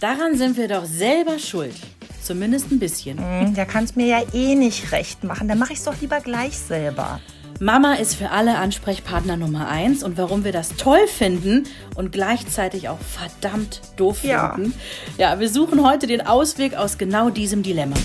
[0.00, 1.74] Daran sind wir doch selber schuld.
[2.22, 3.18] Zumindest ein bisschen.
[3.18, 5.48] Hm, Der kann es mir ja eh nicht recht machen.
[5.48, 7.20] Dann mache ich es doch lieber gleich selber.
[7.60, 11.64] Mama ist für alle Ansprechpartner Nummer eins und warum wir das toll finden
[11.96, 14.54] und gleichzeitig auch verdammt doof Ja.
[14.54, 14.72] finden.
[15.16, 17.96] Ja, wir suchen heute den Ausweg aus genau diesem Dilemma.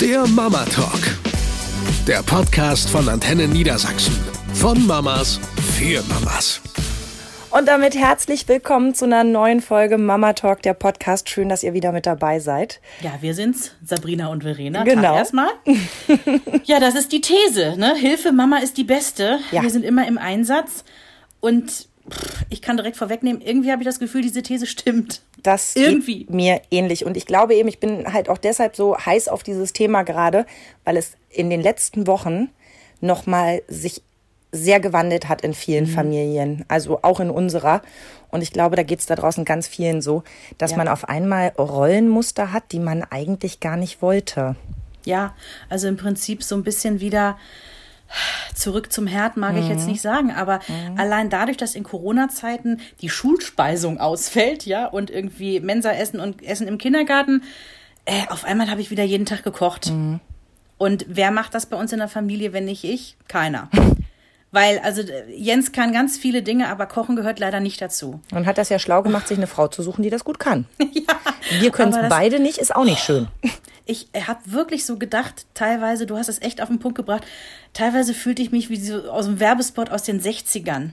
[0.00, 1.00] Der Mama Talk.
[2.06, 4.16] Der Podcast von Antenne Niedersachsen.
[4.54, 5.40] Von Mamas
[5.76, 6.60] für Mamas.
[7.50, 11.30] Und damit herzlich willkommen zu einer neuen Folge Mama Talk, der Podcast.
[11.30, 12.80] Schön, dass ihr wieder mit dabei seid.
[13.00, 14.84] Ja, wir sind's, Sabrina und Verena.
[14.84, 15.16] Genau.
[15.16, 15.48] Erstmal.
[16.64, 17.94] ja, das ist die These, ne?
[17.94, 19.38] Hilfe, Mama ist die Beste.
[19.50, 19.62] Ja.
[19.62, 20.84] Wir sind immer im Einsatz
[21.40, 21.70] und
[22.10, 25.22] pff, ich kann direkt vorwegnehmen, irgendwie habe ich das Gefühl, diese These stimmt.
[25.42, 26.26] Das Irgendwie.
[26.28, 27.06] mir ähnlich.
[27.06, 30.44] Und ich glaube eben, ich bin halt auch deshalb so heiß auf dieses Thema gerade,
[30.84, 32.50] weil es in den letzten Wochen
[33.00, 34.02] nochmal sich
[34.52, 35.88] sehr gewandelt hat in vielen Mhm.
[35.94, 37.82] Familien, also auch in unserer.
[38.30, 40.22] Und ich glaube, da geht es da draußen ganz vielen so,
[40.58, 40.76] dass Ja.
[40.78, 44.56] man auf einmal Rollenmuster hat, die man eigentlich gar nicht wollte.
[45.04, 45.34] Ja,
[45.68, 47.38] also im Prinzip so ein bisschen wieder
[48.54, 50.60] zurück zum Herd, mag ich jetzt nicht sagen, aber
[50.96, 56.66] allein dadurch, dass in Corona-Zeiten die Schulspeisung ausfällt, ja, und irgendwie Mensa essen und Essen
[56.68, 57.42] im Kindergarten,
[58.06, 59.92] äh, auf einmal habe ich wieder jeden Tag gekocht.
[60.78, 63.16] Und wer macht das bei uns in der Familie, wenn nicht ich?
[63.28, 63.68] Keiner.
[64.50, 68.20] Weil, also Jens kann ganz viele Dinge, aber Kochen gehört leider nicht dazu.
[68.32, 70.64] Und hat das ja schlau gemacht, sich eine Frau zu suchen, die das gut kann.
[71.60, 73.28] Wir können es beide nicht, ist auch nicht schön.
[73.86, 77.24] ich habe wirklich so gedacht, teilweise, du hast es echt auf den Punkt gebracht,
[77.72, 80.90] teilweise fühlte ich mich wie so aus einem Werbespot aus den 60ern.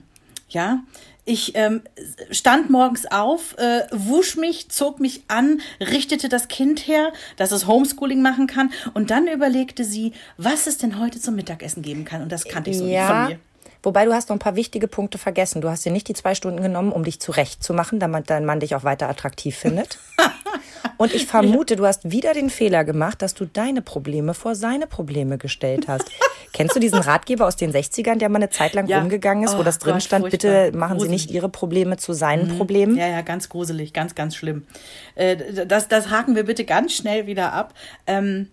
[0.48, 0.80] Ja,
[1.28, 1.82] ich ähm,
[2.30, 7.66] stand morgens auf, äh, wusch mich, zog mich an, richtete das Kind her, dass es
[7.66, 12.22] Homeschooling machen kann und dann überlegte sie, was es denn heute zum Mittagessen geben kann
[12.22, 13.40] und das kannte ich so nicht von mir.
[13.86, 15.60] Wobei du hast noch ein paar wichtige Punkte vergessen.
[15.60, 18.74] Du hast dir nicht die zwei Stunden genommen, um dich zurechtzumachen, damit dein Mann dich
[18.74, 20.00] auch weiter attraktiv findet.
[20.96, 24.88] Und ich vermute, du hast wieder den Fehler gemacht, dass du deine Probleme vor seine
[24.88, 26.10] Probleme gestellt hast.
[26.52, 28.98] Kennst du diesen Ratgeber aus den 60ern, der mal eine Zeit lang Ja.
[28.98, 30.62] rumgegangen ist, wo Oh das drin Gott, stand, furchtbar.
[30.64, 31.30] bitte machen Sie nicht.
[31.30, 32.96] Ihre Probleme zu seinen Problemen?
[32.96, 34.66] Ja, ja, ganz gruselig, ganz, ganz schlimm.
[35.14, 37.72] Äh, das, das haken wir bitte ganz schnell wieder ab.
[38.08, 38.48] Ähm,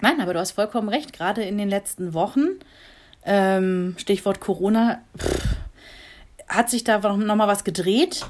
[0.00, 1.12] nein, aber du hast vollkommen recht.
[1.12, 2.60] Gerade in den letzten Wochen,
[3.24, 5.56] ähm, Stichwort Corona, pff,
[6.48, 8.26] hat sich da nochmal was gedreht.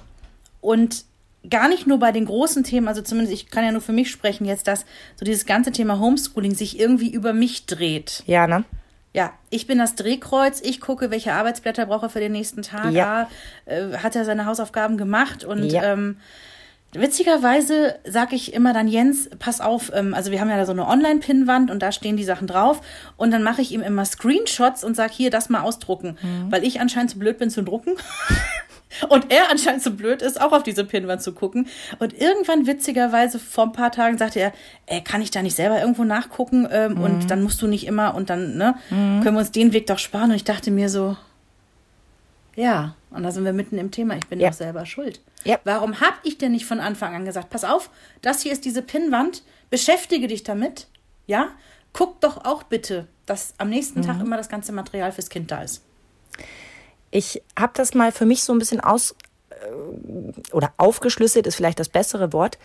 [0.60, 1.04] Und
[1.48, 4.10] gar nicht nur bei den großen Themen, also zumindest ich kann ja nur für mich
[4.10, 4.84] sprechen jetzt, dass
[5.16, 8.22] so dieses ganze Thema Homeschooling sich irgendwie über mich dreht.
[8.26, 8.64] Ja, ne?
[9.14, 10.60] Ja, ich bin das Drehkreuz.
[10.60, 12.92] Ich gucke, welche Arbeitsblätter braucht er für den nächsten Tag.
[12.92, 13.26] Ja.
[13.66, 15.44] Ah, äh, hat er seine Hausaufgaben gemacht?
[15.44, 15.92] Und Ja.
[15.92, 16.18] ähm,
[16.92, 20.72] witzigerweise sage ich immer dann, Jens, pass auf, ähm, also wir haben ja da so
[20.72, 22.80] eine Online-Pinnwand und da stehen die Sachen drauf.
[23.16, 26.16] Und dann mache ich ihm immer Screenshots und sage, hier, das mal ausdrucken.
[26.22, 26.50] Mhm.
[26.50, 27.92] Weil ich anscheinend zu blöd bin zu drucken.
[29.10, 31.68] Und er anscheinend so blöd ist, auch auf diese Pinnwand zu gucken.
[31.98, 34.52] Und irgendwann, witzigerweise, vor ein paar Tagen sagte er,
[34.86, 36.66] ey, kann ich da nicht selber irgendwo nachgucken?
[36.70, 37.02] Ähm, Mhm.
[37.02, 39.98] Und dann musst du nicht immer, und dann, ne, können wir uns den Weg doch
[39.98, 40.30] sparen.
[40.30, 41.18] Und ich dachte mir so,
[42.56, 44.16] ja, und da sind wir mitten im Thema.
[44.16, 44.48] Ich bin Ja.
[44.50, 45.20] doch selber schuld.
[45.44, 45.58] Ja.
[45.64, 47.90] Warum habe ich denn nicht von Anfang an gesagt, pass auf,
[48.22, 50.86] das hier ist diese Pinnwand, beschäftige dich damit,
[51.26, 51.48] ja?
[51.92, 54.04] Guck doch auch bitte, dass am nächsten Mhm.
[54.04, 55.82] Tag immer das ganze Material fürs Kind da ist.
[57.10, 59.14] Ich habe das mal für mich so ein bisschen aus
[59.50, 62.58] äh, oder aufgeschlüsselt ist vielleicht das bessere Wort,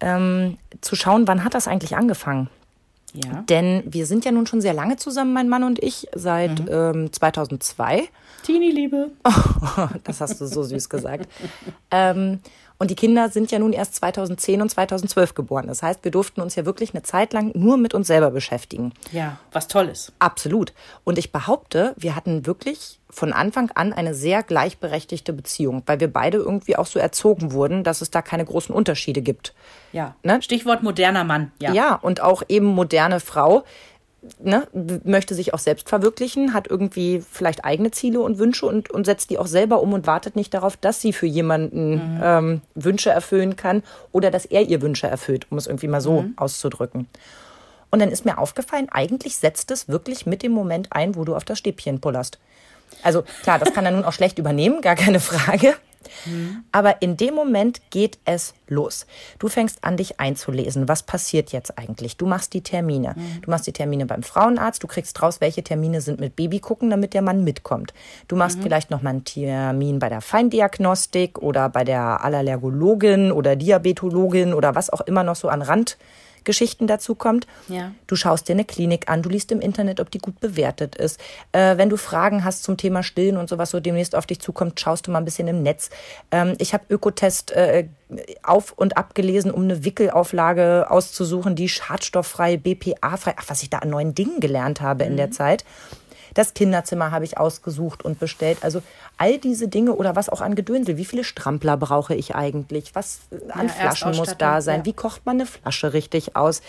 [0.00, 2.50] ähm, zu schauen, wann hat das eigentlich angefangen?
[3.14, 3.42] Ja.
[3.48, 6.68] Denn wir sind ja nun schon sehr lange zusammen, mein Mann und ich, seit Mhm.
[6.70, 8.08] ähm, 2002.
[8.44, 9.10] Teenie-Liebe.
[10.04, 11.28] Das hast du so süß gesagt.
[11.90, 12.40] ähm,
[12.78, 15.66] und die Kinder sind ja nun erst 2010 und 2012 geboren.
[15.68, 18.92] Das heißt, wir durften uns ja wirklich eine Zeit lang nur mit uns selber beschäftigen.
[19.12, 20.12] Ja, was Tolles.
[20.18, 20.72] Absolut.
[21.04, 26.12] Und ich behaupte, wir hatten wirklich von Anfang an eine sehr gleichberechtigte Beziehung, weil wir
[26.12, 29.54] beide irgendwie auch so erzogen wurden, dass es da keine großen Unterschiede gibt.
[29.92, 30.16] Ja.
[30.22, 30.42] Ne?
[30.42, 31.52] Stichwort moderner Mann.
[31.60, 31.72] Ja.
[31.72, 33.64] Ja, und auch eben moderne Frau
[34.40, 34.66] ne,
[35.04, 39.30] möchte sich auch selbst verwirklichen, hat irgendwie vielleicht eigene Ziele und Wünsche und, und setzt
[39.30, 43.56] die auch selber um und wartet nicht darauf, dass sie für jemanden ähm, Wünsche erfüllen
[43.56, 43.82] kann
[44.12, 47.08] oder dass er ihr Wünsche erfüllt, um es irgendwie mal so auszudrücken.
[47.90, 51.36] Und dann ist mir aufgefallen, eigentlich setzt es wirklich mit dem Moment ein, wo du
[51.36, 52.40] auf das Stäbchen pullerst.
[53.02, 55.74] Also klar, das kann er nun auch schlecht übernehmen, gar keine Frage.
[56.72, 59.06] Aber in dem Moment geht es los.
[59.38, 60.88] Du fängst an, dich einzulesen.
[60.88, 62.16] Was passiert jetzt eigentlich?
[62.16, 63.14] Du machst die Termine.
[63.42, 64.82] Du machst die Termine beim Frauenarzt.
[64.82, 67.92] Du kriegst raus, welche Termine sind mit Baby gucken, damit der Mann mitkommt.
[68.28, 73.56] Du machst vielleicht noch mal einen Termin bei der Feindiagnostik oder bei der Allergologin oder
[73.56, 75.62] Diabetologin oder was auch immer noch so an
[76.44, 77.46] Geschichten dazu kommt.
[77.68, 77.92] Ja.
[78.06, 81.20] Du schaust dir eine Klinik an, du liest im Internet, ob die gut bewertet ist.
[81.52, 84.78] Äh, wenn du Fragen hast zum Thema Stillen und sowas, so demnächst auf dich zukommt,
[84.80, 85.90] schaust du mal ein bisschen im Netz.
[86.30, 87.88] Ähm, ich habe Ökotest äh,
[88.42, 93.90] auf und abgelesen, um eine Wickelauflage auszusuchen, die schadstofffrei, BPA-frei, ach, was ich da an
[93.90, 95.64] neuen Dingen gelernt habe in der Zeit.
[96.34, 98.58] Das Kinderzimmer habe ich ausgesucht und bestellt.
[98.62, 98.82] Also
[99.18, 100.96] all diese Dinge oder was auch an Gedönsel.
[100.96, 102.94] Wie viele Strampler brauche ich eigentlich?
[102.94, 103.20] Was
[103.50, 104.80] an Ja, Flaschen muss da sein?
[104.80, 104.84] ja.
[104.86, 106.60] Wie kocht man eine Flasche richtig aus?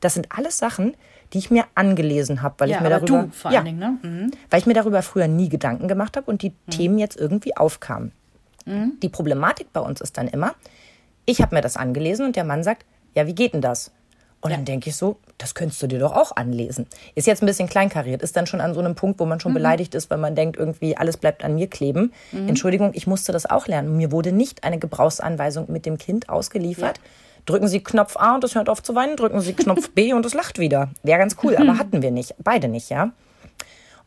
[0.00, 0.94] Das sind alles Sachen,
[1.32, 3.78] die ich mir angelesen habe, weil Ja, ich mir darüber du vor ja, allen Dingen,
[3.78, 3.98] ne?
[4.02, 4.30] Mhm.
[4.50, 8.12] weil ich mir darüber früher nie Gedanken gemacht habe und die Themen jetzt irgendwie aufkamen.
[8.66, 8.92] Mhm.
[9.02, 10.54] Die Problematik bei uns ist dann immer,
[11.24, 12.84] ich habe mir das angelesen und der Mann sagt,
[13.14, 13.90] ja, wie geht denn das?
[14.44, 16.86] Und dann denke ich so, das könntest du dir doch auch anlesen.
[17.14, 19.40] Ist jetzt ein bisschen kleinkariert, ist dann schon an so einem Punkt, wo man Mhm.
[19.40, 22.12] schon beleidigt ist, weil man denkt, irgendwie alles bleibt an mir kleben.
[22.30, 23.96] Entschuldigung, ich musste das auch lernen.
[23.96, 27.00] Mir wurde nicht eine Gebrauchsanweisung mit dem Kind ausgeliefert.
[27.46, 30.26] Drücken Sie Knopf A und es hört auf zu weinen, drücken Sie Knopf B und
[30.26, 30.90] es lacht wieder.
[31.02, 32.34] Wäre ganz cool, aber hatten wir nicht.
[32.38, 33.12] Beide nicht, ja.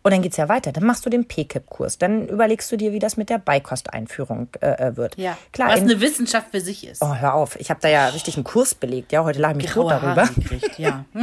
[0.04, 0.72] Und dann geht's ja weiter.
[0.72, 1.98] Dann machst du den PKIP-Kurs.
[1.98, 5.18] Dann überlegst du dir, wie das mit der Beikosteinführung äh, äh, wird.
[5.18, 5.70] Ja, klar.
[5.70, 7.02] was in- eine Wissenschaft für sich ist.
[7.02, 7.60] oh, hör auf.
[7.60, 9.12] Ich habe da ja richtig einen Kurs belegt.
[9.12, 10.30] Ja, heute lag ich mich tot darüber.
[10.36, 11.04] Gekriegt, ja.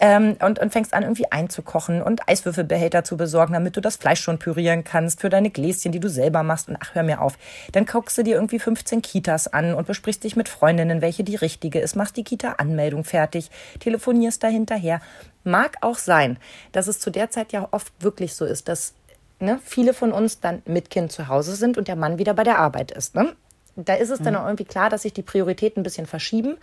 [0.00, 4.20] Ähm, und, und fängst an, irgendwie einzukochen und Eiswürfelbehälter zu besorgen, damit du das Fleisch
[4.20, 6.68] schon pürieren kannst für deine Gläschen, die du selber machst.
[6.68, 7.36] Und ach, hör mir auf.
[7.72, 11.36] Dann guckst du dir irgendwie 15 Kitas an und besprichst dich mit Freundinnen, welche die
[11.36, 13.50] richtige ist, machst die Kita-Anmeldung fertig,
[13.80, 15.00] telefonierst da hinterher.
[15.44, 16.38] Mag auch sein,
[16.70, 18.94] dass es zu der Zeit ja oft wirklich so ist, dass
[19.40, 22.44] ne, viele von uns dann mit Kind zu Hause sind und der Mann wieder bei
[22.44, 23.14] der Arbeit ist.
[23.14, 23.34] Ne?
[23.76, 26.56] Da ist es dann auch irgendwie klar, dass sich die Prioritäten ein bisschen verschieben.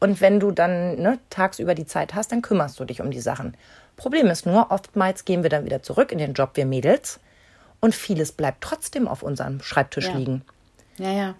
[0.00, 3.20] Und wenn du dann ne, tagsüber die Zeit hast, dann kümmerst du dich um die
[3.20, 3.56] Sachen.
[3.96, 7.20] Problem ist nur, oftmals gehen wir dann wieder zurück in den Job, wir Mädels.
[7.80, 10.16] Und vieles bleibt trotzdem auf unserem Schreibtisch Ja.
[10.16, 10.42] liegen.
[10.98, 11.34] Ja, ja.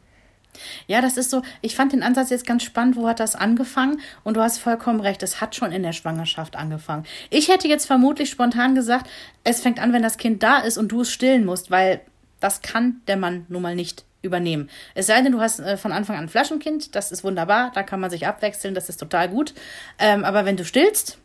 [0.87, 4.01] Ja, das ist so, ich fand den Ansatz jetzt ganz spannend, wo hat das angefangen?
[4.23, 7.05] Und du hast vollkommen recht, es hat schon in der Schwangerschaft angefangen.
[7.31, 9.09] Ich hätte jetzt vermutlich spontan gesagt,
[9.45, 12.01] es fängt an, wenn das Kind da ist und du es stillen musst, weil
[12.41, 14.71] das kann der Mann nun mal nicht übernehmen.
[14.95, 17.83] Es sei denn, du hast äh, von Anfang an ein Flaschenkind, das ist wunderbar, da
[17.83, 19.55] kann man sich abwechseln, das ist total gut.
[19.99, 21.19] Ähm, aber wenn du stillst,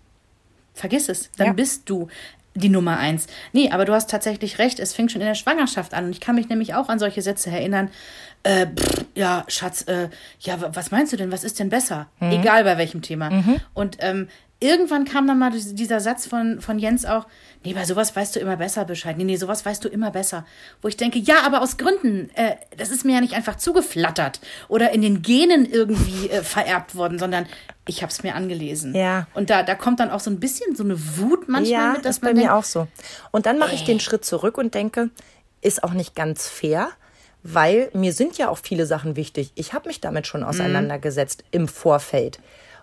[0.74, 1.54] vergiss es, dann Ja.
[1.54, 2.08] bist du
[2.56, 3.28] die Nummer eins.
[3.54, 6.06] Nee, aber du hast tatsächlich recht, es fängt schon in der Schwangerschaft an.
[6.06, 7.90] Und ich kann mich nämlich auch an solche Sätze erinnern.
[8.44, 10.09] Äh, pff, ja, Schatz, äh,
[10.39, 11.31] ja, wa- was meinst du denn?
[11.31, 12.07] Was ist denn besser?
[12.21, 13.30] Egal bei welchem Thema.
[13.74, 14.30] Und ähm,
[14.62, 17.27] irgendwann kam dann mal dies- dieser Satz von, von Jens auch,
[17.65, 19.18] nee, bei sowas weißt du immer besser Bescheid.
[19.18, 20.45] Nee, nee, sowas weißt du immer besser.
[20.81, 24.39] Wo ich denke, ja, aber aus Gründen, äh, das ist mir ja nicht einfach zugeflattert
[24.69, 27.45] oder in den Genen irgendwie äh, vererbt worden, sondern
[27.88, 28.95] ich habe es mir angelesen.
[28.95, 29.27] Ja.
[29.33, 32.06] Und da, da kommt dann auch so ein bisschen so eine Wut manchmal ja, mit,
[32.06, 32.88] dass ist bei man mir denkt, auch so.
[33.31, 35.09] Und dann mache ich den Schritt zurück und denke,
[35.62, 36.89] ist auch nicht ganz fair,
[37.44, 39.51] weil mir sind ja auch viele Sachen wichtig.
[39.56, 40.27] Ich habe mich damit Mhm.
[40.27, 42.39] schon auseinandergesetzt im Vorfeld.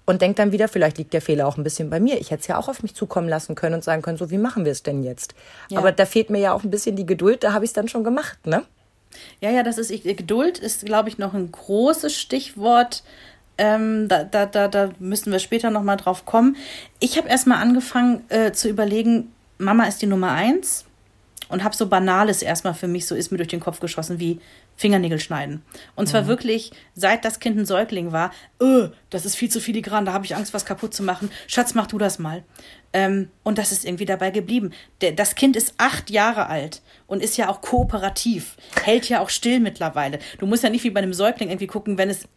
[0.08, 2.20] Und denke dann wieder, vielleicht liegt der Fehler auch ein bisschen bei mir.
[2.20, 4.38] Ich hätte es ja auch auf mich zukommen lassen können und sagen können, so wie
[4.38, 5.34] machen wir es denn jetzt?
[5.68, 5.78] Ja.
[5.78, 7.88] Aber da fehlt mir ja auch ein bisschen die Geduld, da habe ich es dann
[7.88, 8.62] schon gemacht, ne?
[9.40, 13.02] Ja, ja, das ist, ich, Geduld ist, glaube ich, noch ein großes Stichwort.
[13.58, 16.56] Ähm, da, da, da, da müssen wir später nochmal drauf kommen.
[17.00, 20.84] Ich habe erstmal angefangen äh, zu überlegen, Mama ist die Nummer eins
[21.48, 24.40] und habe so Banales erstmal für mich, so ist mir durch den Kopf geschossen, wie
[24.76, 25.62] Fingernägel schneiden.
[25.94, 30.04] Und zwar wirklich, seit das Kind ein Säugling war, öh, das ist viel zu filigran,
[30.04, 31.30] da habe ich Angst, was kaputt zu machen.
[31.46, 32.42] Schatz, mach du das mal.
[32.92, 34.72] Ähm, und das ist irgendwie dabei geblieben.
[35.00, 39.30] Der, das Kind ist acht Jahre alt und ist ja auch kooperativ, hält ja auch
[39.30, 40.18] still mittlerweile.
[40.38, 42.28] Du musst ja nicht wie bei einem Säugling irgendwie gucken, wenn es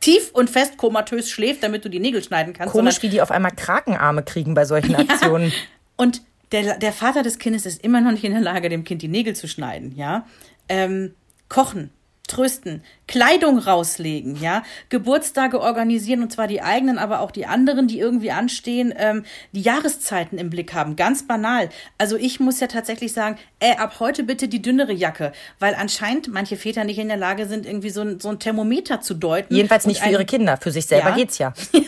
[0.00, 2.72] tief und fest komatös schläft, damit du die Nägel schneiden kannst.
[2.72, 5.52] Komisch, wie die auf einmal Krakenarme kriegen bei solchen Aktionen.
[5.96, 6.22] und
[6.52, 9.08] der, der Vater des Kindes ist immer noch nicht in der Lage, dem Kind die
[9.08, 10.26] Nägel zu schneiden, ja.
[10.68, 11.14] Ähm,
[11.48, 11.90] kochen,
[12.26, 17.98] trösten, Kleidung rauslegen, ja, Geburtstage organisieren und zwar die eigenen, aber auch die anderen, die
[17.98, 21.68] irgendwie anstehen, ähm, die Jahreszeiten im Blick haben, ganz banal.
[21.98, 26.28] Also ich muss ja tatsächlich sagen, äh, ab heute bitte die dünnere Jacke, weil anscheinend
[26.28, 29.54] manche Väter nicht in der Lage sind, irgendwie so ein, so ein Thermometer zu deuten.
[29.54, 30.56] Jedenfalls nicht für ein- ihre Kinder.
[30.56, 31.14] Für sich selber Ja.
[31.14, 31.52] geht's ja.
[31.72, 31.80] ja,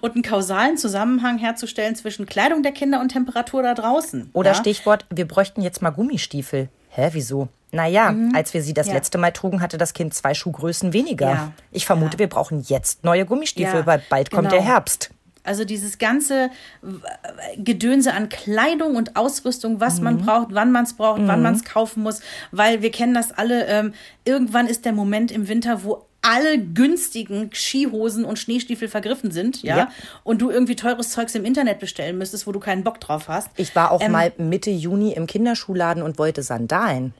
[0.00, 4.30] und einen kausalen Zusammenhang herzustellen zwischen Kleidung der Kinder und Temperatur da draußen.
[4.32, 4.54] Oder ja?
[4.54, 6.68] Stichwort, wir bräuchten jetzt mal Gummistiefel.
[6.90, 7.48] Hä, wieso?
[7.72, 8.92] Naja, als wir sie das Mhm.
[8.92, 8.96] Ja.
[8.98, 11.28] letzte Mal trugen, hatte das Kind zwei Schuhgrößen weniger.
[11.30, 11.52] Ja.
[11.70, 12.18] Ich vermute, Ja.
[12.20, 14.62] wir brauchen jetzt neue Gummistiefel, weil bald kommt genau.
[14.62, 15.10] der Herbst.
[15.44, 16.50] Also dieses ganze
[16.82, 20.26] äh, Gedönse an Kleidung und Ausrüstung, was man Mhm.
[20.26, 22.20] braucht, wann man es braucht, wann man es kaufen muss,
[22.52, 23.66] weil wir kennen das alle.
[23.66, 29.60] Ähm, irgendwann ist der Moment im Winter, wo alle günstigen Skihosen und Schneestiefel vergriffen sind,
[29.64, 29.76] ja?
[29.76, 29.88] Ja.
[30.22, 33.48] und du irgendwie teures Zeugs im Internet bestellen müsstest, wo du keinen Bock drauf hast.
[33.56, 37.12] Ich war auch Ähm, mal Mitte Juni im Kinderschuhladen und wollte Sandalen.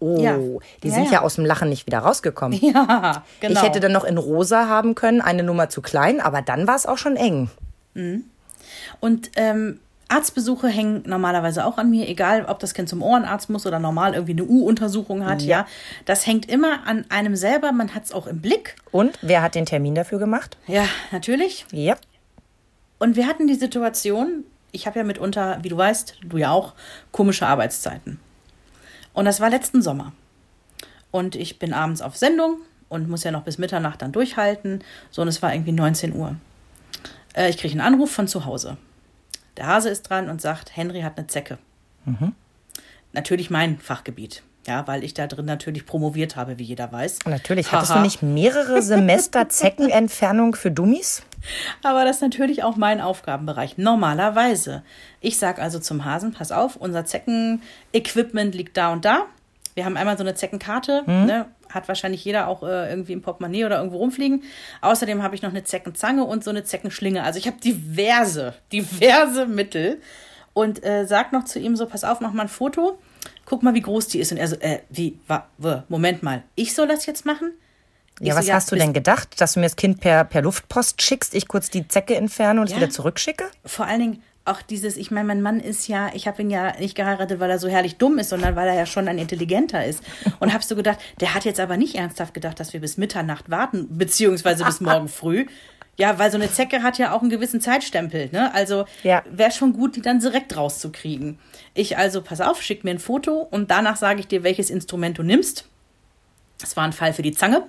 [0.00, 0.36] Oh, Ja.
[0.82, 1.12] die Ja, sind ja.
[1.12, 1.20] ja.
[1.22, 2.58] aus dem Lachen nicht wieder rausgekommen.
[2.62, 3.54] Ja, genau.
[3.54, 6.74] Ich hätte dann noch in rosa haben können, eine Nummer zu klein, aber dann war
[6.76, 7.50] es auch schon eng.
[9.00, 13.66] Und ähm, Arztbesuche hängen normalerweise auch an mir, egal ob das Kind zum Ohrenarzt muss
[13.66, 15.66] oder normal irgendwie eine U-Untersuchung hat, ja.
[16.04, 18.76] Das hängt immer an einem selber, man hat es auch im Blick.
[18.90, 20.56] Und wer hat den Termin dafür gemacht?
[20.66, 21.64] Ja, natürlich.
[21.70, 21.96] Ja.
[22.98, 26.74] Und wir hatten die Situation, ich habe ja mitunter, wie du weißt, du ja auch,
[27.12, 28.18] komische Arbeitszeiten.
[29.20, 30.14] Und das war letzten Sommer.
[31.10, 34.82] Und ich bin abends auf Sendung und muss ja noch bis Mitternacht dann durchhalten.
[35.10, 36.36] So, und es war irgendwie 19 Uhr.
[37.34, 38.78] Äh, ich kriege einen Anruf von zu Hause.
[39.58, 41.58] Der Hase ist dran und sagt, Henry hat eine Zecke.
[43.12, 44.42] Natürlich mein Fachgebiet.
[44.66, 47.18] Ja, weil ich da drin natürlich promoviert habe, wie jeder weiß.
[47.26, 47.72] Natürlich.
[47.72, 51.24] Hattest du nicht mehrere Semester Zeckenentfernung für Dummies?
[51.82, 53.78] Aber das ist natürlich auch mein Aufgabenbereich.
[53.78, 54.82] Normalerweise.
[55.20, 59.26] Ich sage also zum Hasen, pass auf, unser Zecken-Equipment liegt da und da.
[59.74, 61.46] Wir haben einmal so eine Zeckenkarte, ne?
[61.68, 64.42] hat wahrscheinlich jeder auch äh, irgendwie im Portemonnaie oder irgendwo rumfliegen.
[64.80, 67.22] Außerdem habe ich noch eine Zeckenzange und so eine Zeckenschlinge.
[67.22, 70.00] Also ich habe diverse, diverse Mittel.
[70.52, 72.98] Und äh, sag noch zu ihm so, pass auf, mach mal ein Foto.
[73.44, 74.32] Guck mal, wie groß die ist.
[74.32, 77.52] Und er so, äh, wie, wa, wa, Moment mal, ich soll das jetzt machen?
[78.18, 79.40] Ich Ja, so, was hast du denn gedacht?
[79.40, 82.66] Dass du mir das Kind per, per Luftpost schickst, ich kurz die Zecke entferne und
[82.66, 82.78] es Ja.
[82.78, 83.44] wieder zurückschicke?
[83.64, 86.72] vor allen Dingen auch dieses, ich meine, mein Mann ist ja, ich habe ihn ja
[86.78, 89.84] nicht geheiratet, weil er so herrlich dumm ist, sondern weil er ja schon ein intelligenter
[89.84, 90.02] ist.
[90.40, 93.50] Und habe so gedacht, der hat jetzt aber nicht ernsthaft gedacht, dass wir bis Mitternacht
[93.50, 95.46] warten, beziehungsweise bis morgen früh.
[95.98, 98.52] Ja, weil so eine Zecke hat ja auch einen gewissen Zeitstempel, ne?
[98.54, 99.22] Also Ja.
[99.30, 101.38] wäre schon gut, die dann direkt rauszukriegen.
[101.74, 105.18] Ich also, pass auf, schick mir ein Foto und danach sage ich dir, welches Instrument
[105.18, 105.66] du nimmst.
[106.58, 107.64] Das war ein Fall für die Zange.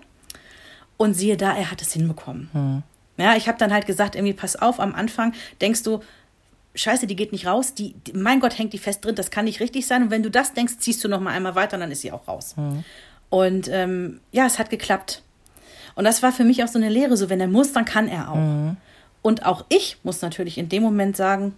[1.02, 2.84] Und siehe da, er hat es hinbekommen.
[3.18, 6.02] Ja, ich habe dann halt gesagt, irgendwie, pass auf, am Anfang denkst du,
[6.76, 9.46] Scheiße, die geht nicht raus, die, die, mein Gott, hängt die fest drin, das kann
[9.46, 10.04] nicht richtig sein.
[10.04, 12.12] Und wenn du das denkst, ziehst du noch mal einmal weiter und dann ist sie
[12.12, 12.54] auch raus.
[13.32, 15.24] Und ähm, ja, es hat geklappt.
[15.96, 18.08] Und das war für mich auch so eine Lehre, so wenn er muss, dann kann
[18.08, 18.36] er auch.
[19.24, 21.56] Und auch ich muss natürlich in dem Moment sagen,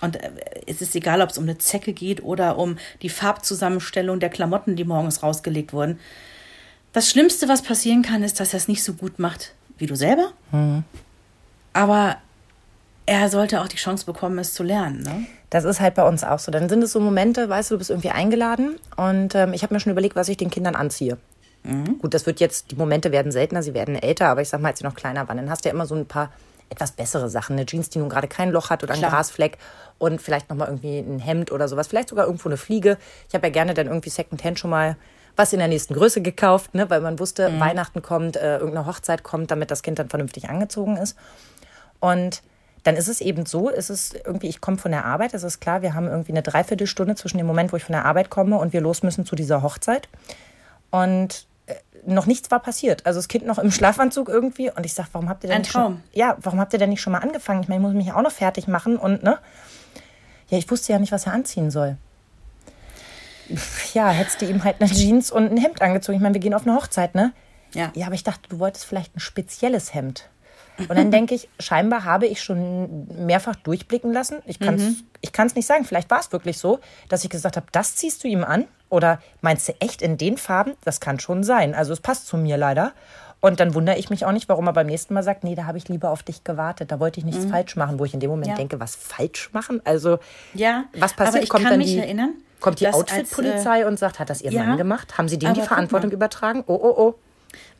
[0.00, 0.30] und äh,
[0.66, 4.74] es ist egal, ob es um eine Zecke geht oder um die Farbzusammenstellung der Klamotten,
[4.74, 6.00] die morgens rausgelegt wurden.
[6.92, 9.94] Das Schlimmste, was passieren kann, ist, dass er es nicht so gut macht wie du
[9.94, 10.32] selber.
[11.72, 12.16] Aber
[13.06, 15.02] er sollte auch die Chance bekommen, es zu lernen.
[15.02, 15.26] Ne?
[15.48, 16.52] Das ist halt bei uns auch so.
[16.52, 19.74] Dann sind es so Momente, weißt du, du bist irgendwie eingeladen und ähm, ich habe
[19.74, 21.16] mir schon überlegt, was ich den Kindern anziehe.
[22.00, 24.68] Gut, das wird jetzt, die Momente werden seltener, sie werden älter, aber ich sag mal,
[24.70, 26.32] als sie noch kleiner waren, dann hast du ja immer so ein paar
[26.70, 27.54] etwas bessere Sachen.
[27.54, 29.10] Eine Jeans, die nun gerade kein Loch hat oder Klar.
[29.10, 29.58] Grasfleck
[29.98, 31.88] und vielleicht nochmal irgendwie ein Hemd oder sowas.
[31.88, 32.96] Vielleicht sogar irgendwo eine Fliege.
[33.28, 34.96] Ich habe ja gerne dann irgendwie Secondhand schon mal
[35.36, 39.22] was in der nächsten Größe gekauft, ne, weil man wusste, Weihnachten kommt, äh, irgendeine Hochzeit
[39.22, 41.16] kommt, damit das Kind dann vernünftig angezogen ist.
[42.00, 42.42] Und
[42.82, 45.60] dann ist es eben so, ist es irgendwie, ich komme von der Arbeit, es ist
[45.60, 48.56] klar, wir haben irgendwie eine Dreiviertelstunde zwischen dem Moment, wo ich von der Arbeit komme
[48.58, 50.08] und wir los müssen zu dieser Hochzeit.
[50.90, 51.74] Und äh,
[52.06, 53.04] noch nichts war passiert.
[53.06, 54.70] Also das Kind noch im Schlafanzug irgendwie.
[54.70, 56.02] Und ich sage, warum habt ihr denn Ein nicht schon, Traum.
[56.12, 57.62] ja, warum habt ihr denn nicht schon mal angefangen?
[57.62, 59.38] Ich meine, ich muss mich ja auch noch fertig machen und ne?
[60.48, 61.96] Ja, ich wusste ja nicht, was er anziehen soll.
[63.94, 66.16] Ja, hättest du ihm halt eine Jeans und ein Hemd angezogen.
[66.16, 67.32] Ich meine, wir gehen auf eine Hochzeit, ne?
[67.74, 67.92] Ja.
[67.94, 70.28] Ja, aber ich dachte, du wolltest vielleicht ein spezielles Hemd.
[70.88, 74.38] Und dann denke ich, scheinbar habe ich schon mehrfach durchblicken lassen.
[74.46, 75.84] Ich kann es ich kann's nicht sagen.
[75.84, 78.66] Vielleicht war es wirklich so, dass ich gesagt habe, das ziehst du ihm an?
[78.88, 80.72] Oder meinst du echt in den Farben?
[80.84, 81.74] Das kann schon sein.
[81.74, 82.92] Also es passt zu mir leider.
[83.40, 85.64] Und dann wundere ich mich auch nicht, warum er beim nächsten Mal sagt, nee, da
[85.64, 86.92] habe ich lieber auf dich gewartet.
[86.92, 88.54] Da wollte ich nichts falsch machen, wo ich in dem Moment Ja.
[88.54, 89.80] denke, was falsch machen?
[89.84, 90.18] Also
[90.52, 91.34] Ja, was passiert?
[91.36, 94.42] aber ich kommt kann dann mich die, erinnern, kommt die Outfit-Polizei und sagt, hat das
[94.42, 95.16] ihr ja, Mann gemacht?
[95.16, 96.64] Haben sie dem die Verantwortung übertragen?
[96.66, 97.14] Oh, oh, oh.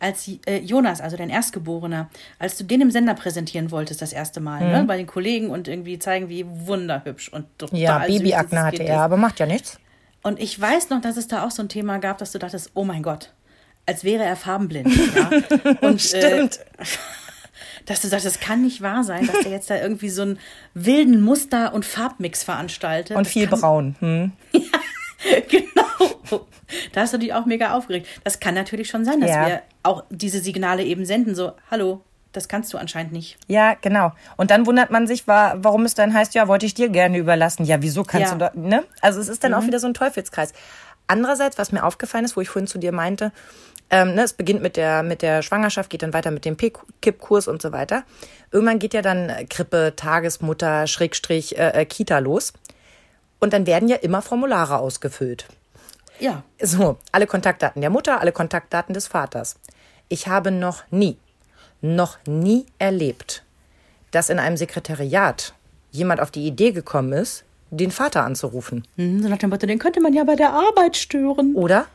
[0.01, 4.41] als äh, Jonas, also dein Erstgeborener, als du den im Sender präsentieren wolltest das erste
[4.41, 4.71] Mal, Mhm.
[4.73, 9.03] ne, bei den Kollegen und irgendwie zeigen, wie wunderhübsch und total Ja, Babyakne hatte er,
[9.03, 9.79] aber macht ja nichts.
[10.23, 12.71] Und ich weiß noch, dass es da auch so ein Thema gab, dass du dachtest,
[12.75, 13.33] oh mein Gott,
[13.91, 14.89] als wäre er farbenblind.
[15.17, 15.31] Ja?
[15.81, 16.59] Und, Stimmt.
[16.79, 16.85] Äh,
[17.87, 20.39] dass du sagst, das kann nicht wahr sein, dass der jetzt da irgendwie so einen
[20.75, 23.17] wilden Muster- und Farbmix veranstaltet.
[23.17, 23.97] Und Das viel kann, braun.
[24.01, 24.33] Hm.
[25.51, 26.47] Genau.
[26.93, 28.07] Da hast du dich auch mega aufgeregt.
[28.25, 29.47] Das kann natürlich schon sein, dass Ja.
[29.47, 33.37] wir auch diese Signale eben senden, so, hallo, das kannst du anscheinend nicht.
[33.49, 34.13] Ja, genau.
[34.39, 37.19] Und dann wundert man sich, wa- warum es dann heißt, ja, wollte ich dir gerne
[37.19, 37.65] überlassen.
[37.67, 38.39] Ja, wieso kannst Ja.
[38.39, 38.85] du da, ne?
[39.03, 40.53] Also es ist dann auch wieder so ein Teufelskreis.
[41.07, 43.33] Andererseits, was mir aufgefallen ist, wo ich vorhin zu dir meinte,
[43.91, 47.49] ähm, ne, es beginnt mit der, mit der Schwangerschaft, geht dann weiter mit dem Kippkurs
[47.49, 48.05] und so weiter.
[48.53, 52.53] Irgendwann geht ja dann Krippe, Tagesmutter, Schrägstrich, äh, äh, Kita los.
[53.41, 55.47] Und dann werden ja immer Formulare ausgefüllt.
[56.21, 56.43] Ja.
[56.61, 59.57] So, alle Kontaktdaten der Mutter, alle Kontaktdaten des Vaters.
[60.09, 61.17] Ich habe noch nie,
[61.81, 63.43] noch nie erlebt,
[64.11, 65.55] dass in einem Sekretariat
[65.91, 68.87] jemand auf die Idee gekommen ist, den Vater anzurufen.
[68.97, 71.55] Hm, so nach dem Motto, den könnte man ja bei der Arbeit stören.
[71.55, 71.87] Oder?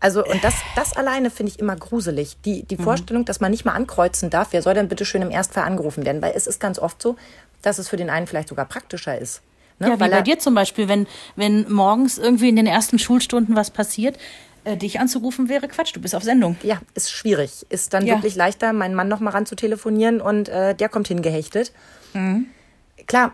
[0.00, 2.36] Also, und das, das alleine finde ich immer gruselig.
[2.44, 5.30] Die, die Vorstellung, dass man nicht mal ankreuzen darf, wer soll denn bitte schön im
[5.30, 6.22] Erstfall angerufen werden?
[6.22, 7.16] Weil es ist ganz oft so,
[7.62, 9.42] dass es für den einen vielleicht sogar praktischer ist.
[9.80, 9.88] Ne?
[9.88, 13.56] Ja, wie Weil bei dir zum Beispiel, wenn, wenn morgens irgendwie in den ersten Schulstunden
[13.56, 14.16] was passiert,
[14.64, 16.56] äh, dich anzurufen wäre Quatsch, du bist auf Sendung.
[16.62, 17.66] Ja, ist schwierig.
[17.68, 18.14] Ist dann Ja.
[18.14, 21.72] wirklich leichter, meinen Mann noch mal ran zu telefonieren und äh, der kommt hingehechtet.
[23.08, 23.32] Klar,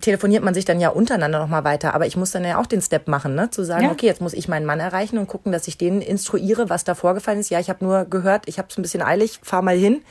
[0.00, 2.66] telefoniert man sich dann ja untereinander noch mal weiter, aber ich muss dann ja auch
[2.66, 3.50] den Step machen, ne?
[3.50, 3.90] zu sagen, Ja.
[3.90, 6.94] okay, jetzt muss ich meinen Mann erreichen und gucken, dass ich den instruiere, was da
[6.94, 7.48] vorgefallen ist.
[7.48, 10.02] Ja, ich habe nur gehört, ich habe es ein bisschen eilig, fahr mal hin.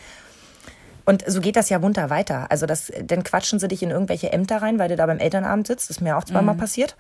[1.05, 2.47] Und so geht das ja munter weiter.
[2.49, 5.67] Also das, dann quatschen sie dich in irgendwelche Ämter rein, weil du da beim Elternabend
[5.67, 5.89] sitzt.
[5.91, 6.95] Das ist mir auch zweimal passiert.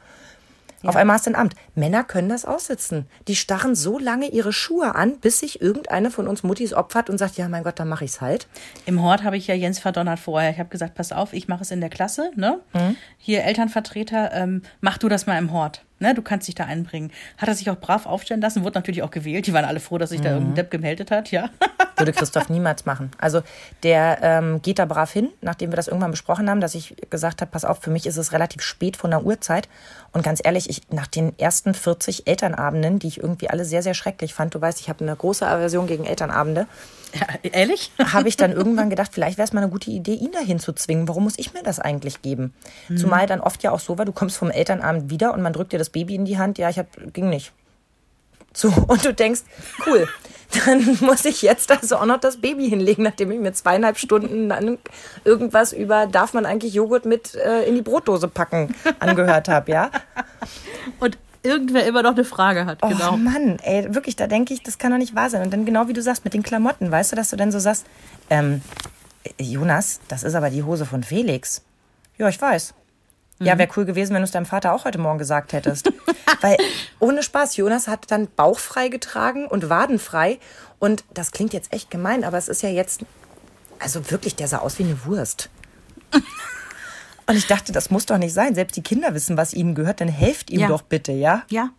[0.87, 1.55] Auf einmal hast du ein Amt.
[1.75, 3.07] Männer können das aussitzen.
[3.27, 7.17] Die starren so lange ihre Schuhe an, bis sich irgendeine von uns Muttis opfert und
[7.17, 8.47] sagt, ja, mein Gott, dann mache ich's halt.
[8.85, 10.49] Im Hort habe ich ja Jens verdonnert vorher.
[10.51, 12.31] Ich habe gesagt, pass auf, ich mache es in der Klasse.
[12.35, 12.59] Ne?
[13.17, 15.83] Hier Elternvertreter, ähm, mach du das mal im Hort.
[15.99, 16.13] Ne?
[16.13, 17.11] Du kannst dich da einbringen.
[17.37, 19.47] Hat er sich auch brav aufstellen lassen, wurde natürlich auch gewählt.
[19.47, 21.49] Die waren alle froh, dass sich da irgendein Depp gemeldet hat, ja.
[21.97, 23.11] Würde Christoph niemals machen.
[23.17, 23.41] Also
[23.83, 27.39] der ähm, geht da brav hin, nachdem wir das irgendwann besprochen haben, dass ich gesagt
[27.41, 29.69] habe, pass auf, für mich ist es relativ spät von der Uhrzeit.
[30.11, 33.93] Und ganz ehrlich, ich, nach den ersten 40 Elternabenden, die ich irgendwie alle sehr, sehr
[33.93, 36.67] schrecklich fand, du weißt, ich habe eine große Aversion gegen Elternabende,
[37.13, 37.91] ja ehrlich?
[38.13, 40.73] habe ich dann irgendwann gedacht, vielleicht wäre es mal eine gute Idee, ihn dahin zu
[40.73, 41.07] zwingen.
[41.07, 42.53] Warum muss ich mir das eigentlich geben?
[42.95, 45.73] Zumal dann oft ja auch so war, du kommst vom Elternabend wieder und man drückt
[45.73, 46.57] dir das Baby in die Hand.
[46.57, 47.51] Ja, ich hab, ging nicht.
[48.53, 49.41] So, und du denkst,
[49.85, 50.07] cool,
[50.65, 54.49] dann muss ich jetzt also auch noch das Baby hinlegen, nachdem ich mir zweieinhalb Stunden
[54.49, 54.77] dann
[55.23, 59.91] irgendwas über, darf man eigentlich Joghurt mit äh, in die Brotdose packen, angehört habe, ja?
[60.99, 63.17] Und irgendwer immer noch eine Frage hat, Oh genau.
[63.17, 65.41] Mann, ey, wirklich, da denke ich, das kann doch nicht wahr sein.
[65.43, 67.59] Und dann genau wie du sagst, mit den Klamotten, weißt du, dass du dann so
[67.59, 67.85] sagst,
[68.29, 68.61] ähm,
[69.39, 71.61] Jonas, das ist aber die Hose von Felix.
[72.17, 72.73] Ja, ich weiß.
[73.39, 75.91] Ja, wäre cool gewesen, wenn du es deinem Vater auch heute Morgen gesagt hättest.
[76.41, 76.57] Weil,
[76.99, 80.39] ohne Spaß, Jonas hat dann bauchfrei getragen und wadenfrei.
[80.79, 83.01] Und das klingt jetzt echt gemein, aber es ist ja jetzt,
[83.79, 85.49] also wirklich, der sah aus wie eine Wurst.
[87.27, 88.53] Und ich dachte, das muss doch nicht sein.
[88.55, 90.67] Selbst die Kinder wissen, was ihnen gehört, dann helft ihm Ja.
[90.67, 91.43] doch bitte, ja?
[91.49, 91.69] Ja.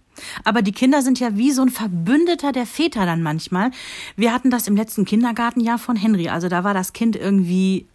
[0.45, 3.71] Aber die Kinder sind ja wie so ein Verbündeter der Väter dann manchmal.
[4.17, 6.29] Wir hatten das im letzten Kindergartenjahr von Henry.
[6.31, 7.87] Also da war das Kind irgendwie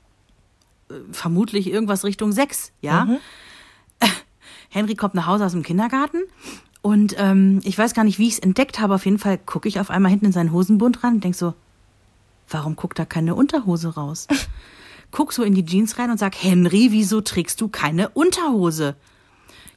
[0.90, 3.08] äh, vermutlich irgendwas Richtung sechs, ja.
[4.70, 6.20] Henry kommt nach Hause aus dem Kindergarten
[6.82, 8.96] und ähm, ich weiß gar nicht, wie ich es entdeckt habe.
[8.96, 11.54] Auf jeden Fall gucke ich auf einmal hinten in seinen Hosenbund ran und denk so,
[12.50, 14.28] warum guckt da keine Unterhose raus?
[15.12, 18.96] Guck so in die Jeans rein und sag, Henry, wieso trägst du keine Unterhose?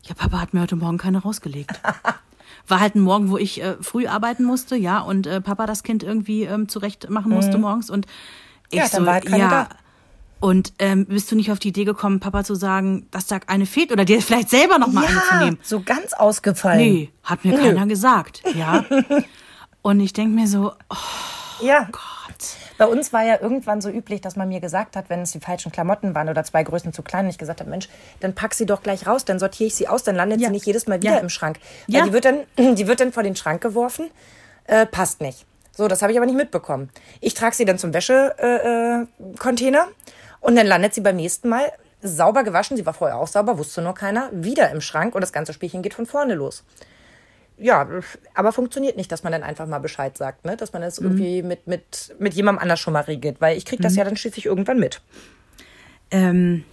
[0.04, 1.80] Ja, Papa hat mir heute Morgen keine rausgelegt.
[2.68, 5.82] War halt ein Morgen, wo ich äh, früh arbeiten musste, ja, und äh, Papa das
[5.82, 8.06] Kind irgendwie ähm, zurecht machen musste morgens und
[8.70, 8.78] ich Mhm.
[8.78, 9.48] Ja, so, war halt ja.
[9.48, 9.68] da.
[10.40, 13.64] Und ähm, bist du nicht auf die Idee gekommen, Papa zu sagen, dass da eine
[13.66, 15.58] fehlt oder dir vielleicht selber noch mal eine zu nehmen?
[15.62, 16.78] so ganz ausgefallen.
[16.80, 18.84] Nee, hat mir keiner gesagt, ja.
[19.82, 21.88] Und ich denk mir so, oh Ja.
[21.90, 22.00] Gott.
[22.78, 25.40] Bei uns war ja irgendwann so üblich, dass man mir gesagt hat, wenn es die
[25.40, 27.88] falschen Klamotten waren oder zwei Größen zu klein, und ich gesagt habe, Mensch,
[28.20, 30.48] dann pack sie doch gleich raus, dann sortiere ich sie aus, dann landet Ja.
[30.48, 31.18] sie nicht jedes Mal wieder Ja.
[31.18, 31.58] im Schrank.
[31.88, 32.04] Weil Ja.
[32.04, 32.40] die wird dann,
[32.76, 34.10] die wird dann vor den Schrank geworfen,
[34.66, 35.46] äh, passt nicht.
[35.76, 36.90] So, das habe ich aber nicht mitbekommen.
[37.20, 39.88] Ich trage sie dann zum Wäschecontainer äh, Container
[40.40, 43.80] und dann landet sie beim nächsten Mal sauber gewaschen, sie war vorher auch sauber, wusste
[43.82, 46.62] nur keiner, wieder im Schrank und das ganze Spielchen geht von vorne los.
[47.56, 47.88] Ja,
[48.34, 50.56] aber funktioniert nicht, dass man dann einfach mal Bescheid sagt, ne?
[50.56, 53.82] dass man das irgendwie mit, mit, mit jemandem anders schon mal regelt, weil ich kriege
[53.82, 55.00] das ja dann schließlich irgendwann mit.
[56.10, 56.64] ähm,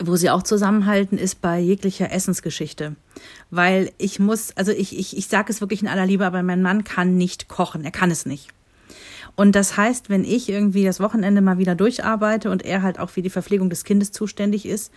[0.00, 2.96] wo sie auch zusammenhalten, ist bei jeglicher Essensgeschichte.
[3.50, 6.62] Weil ich muss, also ich, ich, ich sage es wirklich in aller Liebe, aber mein
[6.62, 7.84] Mann kann nicht kochen.
[7.84, 8.48] Er kann es nicht.
[9.36, 13.10] Und das heißt, wenn ich irgendwie das Wochenende mal wieder durcharbeite und er halt auch
[13.10, 14.92] für die Verpflegung des Kindes zuständig ist,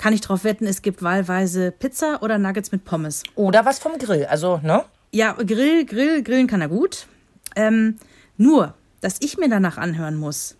[0.00, 3.22] kann ich darauf wetten, es gibt wahlweise Pizza oder Nuggets mit Pommes.
[3.34, 4.82] Oder was vom Grill, also, ne?
[5.12, 7.06] Ja, Grill, Grill, grillen kann er gut.
[7.54, 7.96] Ähm,
[8.38, 10.56] nur, dass ich mir danach anhören muss.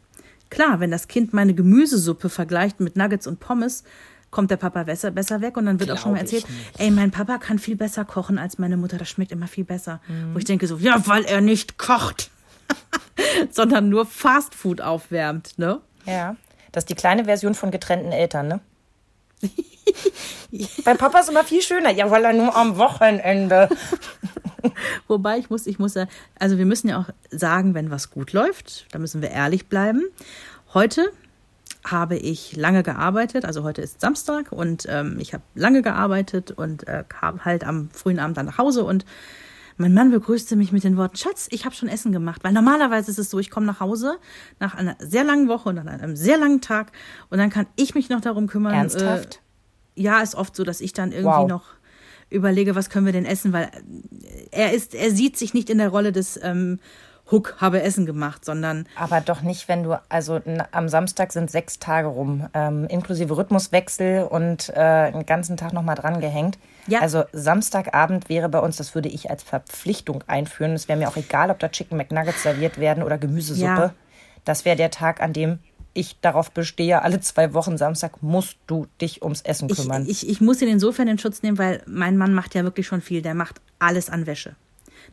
[0.51, 3.83] Klar, wenn das Kind meine Gemüsesuppe vergleicht mit Nuggets und Pommes,
[4.31, 6.91] kommt der Papa besser, besser weg und dann wird auch schon mal Glaub erzählt, ey,
[6.91, 10.03] mein Papa kann viel besser kochen als meine Mutter, das schmeckt immer viel besser.
[10.35, 12.31] Wo ich denke so, ja, weil er nicht kocht,
[13.51, 15.81] sondern nur Fastfood aufwärmt, ne?
[16.05, 16.37] Ja.
[16.73, 18.61] Das ist die kleine Version von getrennten Eltern, ne?
[20.85, 21.91] Bei Papa ist immer viel schöner.
[21.91, 23.69] Ja, weil er nur am Wochenende.
[25.09, 26.07] Wobei ich muss, ich muss ja,
[26.39, 30.03] also wir müssen ja auch sagen, wenn was gut läuft, da müssen wir ehrlich bleiben.
[30.75, 31.11] Heute
[31.85, 36.87] habe ich lange gearbeitet, also heute ist Samstag und ähm, ich habe lange gearbeitet und
[36.87, 39.07] äh, kam halt am frühen Abend dann nach Hause und
[39.81, 42.45] mein Mann begrüßte mich mit den Worten, Schatz, ich habe schon Essen gemacht.
[42.45, 44.19] Weil normalerweise ist es so, ich komme nach Hause
[44.59, 46.93] nach einer sehr langen Woche und an einem sehr langen Tag
[47.31, 48.75] und dann kann ich mich noch darum kümmern.
[48.75, 49.41] Ernsthaft?
[49.97, 51.49] Äh, ja, ist oft so, dass ich dann irgendwie Wow.
[51.49, 51.65] noch
[52.29, 53.71] überlege, was können wir denn essen, weil
[54.53, 56.79] er ist, er sieht sich nicht in der Rolle des ähm,
[57.31, 60.41] Hook, habe Essen gemacht, sondern Aber doch nicht, wenn du, also
[60.73, 65.97] am Samstag sind sechs Tage rum, ähm, inklusive Rhythmuswechsel und äh, einen ganzen Tag nochmal
[65.97, 66.59] dran gehängt.
[66.87, 67.01] Ja.
[67.01, 70.73] Also Samstagabend wäre bei uns, das würde ich als Verpflichtung einführen.
[70.73, 73.65] Es wäre mir auch egal, ob da Chicken McNuggets serviert werden oder Gemüsesuppe.
[73.65, 73.95] Ja.
[74.45, 75.59] Das wäre der Tag, an dem
[75.93, 80.07] ich darauf bestehe, alle zwei Wochen Samstag musst du dich ums Essen ich, kümmern.
[80.09, 83.01] ich, ich muss ihn insofern in Schutz nehmen, weil mein Mann macht ja wirklich schon
[83.01, 83.23] viel.
[83.23, 84.55] Der macht alles an Wäsche.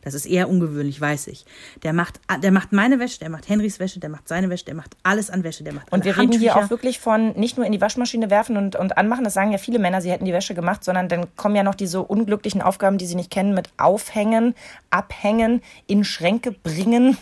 [0.02, 1.44] Das ist eher ungewöhnlich, weiß ich.
[1.82, 4.74] Der macht, der macht meine Wäsche, der macht Henrys Wäsche, der macht seine Wäsche, der
[4.74, 6.66] macht alles an Wäsche, der macht Und wir reden hier Handtücher.
[6.66, 9.58] auch wirklich von nicht nur in die Waschmaschine werfen und, und anmachen, das sagen ja
[9.58, 12.98] viele Männer, sie hätten die Wäsche gemacht, sondern dann kommen ja noch diese unglücklichen Aufgaben,
[12.98, 14.54] die sie nicht kennen, mit Aufhängen,
[14.90, 17.16] Abhängen, in Schränke bringen.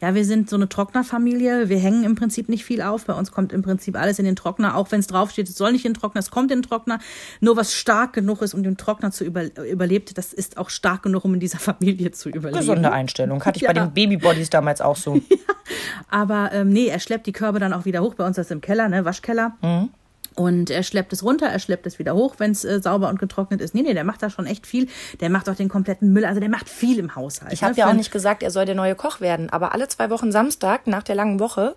[0.00, 1.68] Ja, wir sind so eine Trocknerfamilie.
[1.68, 3.04] Wir hängen im Prinzip nicht viel auf.
[3.06, 5.72] Bei uns kommt im Prinzip alles in den Trockner, auch wenn es draufsteht, es soll
[5.72, 6.98] nicht in den Trockner, es kommt in den Trockner.
[7.40, 11.02] Nur was stark genug ist, um den Trockner zu über, überlebt, das ist auch stark
[11.02, 12.58] genug, um in dieser Familie zu überleben.
[12.58, 13.44] Gesunde Einstellung.
[13.44, 13.72] Hatte ich Ja.
[13.72, 15.20] bei den Babybodies damals auch so.
[16.08, 18.14] Aber ähm, nee, er schleppt die Körbe dann auch wieder hoch.
[18.14, 19.56] Bei uns ist das im Keller, ne, Waschkeller.
[19.62, 19.90] Mhm.
[20.36, 23.18] Und er schleppt es runter, er schleppt es wieder hoch, wenn es äh, sauber und
[23.18, 23.74] getrocknet ist.
[23.74, 24.86] Nee, nee, der macht da schon echt viel.
[25.20, 26.26] Der macht auch den kompletten Müll.
[26.26, 27.54] Also der macht viel im Haushalt.
[27.54, 29.88] Ich habe ne, ja auch nicht gesagt, er soll der neue Koch werden, aber alle
[29.88, 31.74] zwei Wochen Samstag nach der langen Woche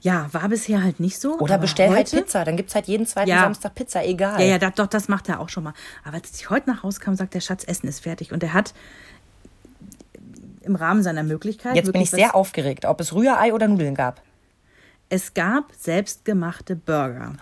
[0.00, 1.38] Ja, war bisher halt nicht so.
[1.38, 3.40] oder bestell halt heute- Pizza, dann gibt's halt jeden zweiten Ja.
[3.42, 4.40] Samstag Pizza, egal.
[4.40, 5.74] Ja, ja, da, doch, das macht er auch schon mal.
[6.04, 8.32] Aber als ich heute nach Hause kam, sagt der Schatz, Essen ist fertig.
[8.32, 8.72] Und er hat
[10.62, 11.76] im Rahmen seiner Möglichkeit.
[11.76, 14.22] Jetzt bin ich sehr aufgeregt, ob es Rührei oder Nudeln gab.
[15.08, 17.34] Es gab selbstgemachte Burger.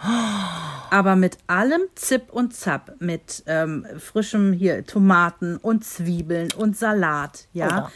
[0.91, 2.97] Aber mit allem Zip und Zap.
[3.01, 7.49] Mit ähm, frischem hier Tomaten und Zwiebeln und Salat.
[7.53, 7.91] Ja.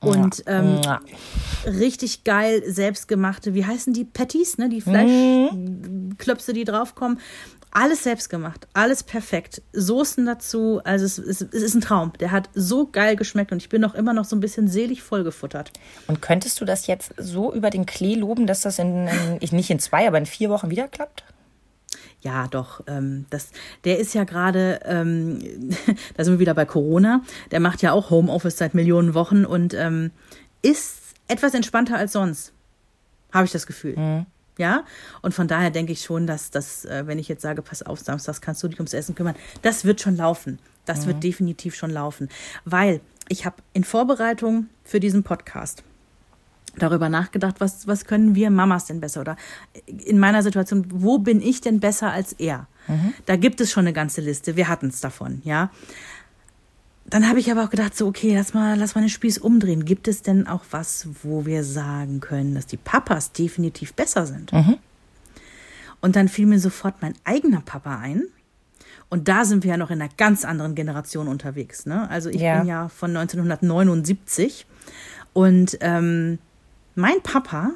[0.00, 0.80] Und ähm,
[1.66, 4.04] richtig geil selbstgemachte, wie heißen die?
[4.04, 4.68] Patties, ne?
[4.68, 7.18] Die Fleischklöpse, die draufkommen.
[7.70, 9.62] Alles selbst gemacht, alles perfekt.
[9.72, 12.12] Soßen dazu, also es, es, es ist ein Traum.
[12.18, 15.02] Der hat so geil geschmeckt und ich bin noch immer noch so ein bisschen selig
[15.02, 15.72] vollgefuttert.
[16.06, 19.52] Und könntest du das jetzt so über den Klee loben, dass das in, in ich
[19.52, 21.24] nicht in zwei, aber in vier Wochen wieder klappt?
[22.20, 22.82] Ja, doch.
[22.86, 23.50] Ähm, das,
[23.84, 25.38] der ist ja gerade, ähm,
[26.16, 27.22] da sind wir wieder bei Corona.
[27.50, 30.10] Der macht ja auch Homeoffice seit Millionen Wochen und ähm,
[30.62, 30.96] ist
[31.28, 32.52] etwas entspannter als sonst.
[33.32, 34.26] Habe ich das Gefühl.
[34.58, 34.84] Ja,
[35.22, 38.00] und von daher denke ich schon, dass das, äh, wenn ich jetzt sage, pass auf,
[38.00, 40.58] samstags kannst du dich ums Essen kümmern, das wird schon laufen.
[40.84, 42.28] Das wird definitiv schon laufen.
[42.64, 45.84] Weil ich habe in Vorbereitung für diesen Podcast
[46.78, 49.20] darüber nachgedacht, was, was können wir Mamas denn besser?
[49.20, 49.36] Oder
[49.86, 52.66] in meiner Situation, wo bin ich denn besser als er?
[53.26, 54.56] Da gibt es schon eine ganze Liste.
[54.56, 55.70] Wir hatten es davon, ja.
[57.10, 59.84] Dann habe ich aber auch gedacht, so, okay, lass mal, lass mal den Spieß umdrehen.
[59.86, 64.52] Gibt es denn auch was, wo wir sagen können, dass die Papas definitiv besser sind?
[66.00, 68.24] Und dann fiel mir sofort mein eigener Papa ein.
[69.08, 71.86] Und da sind wir ja noch in einer ganz anderen Generation unterwegs.
[71.86, 72.08] Ne?
[72.10, 72.58] Also ich Ja.
[72.58, 74.66] bin ja von 1979
[75.32, 76.38] und ähm,
[76.94, 77.70] mein Papa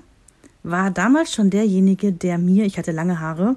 [0.63, 3.57] war damals schon derjenige, der mir, ich hatte lange Haare,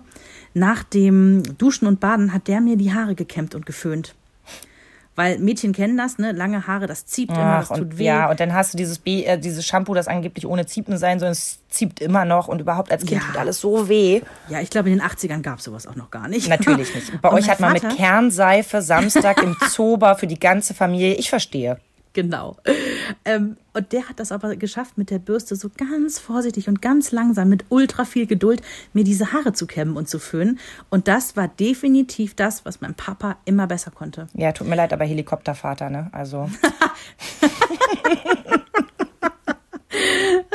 [0.53, 4.15] nach dem Duschen und Baden hat der mir die Haare gekämmt und geföhnt.
[5.17, 6.33] Weil Mädchen kennen das, ne?
[6.33, 8.03] Lange Haare, das zieht immer, das Ach, tut und, weh.
[8.03, 11.19] Ja, und dann hast du dieses, B, äh, dieses Shampoo, das angeblich ohne Ziepen sein
[11.21, 13.27] soll, es zieht immer noch und überhaupt als Kind Ja.
[13.29, 14.21] tut alles so weh.
[14.49, 16.49] Ja, ich glaube, in den 80ern gab es sowas auch noch gar nicht.
[16.49, 17.11] Natürlich nicht.
[17.21, 21.13] Bei Und euch hat man mit Vater- Kernseife Samstag im Zober für die ganze Familie.
[21.15, 21.77] Ich verstehe.
[22.15, 22.55] Genau.
[23.25, 27.11] Ähm, und der hat das aber geschafft, mit der Bürste so ganz vorsichtig und ganz
[27.11, 28.61] langsam, mit ultra viel Geduld,
[28.93, 30.57] mir diese Haare zu kämmen und zu föhnen.
[30.89, 34.27] Und das war definitiv das, was mein Papa immer besser konnte.
[34.33, 36.09] Ja, tut mir leid, aber Helikoptervater, ne?
[36.13, 36.49] Also,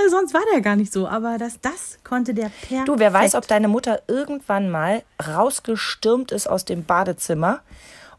[0.09, 2.89] Sonst war der gar nicht so, aber das, das konnte der perfekt.
[2.89, 7.61] du, wer weiß, ob deine Mutter irgendwann mal rausgestürmt ist aus dem Badezimmer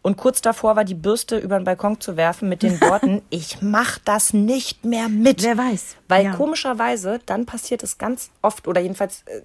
[0.01, 3.61] und kurz davor war, die Bürste über den Balkon zu werfen mit den Worten, ich
[3.61, 5.43] mach das nicht mehr mit.
[5.43, 5.95] Wer weiß.
[6.07, 6.35] Weil Ja.
[6.35, 9.41] komischerweise, dann passiert es ganz oft, oder jedenfalls äh,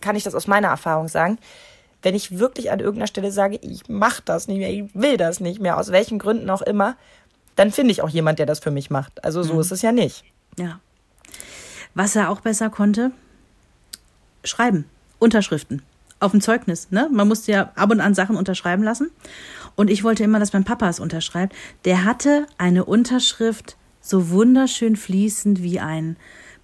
[0.00, 1.38] kann ich das aus meiner Erfahrung sagen,
[2.02, 5.40] wenn ich wirklich an irgendeiner Stelle sage, ich mach das nicht mehr, ich will das
[5.40, 6.96] nicht mehr, aus welchen Gründen auch immer,
[7.54, 9.24] dann finde ich auch jemand, der das für mich macht.
[9.24, 10.24] Also so ist es ja nicht.
[10.58, 10.80] Ja.
[11.94, 13.12] Was er auch besser konnte,
[14.44, 14.86] schreiben.
[15.18, 15.82] Unterschriften.
[16.18, 16.90] Auf dem Zeugnis.
[16.90, 17.08] Ne?
[17.12, 19.10] Man musste ja ab und an Sachen unterschreiben lassen.
[19.74, 21.54] Und ich wollte immer, dass mein Papa es unterschreibt.
[21.84, 26.16] Der hatte eine Unterschrift so wunderschön fließend wie ein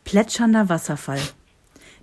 [0.05, 1.21] plätschernder Wasserfall.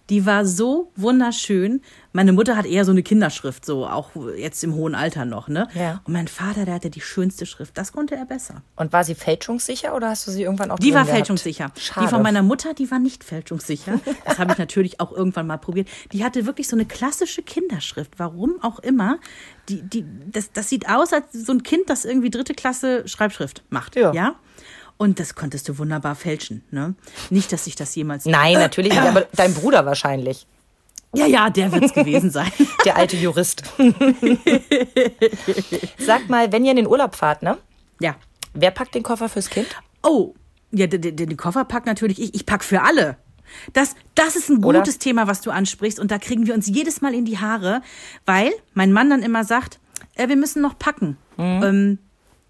[0.09, 1.81] Die war so wunderschön.
[2.13, 5.67] Meine Mutter hat eher so eine Kinderschrift, so auch jetzt im hohen Alter noch, ne?
[5.73, 6.01] Ja.
[6.05, 7.77] Und mein Vater, der hatte die schönste Schrift.
[7.77, 8.61] Das konnte er besser.
[8.75, 11.17] Und war sie fälschungssicher oder hast du sie irgendwann auch Die war gehabt?
[11.17, 11.71] fälschungssicher.
[11.79, 12.05] Schade.
[12.05, 13.99] Die von meiner Mutter, die war nicht fälschungssicher.
[14.25, 15.89] Das habe ich natürlich auch irgendwann mal probiert.
[16.11, 18.13] Die hatte wirklich so eine klassische Kinderschrift.
[18.17, 19.17] Warum auch immer.
[19.69, 23.63] Die, die, das, das sieht aus als so ein Kind, das irgendwie dritte Klasse Schreibschrift
[23.69, 23.95] macht.
[23.95, 24.13] Ja.
[24.13, 24.35] ja?
[24.97, 26.63] Und das konntest du wunderbar fälschen.
[26.71, 26.95] Ne?
[27.29, 28.25] Nicht, dass ich das jemals.
[28.25, 30.47] Nein, natürlich nicht, aber dein Bruder wahrscheinlich.
[31.13, 32.51] Ja, ja, der wird es gewesen sein.
[32.85, 33.63] Der alte Jurist.
[35.97, 37.57] Sag mal, wenn ihr in den Urlaub fahrt, ne?
[37.99, 38.15] ja.
[38.53, 39.67] Wer packt den Koffer fürs Kind?
[40.01, 40.33] Oh,
[40.71, 42.33] ja, den, den Koffer packt natürlich ich.
[42.33, 43.17] Ich pack für alle.
[43.73, 44.79] Das, das ist ein Oder?
[44.79, 45.99] gutes Thema, was du ansprichst.
[45.99, 47.81] Und da kriegen wir uns jedes Mal in die Haare,
[48.25, 49.79] weil mein Mann dann immer sagt,
[50.15, 51.17] äh, wir müssen noch packen.
[51.37, 51.99] Ähm,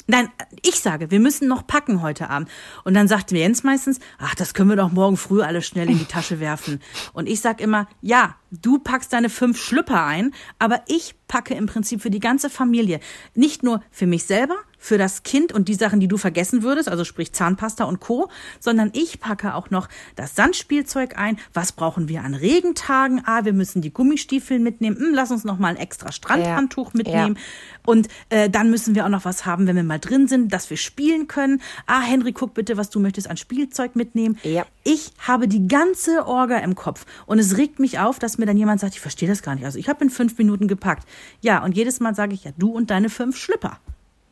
[0.07, 0.29] nein,
[0.61, 2.49] ich sage, wir müssen noch packen heute Abend.
[2.83, 5.99] Und dann sagt Jens meistens, ach, das können wir doch morgen früh alles schnell in
[5.99, 6.81] die Tasche werfen.
[7.13, 11.65] Und ich sag immer, ja, du packst deine fünf Schlüpper ein, aber ich packe im
[11.65, 12.99] Prinzip für die ganze Familie.
[13.33, 16.89] Nicht nur für mich selber, für das Kind und die Sachen, die du vergessen würdest,
[16.89, 21.37] also sprich Zahnpasta und Co., sondern ich packe auch noch das Sandspielzeug ein.
[21.53, 23.23] Was brauchen wir an Regentagen?
[23.25, 24.97] Ah, wir müssen die Gummistiefel mitnehmen.
[24.97, 26.97] Hm, lass uns noch mal ein extra Strandhandtuch Ja.
[26.97, 27.37] mitnehmen.
[27.83, 30.69] Und äh, dann müssen wir auch noch was haben, wenn wir mal drin sind, dass
[30.69, 31.61] wir spielen können.
[31.87, 34.37] Ah, Henry, guck bitte, was du möchtest an Spielzeug mitnehmen.
[34.43, 34.65] Ja.
[34.83, 38.57] Ich habe die ganze Orga im Kopf und es regt mich auf, dass mir dann
[38.57, 39.65] jemand sagt, ich verstehe das gar nicht.
[39.65, 41.07] Also ich habe in fünf Minuten gepackt.
[41.41, 43.79] Ja, und jedes Mal sage ich ja, du und deine fünf Schlüpper.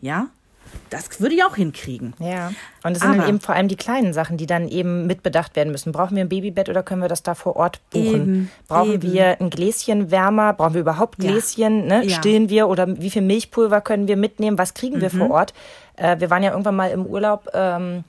[0.01, 0.27] Ja,
[0.89, 2.13] das würde ich auch hinkriegen.
[2.19, 2.51] Ja.
[2.83, 5.71] Und es sind dann eben vor allem die kleinen Sachen, die dann eben mitbedacht werden
[5.71, 5.91] müssen.
[5.91, 8.05] Brauchen wir ein Babybett oder können wir das da vor Ort buchen?
[8.05, 9.13] Eben, Brauchen eben.
[9.13, 10.53] wir ein Gläschen wärmer?
[10.53, 11.31] Brauchen wir überhaupt Ja.
[11.31, 11.87] Gläschen?
[11.87, 12.05] Ne?
[12.05, 12.17] Ja.
[12.17, 14.57] Stillen wir oder wie viel Milchpulver können wir mitnehmen?
[14.57, 15.17] Was kriegen wir Mhm.
[15.17, 15.53] vor Ort?
[15.95, 18.03] Äh, wir waren ja irgendwann mal im Urlaub ähm,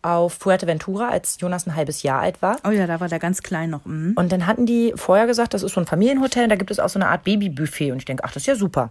[0.00, 2.56] auf Fuerteventura, als Jonas ein halbes Jahr alt war.
[2.66, 3.84] Oh ja, da war der ganz klein noch.
[3.84, 4.12] Mhm.
[4.16, 6.88] Und dann hatten die vorher gesagt, das ist so ein Familienhotel, da gibt es auch
[6.88, 7.90] so eine Art Babybuffet.
[7.90, 8.90] Und ich denke, ach, das ist ja super.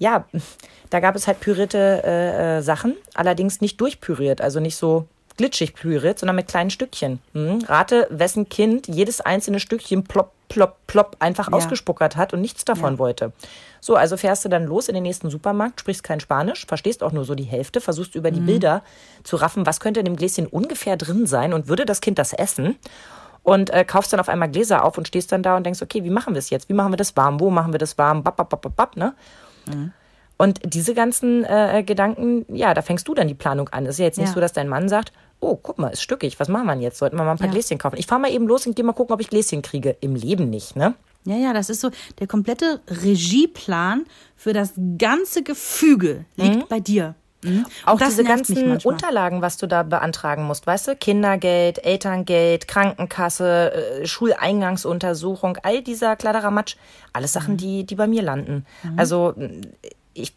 [0.00, 0.24] Ja,
[0.88, 5.74] da gab es halt pürierte äh, äh, Sachen, allerdings nicht durchpüriert, also nicht so glitschig
[5.74, 7.20] püriert, sondern mit kleinen Stückchen.
[7.34, 7.58] Hm.
[7.66, 12.94] Rate, wessen Kind jedes einzelne Stückchen plopp, plopp, plopp einfach ausgespuckert hat und nichts davon
[12.94, 12.98] Ja.
[12.98, 13.32] wollte.
[13.80, 17.12] So, also fährst du dann los in den nächsten Supermarkt, sprichst kein Spanisch, verstehst auch
[17.12, 18.82] nur so die Hälfte, versuchst über die Bilder
[19.22, 22.32] zu raffen, was könnte in dem Gläschen ungefähr drin sein und würde das Kind das
[22.32, 22.76] essen?
[23.42, 26.04] Und äh, kaufst dann auf einmal Gläser auf und stehst dann da und denkst, okay,
[26.04, 26.68] wie machen wir es jetzt?
[26.68, 27.40] Wie machen wir das warm?
[27.40, 28.22] Wo machen wir das warm?
[28.22, 29.14] Bap, bap, bap, bap, bap, ne?
[30.36, 33.84] Und diese ganzen äh, Gedanken, ja, da fängst du dann die Planung an.
[33.84, 34.34] Es ist ja jetzt nicht Ja.
[34.34, 36.98] so, dass dein Mann sagt, oh, guck mal, ist stückig, was machen wir jetzt?
[36.98, 37.52] Sollten wir mal ein paar Ja.
[37.52, 37.96] Gläschen kaufen?
[37.98, 39.96] Ich fahre mal eben los und geh mal gucken, ob ich Gläschen kriege.
[40.00, 40.94] Im Leben nicht, ne?
[41.24, 44.04] Ja, ja, das ist so, der komplette Regieplan
[44.36, 47.14] für das ganze Gefüge liegt bei dir.
[47.42, 47.64] Mhm.
[47.86, 48.78] Auch diese ganzen.
[48.84, 50.96] Unterlagen, was du da beantragen musst, weißt du?
[50.96, 53.72] Kindergeld, Elterngeld, Krankenkasse,
[54.02, 56.76] äh, Schuleingangsuntersuchung, all dieser Kladderamatsch,
[57.12, 57.40] alles Mhm.
[57.40, 58.66] Sachen, die, die bei mir landen.
[58.96, 59.34] Also
[60.14, 60.34] ich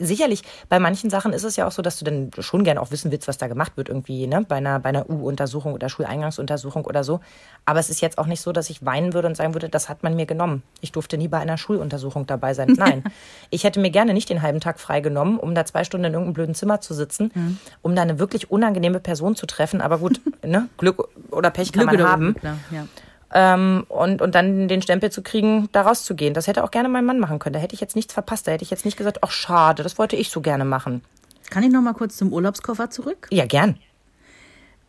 [0.00, 2.90] sicherlich, bei manchen Sachen ist es ja auch so, dass du dann schon gerne auch
[2.90, 4.44] wissen willst, was da gemacht wird, irgendwie, ne?
[4.48, 7.20] Bei einer, bei einer U-Untersuchung oder Schuleingangsuntersuchung oder so.
[7.66, 9.88] Aber es ist jetzt auch nicht so, dass ich weinen würde und sagen würde, das
[9.88, 10.62] hat man mir genommen.
[10.80, 12.74] Ich durfte nie bei einer Schuluntersuchung dabei sein.
[12.76, 13.04] Nein.
[13.50, 16.34] ich hätte mir gerne nicht den halben Tag freigenommen, um da zwei Stunden in irgendeinem
[16.34, 19.80] blöden Zimmer zu sitzen, um da eine wirklich unangenehme Person zu treffen.
[19.80, 20.68] Aber gut, ne?
[20.78, 22.26] Glück oder Pech kann Glück man haben.
[22.28, 22.86] Unglück, klar, ja.
[23.32, 26.34] Ähm, und, und dann den Stempel zu kriegen, da rauszugehen.
[26.34, 27.52] Das hätte auch gerne mein Mann machen können.
[27.54, 28.46] Da hätte ich jetzt nichts verpasst.
[28.46, 31.02] Da hätte ich jetzt nicht gesagt, ach schade, das wollte ich so gerne machen.
[31.50, 33.28] Kann ich noch mal kurz zum Urlaubskoffer zurück?
[33.30, 33.78] Ja, gern.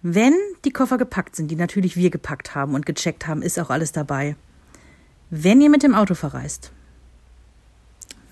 [0.01, 0.33] Wenn
[0.65, 3.91] die Koffer gepackt sind, die natürlich wir gepackt haben und gecheckt haben, ist auch alles
[3.91, 4.35] dabei.
[5.29, 6.71] Wenn ihr mit dem Auto verreist,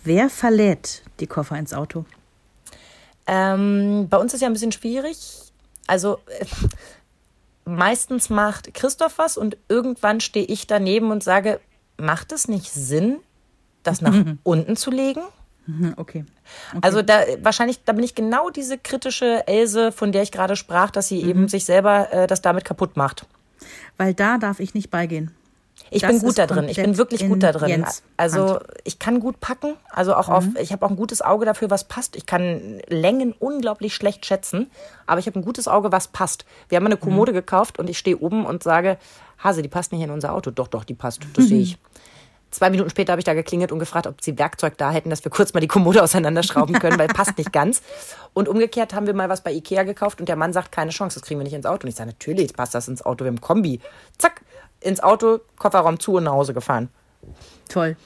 [0.03, 2.05] wer verlädt die Koffer ins Auto?
[3.27, 5.17] Ähm, bei uns ist ja ein bisschen schwierig.
[5.85, 6.19] Also
[7.75, 11.59] meistens macht Christoph was und irgendwann stehe ich daneben und sage,
[11.97, 13.17] macht es nicht Sinn,
[13.83, 15.21] das nach unten zu legen?
[15.65, 16.25] Hm, Okay.
[16.81, 20.89] Also da wahrscheinlich, da bin ich genau diese kritische Else, von der ich gerade sprach,
[20.89, 21.29] dass sie Mhm.
[21.29, 23.27] eben sich selber äh, das damit kaputt macht.
[23.97, 25.31] Weil da darf ich nicht beigehen.
[25.91, 26.69] Ich Das bin gut da drin.
[26.69, 27.69] Ich bin wirklich gut da drin.
[27.69, 28.63] Jens Also Hand.
[28.63, 28.73] Mhm.
[28.83, 29.75] ich kann gut packen.
[29.89, 32.15] Also auch auf, ich habe auch ein gutes Auge dafür, was passt.
[32.15, 34.69] Ich kann Längen unglaublich schlecht schätzen,
[35.07, 36.45] aber ich habe ein gutes Auge, was passt.
[36.69, 36.99] Wir haben eine Mhm.
[37.01, 38.97] Kommode gekauft und ich stehe oben und sage,
[39.43, 40.51] Hase, die passt nicht in unser Auto.
[40.51, 41.21] Doch, doch, die passt.
[41.33, 41.77] Das sehe ich.
[42.51, 45.23] Zwei Minuten später habe ich da geklingelt und gefragt, ob sie Werkzeug da hätten, dass
[45.23, 47.83] wir kurz mal die Kommode auseinanderschrauben können, weil passt nicht ganz.
[48.33, 51.19] Und umgekehrt haben wir mal was bei Ikea gekauft und der Mann sagt, keine Chance,
[51.19, 51.83] das kriegen wir nicht ins Auto.
[51.83, 53.79] Und ich sage, natürlich passt das ins Auto, wir haben Kombi.
[54.17, 54.41] Zack,
[54.81, 56.89] ins Auto, Kofferraum zu und nach Hause gefahren.
[57.67, 57.97] Toll.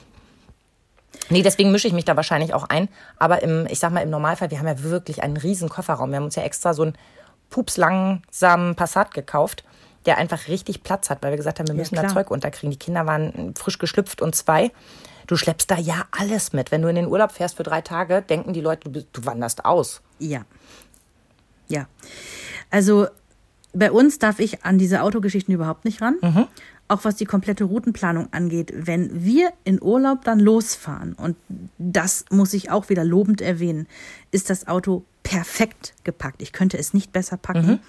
[1.30, 2.88] Nee, deswegen mische ich mich da wahrscheinlich auch ein.
[3.18, 6.10] Aber im, ich sag mal, im Normalfall, wir haben ja wirklich einen riesen Kofferraum.
[6.10, 6.98] Wir haben uns ja extra so einen
[7.50, 9.64] pupslangsamen Passat gekauft.
[10.06, 12.12] der einfach richtig Platz hat, weil wir gesagt haben, wir müssen da klar.
[12.12, 12.70] Zeug unterkriegen.
[12.70, 14.70] Die Kinder waren frisch geschlüpft und zwei.
[15.26, 16.70] Du schleppst da ja alles mit.
[16.70, 19.64] Wenn du in den Urlaub fährst für drei Tage, denken die Leute, du, du wanderst
[19.64, 20.02] aus.
[20.18, 20.42] Ja.
[21.68, 21.86] Ja.
[22.70, 23.06] Also
[23.74, 26.16] bei uns darf ich an diese Autogeschichten überhaupt nicht ran.
[26.86, 28.72] Auch was die komplette Routenplanung angeht.
[28.76, 31.36] Wenn wir in Urlaub dann losfahren, und
[31.78, 33.86] das muss ich auch wieder lobend erwähnen,
[34.32, 36.42] ist das Auto perfekt gepackt.
[36.42, 37.80] Ich könnte es nicht besser packen.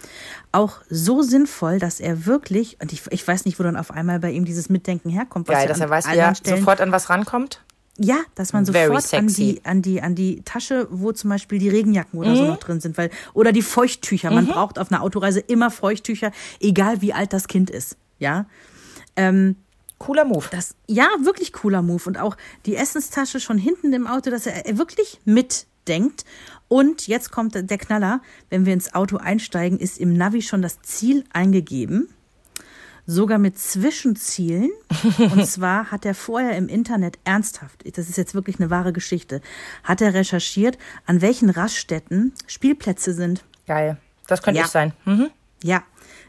[0.54, 4.19] Auch so sinnvoll, dass er wirklich, und ich, ich weiß nicht, wo dann auf einmal
[4.19, 5.50] bei ihm dieses Mitdenken herkommt.
[5.50, 7.62] was Geil, ja dass er weiß, wie er sofort an was rankommt.
[7.97, 11.60] Ja, dass man Very sofort an die, an, die, an die Tasche, wo zum Beispiel
[11.60, 14.31] die Regenjacken oder so noch drin sind, weil, oder die Feuchttücher.
[14.31, 17.97] Man braucht auf einer Autoreise immer Feuchttücher, egal wie alt das Kind ist.
[18.19, 18.47] Ja.
[19.97, 20.45] Cooler Move.
[20.51, 22.03] Das, ja, wirklich cooler Move.
[22.05, 26.25] Und auch die Essenstasche schon hinten im Auto, dass er wirklich mitdenkt.
[26.67, 28.21] Und jetzt kommt der Knaller.
[28.49, 32.10] Wenn wir ins Auto einsteigen, ist im Navi schon das Ziel eingegeben.
[33.07, 34.71] Sogar mit Zwischenzielen.
[35.19, 39.41] Und zwar hat er vorher im Internet ernsthaft, das ist jetzt wirklich eine wahre Geschichte,
[39.83, 43.43] hat er recherchiert, an welchen Raststätten Spielplätze sind.
[43.67, 43.97] Geil.
[44.27, 44.65] Das könnte Ja.
[44.65, 44.93] ich sein.
[45.05, 45.29] Mhm.
[45.63, 45.83] Ja,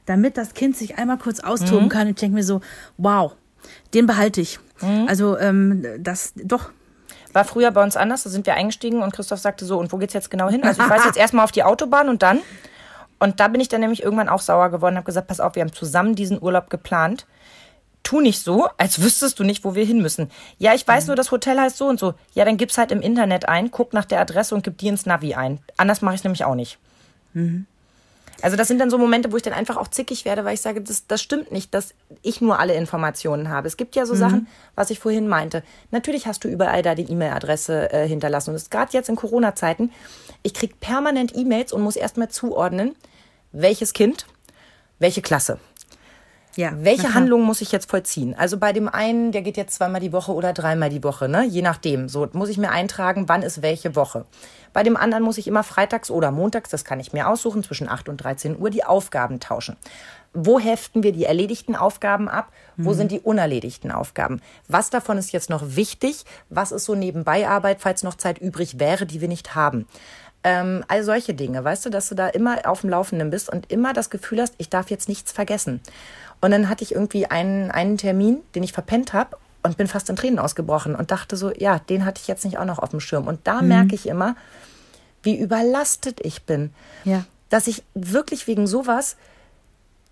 [0.04, 2.02] damit das Kind sich einmal kurz austoben kann.
[2.08, 2.60] Und ich denke mir so,
[2.98, 3.32] wow,
[3.94, 4.58] den behalte ich.
[5.06, 6.70] Also ähm, das, doch,
[7.32, 9.96] War früher bei uns anders, da sind wir eingestiegen und Christoph sagte so, und wo
[9.96, 10.62] geht's jetzt genau hin?
[10.62, 12.40] Also ich weiß jetzt erstmal auf die Autobahn und dann.
[13.18, 15.54] Und da bin ich dann nämlich irgendwann auch sauer geworden und habe gesagt, pass auf,
[15.54, 17.26] wir haben zusammen diesen Urlaub geplant.
[18.02, 20.30] Tu nicht so, als wüsstest du nicht, wo wir hin müssen.
[20.58, 22.14] Ja, ich weiß nur, das Hotel heißt so und so.
[22.34, 25.06] Ja, dann gib's halt im Internet ein, guck nach der Adresse und gib die ins
[25.06, 25.58] Navi ein.
[25.76, 26.78] Anders mache ich nämlich auch nicht.
[28.42, 30.60] Also das sind dann so Momente, wo ich dann einfach auch zickig werde, weil ich
[30.60, 33.66] sage, das, das stimmt nicht, dass ich nur alle Informationen habe.
[33.66, 35.62] Es gibt ja so Sachen, was ich vorhin meinte.
[35.90, 38.50] Natürlich hast du überall da die E-Mail-Adresse äh, hinterlassen.
[38.50, 39.90] Und es ist gerade jetzt in Corona-Zeiten,
[40.46, 42.94] ich krieg permanent E-Mails und muss erstmal zuordnen,
[43.50, 44.26] welches Kind,
[45.00, 45.58] welche Klasse.
[46.54, 46.72] ja.
[46.78, 47.14] Welche.
[47.14, 48.34] Handlung muss ich jetzt vollziehen?
[48.38, 51.44] Also bei dem einen, der geht jetzt zweimal die Woche oder dreimal die Woche, ne?
[51.44, 52.08] Je nachdem.
[52.08, 54.24] So muss ich mir eintragen, wann ist welche Woche.
[54.72, 57.88] Bei dem anderen muss ich immer freitags oder montags, das kann ich mir aussuchen, zwischen
[57.88, 59.76] 8 und 13 Uhr die Aufgaben tauschen.
[60.38, 62.52] Wo heften wir die erledigten Aufgaben ab?
[62.76, 64.42] Wo sind die unerledigten Aufgaben?
[64.68, 66.26] Was davon ist jetzt noch wichtig?
[66.50, 69.86] Was ist so nebenbei Arbeit, falls noch Zeit übrig wäre, die wir nicht haben?
[70.44, 73.70] Ähm, all solche Dinge, weißt du, dass du da immer auf dem Laufenden bist und
[73.72, 75.80] immer das Gefühl hast, ich darf jetzt nichts vergessen.
[76.40, 80.08] Und dann hatte ich irgendwie einen, einen Termin, den ich verpennt habe und bin fast
[80.08, 82.90] in Tränen ausgebrochen und dachte so, ja, den hatte ich jetzt nicht auch noch auf
[82.90, 83.26] dem Schirm.
[83.26, 84.36] Und da merke ich immer,
[85.24, 86.72] wie überlastet ich bin.
[87.04, 87.24] Ja.
[87.48, 89.16] Dass ich wirklich wegen sowas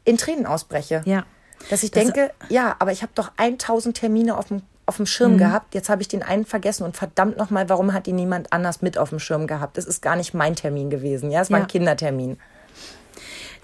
[0.05, 1.03] in Tränen ausbreche.
[1.05, 1.25] Ja.
[1.71, 5.07] Dass ich Das- denke, ja, aber ich habe doch 1000 Termine auf dem, auf dem
[5.07, 5.75] Schirm gehabt.
[5.75, 8.99] Jetzt habe ich den einen vergessen und verdammt nochmal, warum hat ihn niemand anders mit
[8.99, 9.77] auf dem Schirm gehabt?
[9.79, 11.31] Das ist gar nicht mein Termin gewesen.
[11.31, 11.65] Ja, es war Ja.
[11.65, 12.39] ein Kindertermin.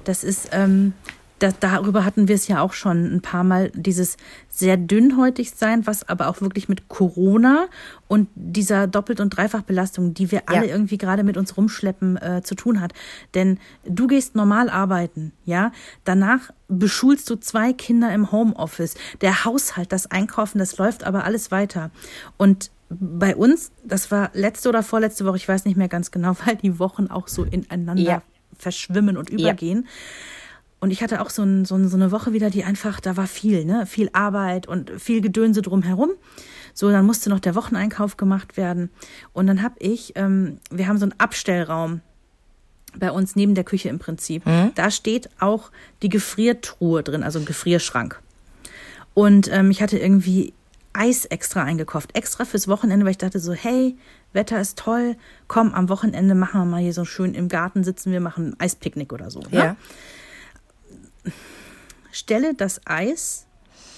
[0.05, 0.95] Das ist, ähm,
[1.41, 4.17] da, darüber hatten wir es ja auch schon ein paar Mal, dieses
[4.49, 7.67] sehr dünnhäutig sein, was aber auch wirklich mit Corona
[8.09, 10.73] und dieser Doppelt- und Dreifachbelastung, die wir alle Ja.
[10.73, 12.93] irgendwie gerade mit uns rumschleppen, äh, zu tun hat.
[13.35, 15.73] Denn du gehst normal arbeiten, ja,
[16.05, 21.51] danach beschulst du zwei Kinder im Homeoffice, der Haushalt, das Einkaufen, das läuft aber alles
[21.51, 21.91] weiter.
[22.37, 26.37] Und bei uns, das war letzte oder vorletzte Woche, ich weiß nicht mehr ganz genau,
[26.45, 28.23] weil die Wochen auch so ineinander Ja.
[28.59, 29.87] verschwimmen und übergehen.
[30.81, 33.17] Und ich hatte auch so, ein, so, ein, so eine Woche wieder, die einfach, da
[33.17, 33.87] war viel, ne?
[33.87, 36.11] Viel Arbeit und viel Gedönse drumherum.
[36.73, 38.91] So, dann musste noch der Wocheneinkauf gemacht werden.
[39.33, 42.01] Und dann habe ich, ähm, wir haben so einen Abstellraum
[42.97, 44.45] bei uns neben der Küche im Prinzip.
[44.75, 45.71] Da steht auch
[46.03, 48.21] die Gefriertruhe drin, also ein Gefrierschrank.
[49.15, 50.55] Und ähm, ich hatte irgendwie
[50.93, 53.97] Eis extra eingekauft, extra fürs Wochenende, weil ich dachte so, hey,
[54.33, 55.17] Wetter ist toll,
[55.47, 58.61] komm, am Wochenende machen wir mal hier so schön im Garten sitzen, wir machen ein
[58.61, 59.41] Eispicknick oder so.
[59.51, 59.77] Ne?
[62.13, 63.47] Stelle das Eis,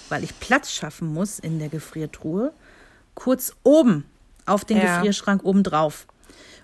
[0.09, 2.53] weil ich Platz schaffen muss in der Gefriertruhe,
[3.15, 4.05] kurz oben
[4.45, 4.97] auf den Ja.
[4.97, 6.05] Gefrierschrank oben drauf,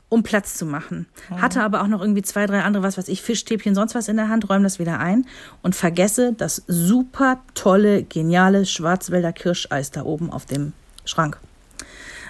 [0.09, 1.07] um Platz zu machen.
[1.29, 4.17] Hatte aber auch noch irgendwie zwei, drei andere, was weiß ich, Fischstäbchen, sonst was in
[4.17, 5.25] der Hand, räume das wieder ein
[5.61, 10.73] und vergesse das super tolle, geniale Schwarzwälder Kirscheis da oben auf dem
[11.05, 11.39] Schrank.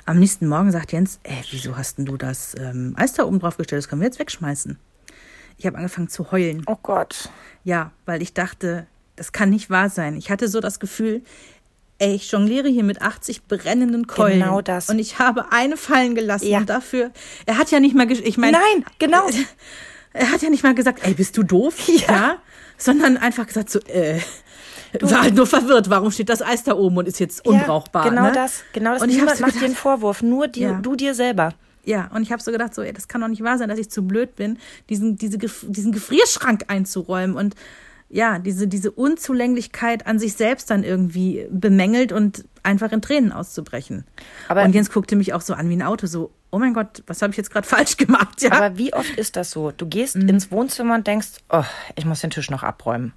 [0.06, 3.40] Am nächsten Morgen sagt Jens, ey, wieso hast denn du das ähm, Eis da oben
[3.40, 3.84] drauf gestellt?
[3.84, 4.78] Das können wir jetzt wegschmeißen.
[5.60, 6.64] Ich habe angefangen zu heulen.
[6.68, 7.30] Oh Gott.
[7.66, 10.16] Ja, weil ich dachte, das kann nicht wahr sein.
[10.16, 11.22] Ich hatte so das Gefühl,
[12.00, 14.40] ey, ich jongliere hier mit 80 brennenden Keulen.
[14.40, 14.90] Genau das.
[14.90, 16.48] Und ich habe eine fallen gelassen.
[16.48, 16.60] Ja.
[16.60, 17.12] Und dafür,
[17.46, 18.58] er hat ja nicht mal, ich meine.
[18.58, 19.28] Nein, genau.
[20.12, 21.88] Er hat ja nicht mal gesagt, ey, bist du doof?
[21.88, 22.38] Ja.
[22.80, 24.20] Sondern einfach gesagt so, äh,
[25.02, 28.06] war halt nur verwirrt, warum steht das Eis da oben und ist jetzt unbrauchbar.
[28.06, 28.32] Ja, genau ne?
[28.32, 28.64] das.
[28.74, 29.04] Genau das.
[29.04, 30.24] Und ich Niemand habe so macht dir einen Vorwurf.
[30.24, 30.80] Nur dir, Ja.
[30.82, 31.54] du dir selber.
[31.86, 33.80] Ja, und ich habe so gedacht, so, ey, das kann doch nicht wahr sein, dass
[33.80, 34.58] ich zu blöd bin,
[34.90, 37.36] diesen, diese, diesen Gefrierschrank einzuräumen.
[37.36, 37.56] Und
[38.10, 44.06] ja, diese, diese Unzulänglichkeit an sich selbst dann irgendwie bemängelt und einfach in Tränen auszubrechen.
[44.48, 47.04] Aber- und Jens guckte mich auch so an wie ein Auto, so, oh mein Gott,
[47.06, 48.42] was habe ich jetzt gerade falsch gemacht?
[48.42, 48.52] Ja.
[48.52, 49.72] Aber wie oft ist das so?
[49.72, 51.64] Du gehst ins Wohnzimmer und denkst, oh,
[51.96, 53.14] ich muss den Tisch noch abräumen.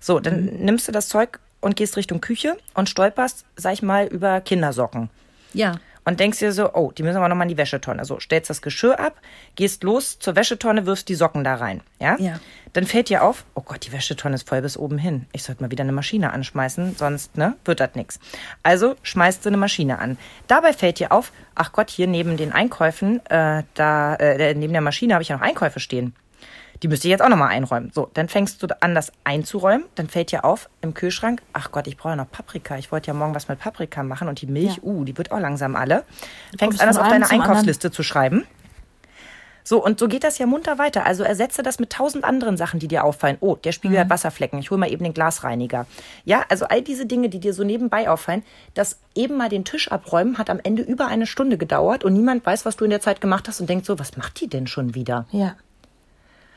[0.00, 4.06] So, dann nimmst du das Zeug und gehst Richtung Küche und stolperst, sag ich mal,
[4.06, 5.10] über Kindersocken.
[5.52, 5.78] ja.
[6.06, 8.04] Und denkst dir so, oh, die müssen aber nochmal in die Wäschetonne.
[8.04, 9.20] So, stellst das Geschirr ab,
[9.56, 11.82] gehst los zur Wäschetonne, wirfst die Socken da rein.
[12.00, 12.16] Ja?
[12.20, 12.38] Ja.
[12.74, 15.26] Dann fällt dir auf, oh Gott, die Wäschetonne ist voll bis oben hin.
[15.32, 18.20] Ich sollte mal wieder eine Maschine anschmeißen, sonst ne, wird das nix.
[18.62, 20.16] Also schmeißt du eine Maschine an.
[20.46, 24.82] Dabei fällt dir auf, ach Gott, hier neben den Einkäufen, äh, da, äh, neben der
[24.82, 26.14] Maschine habe ich ja noch Einkäufe stehen.
[26.82, 27.90] Die müsste ich jetzt auch nochmal einräumen.
[27.94, 29.84] So, dann fängst du an, das einzuräumen.
[29.94, 32.76] Dann fällt dir auf im Kühlschrank, ach Gott, ich brauche ja noch Paprika.
[32.76, 34.82] Ich wollte ja morgen was mit Paprika machen und die Milch, Ja.
[34.82, 36.04] uh, die wird auch langsam alle.
[36.58, 37.50] Fängst an, das auf deine zum anderen.
[37.50, 38.44] Einkaufsliste zu schreiben.
[39.68, 41.04] So, und so geht das ja munter weiter.
[41.06, 43.36] Also ersetze das mit tausend anderen Sachen, die dir auffallen.
[43.40, 44.00] Oh, der Spiegel Mhm.
[44.02, 44.60] hat Wasserflecken.
[44.60, 45.86] Ich hole mal eben den Glasreiniger.
[46.24, 49.90] Ja, also all diese Dinge, die dir so nebenbei auffallen, das eben mal den Tisch
[49.90, 53.00] abräumen, hat am Ende über eine Stunde gedauert und niemand weiß, was du in der
[53.00, 55.26] Zeit gemacht hast und denkt so, was macht die denn schon wieder?
[55.32, 55.56] Ja.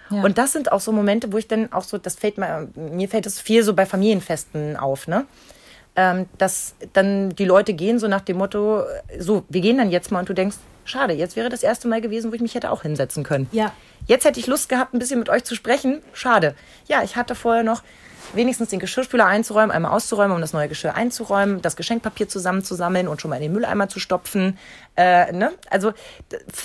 [0.10, 0.24] Ja.
[0.24, 3.10] Und das sind auch so Momente, wo ich dann auch so, das fällt mir, mir
[3.10, 5.26] fällt es viel so bei Familienfesten auf, ne?
[5.95, 8.84] Ähm, dass dann die Leute gehen so nach dem Motto,
[9.18, 12.01] so, wir gehen dann jetzt mal und du denkst, schade, jetzt wäre das erste Mal
[12.01, 13.47] gewesen, wo ich mich hätte auch hinsetzen können.
[13.51, 13.74] Ja.
[14.07, 16.01] Jetzt hätte ich Lust gehabt, ein bisschen mit euch zu sprechen.
[16.14, 16.55] Schade.
[16.88, 17.84] Ja, ich hatte vorher noch
[18.34, 23.21] wenigstens den Geschirrspüler einzuräumen, einmal auszuräumen, um das neue Geschirr einzuräumen, das Geschenkpapier zusammenzusammeln und
[23.21, 24.57] schon mal in den Mülleimer zu stopfen.
[24.95, 25.51] Äh, ne?
[25.69, 25.93] Also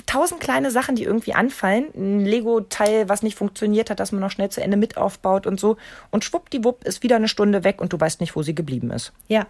[0.06, 1.86] tausend kleine Sachen, die irgendwie anfallen.
[1.94, 5.60] Ein Lego-Teil, was nicht funktioniert hat, dass man noch schnell zu Ende mit aufbaut und
[5.60, 5.76] so.
[6.10, 9.12] Und schwuppdiwupp ist wieder eine Stunde weg und du weißt nicht, wo sie geblieben ist.
[9.28, 9.46] Ja,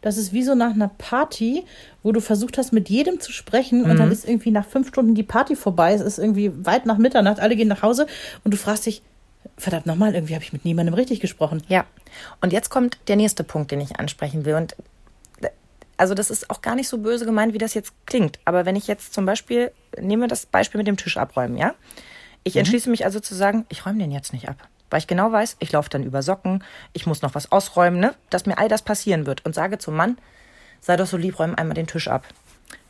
[0.00, 1.64] das ist wie so nach einer Party,
[2.02, 5.14] wo du versucht hast, mit jedem zu sprechen und dann ist irgendwie nach fünf Stunden
[5.14, 5.92] die Party vorbei.
[5.92, 8.06] Es ist irgendwie weit nach Mitternacht, alle gehen nach Hause
[8.44, 9.02] und du fragst dich,
[9.56, 11.62] verdammt nochmal, irgendwie habe ich mit niemandem richtig gesprochen.
[11.68, 11.84] Ja.
[12.40, 14.54] Und jetzt kommt der nächste Punkt, den ich ansprechen will.
[14.54, 14.76] Und
[15.96, 18.38] also das ist auch gar nicht so böse gemeint, wie das jetzt klingt.
[18.46, 19.70] Aber wenn ich jetzt zum Beispiel,
[20.00, 21.74] nehmen wir das Beispiel mit dem Tisch abräumen, ja?
[22.42, 24.56] Ich entschließe mich also zu sagen, ich räume den jetzt nicht ab.
[24.88, 26.64] Weil ich genau weiß, ich laufe dann über Socken,
[26.94, 28.14] ich muss noch was ausräumen, ne?
[28.30, 29.44] Dass mir all das passieren wird.
[29.44, 30.16] Und sage zum Mann,
[30.80, 32.24] sei doch so lieb, räum einmal den Tisch ab.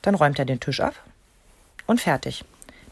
[0.02, 0.94] Dann räumt er den Tisch ab
[1.86, 2.44] und fertig.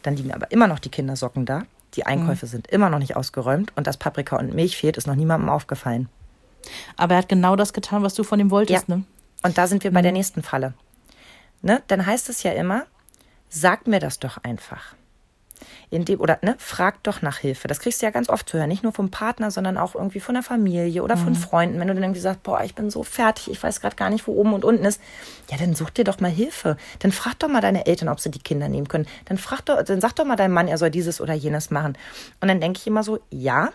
[0.03, 1.63] Dann liegen aber immer noch die Kindersocken da.
[1.95, 5.15] Die Einkäufe sind immer noch nicht ausgeräumt und dass Paprika und Milch fehlt, ist noch
[5.15, 6.07] niemandem aufgefallen.
[6.97, 8.95] Aber er hat genau das getan, was du von ihm wolltest, Ja.
[8.95, 9.03] ne?
[9.43, 10.73] Und da sind wir bei der nächsten Falle.
[11.61, 11.81] Ne?
[11.87, 12.85] Dann heißt es ja immer,
[13.49, 14.93] sag mir das doch einfach.
[15.89, 17.67] In dem, oder ne, frag doch nach Hilfe.
[17.67, 18.69] Das kriegst du ja ganz oft zu hören.
[18.69, 21.79] Nicht nur vom Partner, sondern auch irgendwie von der Familie oder von Freunden.
[21.79, 24.27] Wenn du dann irgendwie sagst, boah, ich bin so fertig, ich weiß gerade gar nicht,
[24.27, 25.01] wo oben und unten ist.
[25.49, 26.77] Ja, dann such dir doch mal Hilfe.
[26.99, 29.07] Dann frag doch mal deine Eltern, ob sie die Kinder nehmen können.
[29.25, 31.97] Dann frag doch, dann sag doch mal deinem Mann, er soll dieses oder jenes machen.
[32.41, 33.69] Und dann denke ich immer so, ja,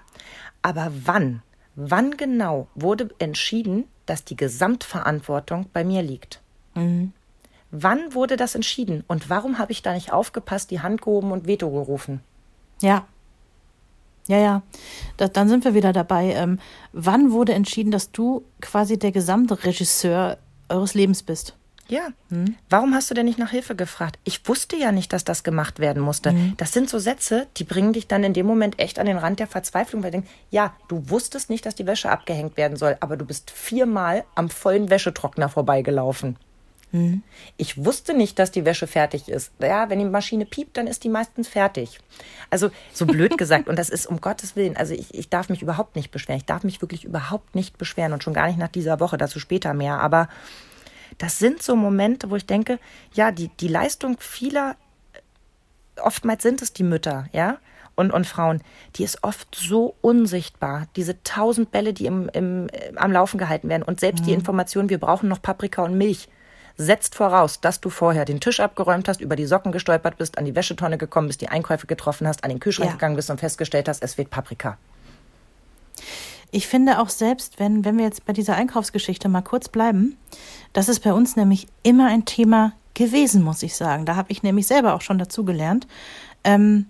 [0.63, 1.43] aber wann?
[1.77, 6.41] Wann genau wurde entschieden, dass die Gesamtverantwortung bei mir liegt?
[7.77, 9.03] Wann wurde das entschieden?
[9.09, 12.21] Und warum habe ich da nicht aufgepasst, die Hand gehoben und Veto gerufen?
[12.81, 13.05] Ja.
[14.29, 14.63] Ja, ja.
[15.17, 16.35] Da, dann sind wir wieder dabei.
[16.35, 16.61] Ähm,
[16.93, 21.57] wann wurde entschieden, dass du quasi der gesamte Regisseur eures Lebens bist?
[21.89, 22.11] Ja.
[22.71, 24.21] Warum hast du denn nicht nach Hilfe gefragt?
[24.23, 26.35] Ich wusste ja nicht, dass das gemacht werden musste.
[26.57, 29.41] Das sind so Sätze, die bringen dich dann in dem Moment echt an den Rand
[29.41, 32.97] der Verzweiflung, weil du denkst, ja, du wusstest nicht, dass die Wäsche abgehängt werden soll,
[33.01, 36.37] aber du bist viermal am vollen Wäschetrockner vorbeigelaufen.
[37.57, 39.53] Ich wusste nicht, dass die Wäsche fertig ist.
[39.61, 41.99] Ja, wenn die Maschine piept, dann ist die meistens fertig.
[42.51, 43.69] Also so blöd gesagt.
[43.69, 44.77] Und das ist um Gottes Willen.
[44.77, 46.39] Also ich, ich darf mich überhaupt nicht beschweren.
[46.39, 49.19] Ich darf mich wirklich überhaupt nicht beschweren und schon gar nicht nach dieser Woche.
[49.19, 49.99] Dazu später mehr.
[49.99, 50.29] Aber
[51.19, 52.79] das sind so Momente, wo ich denke,
[53.13, 54.77] ja, die, die Leistung vieler,
[56.01, 57.59] oftmals sind es die Mütter, ja,
[57.97, 58.61] und, und Frauen,
[58.97, 60.89] die ist oft so unsichtbar.
[60.97, 62.67] Diese tausend Bälle, die im, im,
[62.97, 63.85] am Laufen gehalten werden.
[63.85, 66.29] Und selbst die Information, wir brauchen noch Paprika und Milch,
[66.77, 70.45] setzt voraus, dass du vorher den Tisch abgeräumt hast, über die Socken gestolpert bist, an
[70.45, 72.95] die Wäschetonne gekommen bist, die Einkäufe getroffen hast, an den Kühlschrank Ja.
[72.95, 74.77] gegangen bist und festgestellt hast, es wird Paprika.
[76.51, 80.17] Ich finde auch selbst, wenn, wenn wir jetzt bei dieser Einkaufsgeschichte mal kurz bleiben,
[80.73, 84.07] das ist bei uns nämlich immer ein Thema gewesen, muss ich sagen.
[84.07, 85.87] Da habe ich nämlich selber auch schon dazu gelernt.
[86.45, 86.87] Ähm,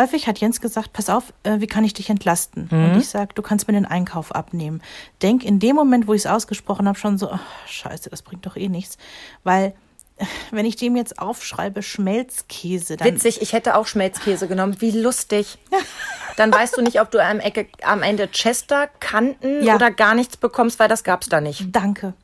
[0.00, 2.68] häufig hat Jens gesagt, pass auf, äh, wie kann ich dich entlasten?
[2.70, 4.82] Und ich sage, du kannst mir den Einkauf abnehmen.
[5.22, 8.44] Denk in dem Moment, wo ich es ausgesprochen habe, schon so, ach, scheiße, das bringt
[8.46, 8.98] doch eh nichts.
[9.44, 9.74] Weil
[10.50, 14.76] wenn ich dem jetzt aufschreibe, Schmelzkäse, dann Witzig, ich hätte auch Schmelzkäse genommen.
[14.80, 15.58] Wie lustig.
[16.36, 19.74] Dann weißt du nicht, ob du am, Ecke, am Ende Chester, Kanten Ja.
[19.74, 21.66] oder gar nichts bekommst, weil das gab's da nicht.
[21.72, 22.14] Danke.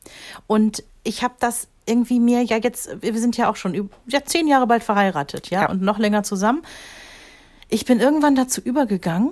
[0.47, 4.23] Und ich habe das irgendwie mir ja jetzt, wir sind ja auch schon über, ja,
[4.23, 5.69] zehn Jahre bald verheiratet, ja, Ja.
[5.69, 6.63] und noch länger zusammen.
[7.69, 9.31] Ich bin irgendwann dazu übergegangen,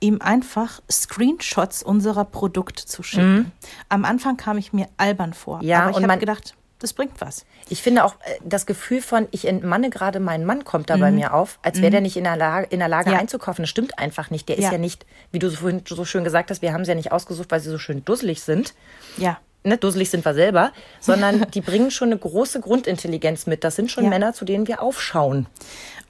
[0.00, 3.52] ihm einfach Screenshots unserer Produkte zu schicken.
[3.88, 5.58] Am Anfang kam ich mir albern vor.
[5.58, 5.64] Mhm.
[5.64, 6.54] Ja, aber ich habe gedacht,
[6.84, 7.44] das bringt was.
[7.68, 11.10] Ich finde auch äh, das Gefühl von, ich entmanne gerade meinen Mann, kommt da bei
[11.10, 13.18] mir auf, als wäre der nicht in der Lage, in der Lage Ja.
[13.18, 13.62] einzukaufen.
[13.62, 14.48] Das stimmt einfach nicht.
[14.48, 14.72] Der ist Ja.
[14.72, 17.10] ja nicht, wie du so vorhin so schön gesagt hast, wir haben sie ja nicht
[17.12, 18.74] ausgesucht, weil sie so schön dusselig sind.
[19.16, 19.38] Ja.
[19.66, 23.64] Ne, dusselig sind wir selber, sondern die bringen schon eine große Grundintelligenz mit.
[23.64, 24.10] Das sind schon Ja.
[24.10, 25.46] Männer, zu denen wir aufschauen.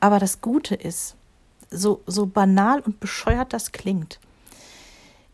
[0.01, 1.15] Aber das Gute ist,
[1.71, 4.19] so, so banal und bescheuert das klingt,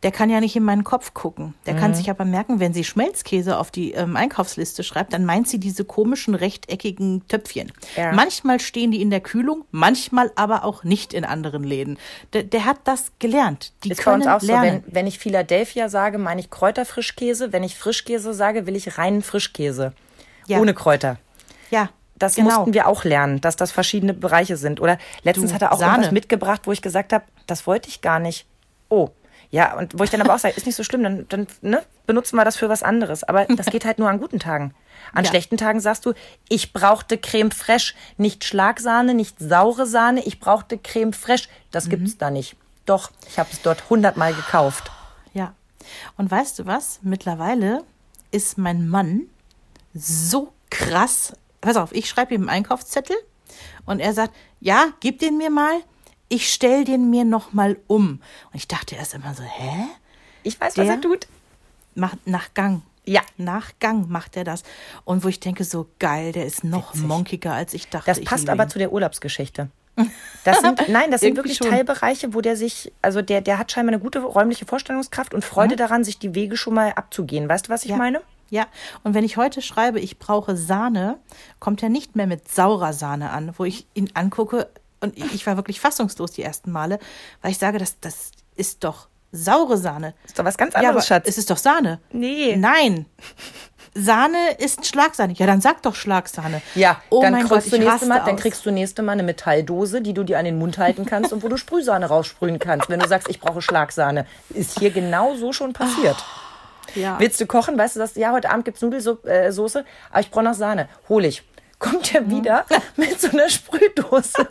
[0.03, 1.53] der kann ja nicht in meinen Kopf gucken.
[1.67, 1.79] Der Mhm.
[1.79, 5.59] kann sich aber merken, wenn sie Schmelzkäse auf die ähm, Einkaufsliste schreibt, dann meint sie
[5.61, 7.71] diese komischen rechteckigen Töpfchen.
[7.97, 8.13] Ja.
[8.13, 11.99] Manchmal stehen die in der Kühlung, manchmal aber auch nicht in anderen Läden.
[12.33, 13.73] Der, der hat das gelernt.
[13.85, 14.83] Die Ist bei können uns auch so, lernen.
[14.87, 17.53] wenn, wenn ich Philadelphia sage, meine ich Kräuterfrischkäse.
[17.53, 19.93] Wenn ich Frischkäse sage, will ich reinen Frischkäse.
[20.47, 20.59] Ja.
[20.61, 21.19] Ohne Kräuter.
[21.71, 22.57] ja, Das genau.
[22.57, 24.81] mussten wir auch lernen, dass das verschiedene Bereiche sind.
[24.81, 25.93] Oder letztens Du, hat er auch Sahne.
[25.93, 28.47] irgendwas mitgebracht, wo ich gesagt habe, das wollte ich gar nicht.
[28.89, 29.11] Oh.
[29.53, 31.83] Ja, und wo ich dann aber auch sage, ist nicht so schlimm, dann, dann ne,
[32.07, 33.25] benutzen wir das für was anderes.
[33.25, 34.75] Aber das geht halt nur an guten Tagen.
[35.13, 35.31] An Ja.
[35.31, 36.13] schlechten Tagen sagst du,
[36.49, 41.49] ich brauchte Creme fraiche, nicht Schlagsahne, nicht saure Sahne, ich brauchte Creme fraiche.
[41.73, 41.91] Das Mhm.
[41.91, 42.55] gibt's da nicht.
[42.87, 44.91] Doch, ich habe es dort hundertmal gekauft.
[45.35, 45.55] Ja.
[46.17, 47.01] Und weißt du was?
[47.03, 47.83] Mittlerweile
[48.31, 49.23] ist mein Mann
[49.95, 51.33] so krass.
[51.61, 53.17] Pass auf, ich schreibe ihm einen Einkaufszettel
[53.85, 55.81] und er sagt, ja, gib den mir mal.
[56.33, 58.09] Ich stell den mir noch mal um.
[58.53, 59.85] Und ich dachte erst immer so, hä?
[60.45, 61.27] Ich weiß, was Der- er tut.
[61.95, 62.83] Macht nach Gang.
[63.05, 63.21] Ja.
[63.37, 64.63] Nach Gang macht er das.
[65.05, 68.07] Und wo ich denke, so geil, der ist noch monkiger, als ich dachte.
[68.07, 68.71] Das passt aber ihn.
[68.71, 69.69] zu der Urlaubsgeschichte.
[70.45, 71.69] Das sind, nein, das sind wirklich schon.
[71.69, 75.75] Teilbereiche, wo der sich, also der, der hat scheinbar eine gute räumliche Vorstellungskraft und Freude
[75.75, 75.79] Mhm.
[75.79, 77.49] daran, sich die Wege schon mal abzugehen.
[77.49, 77.97] Weißt du, was ich Ja.
[77.97, 78.21] meine?
[78.51, 78.67] Ja,
[79.05, 81.19] und wenn ich heute schreibe, ich brauche Sahne,
[81.59, 84.69] kommt er nicht mehr mit saurer Sahne an, wo ich ihn angucke
[85.01, 86.99] und ich war wirklich fassungslos die ersten Male,
[87.43, 90.15] weil ich sage, das, das ist doch saure Sahne.
[90.27, 91.29] Ist doch was ganz Ja, anderes, aber Schatz.
[91.29, 92.01] es ist doch Sahne.
[92.13, 92.57] Nee.
[92.57, 93.07] Nein.
[93.95, 95.33] Sahne ist Schlagsahne.
[95.35, 96.63] Ja, dann sag doch Schlagsahne.
[96.77, 100.01] Ja, oh dann mein Gott, du nächste Mal, dann kriegst du nächste Mal eine Metalldose,
[100.01, 103.01] die du dir an den Mund halten kannst und wo du Sprühsahne raussprühen kannst, wenn
[103.01, 104.27] du sagst, ich brauche Schlagsahne.
[104.51, 106.17] Ist hier genau so schon passiert.
[106.95, 107.19] ja.
[107.19, 107.77] Willst du kochen?
[107.77, 110.89] Weißt du, dass ja heute Abend gibt's Nudelsoße, äh, aber ich brauche noch Sahne.
[111.09, 111.43] Hol ich.
[111.81, 112.65] Kommt er wieder
[112.97, 114.49] mit so einer Sprühdose.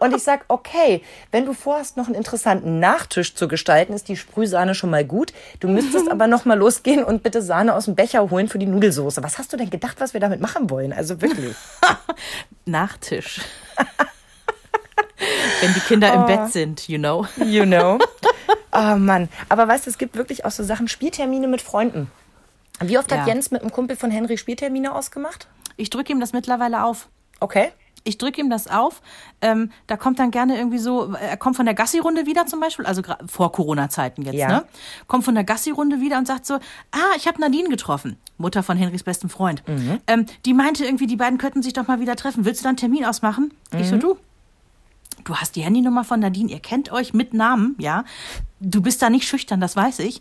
[0.00, 4.16] Und ich sag, okay, wenn du vorhast, noch einen interessanten Nachtisch zu gestalten, ist die
[4.16, 5.32] Sprühsahne schon mal gut.
[5.60, 8.66] Du müsstest aber noch mal losgehen und bitte Sahne aus dem Becher holen für die
[8.66, 9.22] Nudelsoße.
[9.22, 10.92] Was hast du denn gedacht, was wir damit machen wollen?
[10.92, 11.54] Also wirklich.
[12.64, 13.40] Nachtisch.
[15.60, 16.20] wenn die Kinder Oh.
[16.20, 17.26] im Bett sind, you know.
[17.36, 17.98] You know.
[18.72, 19.28] Oh Mann.
[19.48, 22.10] Aber weißt du, es gibt wirklich auch so Sachen, Spieltermine mit Freunden.
[22.80, 23.26] Wie oft hat Ja.
[23.34, 25.48] Jens mit einem Kumpel von Henry Spieltermine ausgemacht?
[25.76, 27.08] Ich drücke ihm das mittlerweile auf.
[27.40, 27.70] Okay.
[28.04, 29.02] ich drücke ihm das auf.
[29.40, 32.86] Ähm, da kommt dann gerne irgendwie so, er kommt von der Gassi-Runde wieder zum Beispiel,
[32.86, 34.46] also vor Corona-Zeiten jetzt, Ja.
[34.48, 34.64] ne?
[35.08, 38.76] Kommt von der Gassi-Runde wieder und sagt so, ah, ich habe Nadine getroffen, Mutter von
[38.76, 39.64] Henrys besten Freund.
[40.06, 42.44] Ähm, die meinte irgendwie, die beiden könnten sich doch mal wieder treffen.
[42.44, 43.52] Willst du dann einen Termin ausmachen?
[43.76, 44.16] Ich so, du.
[45.24, 48.04] Du hast die Handynummer von Nadine, ihr kennt euch mit Namen, ja?
[48.60, 50.20] Du bist da nicht schüchtern, das weiß ich.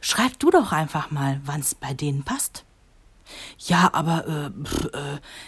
[0.00, 2.64] Schreib du doch einfach mal, wann es bei denen passt.
[3.58, 4.98] Ja, aber äh, pf, äh,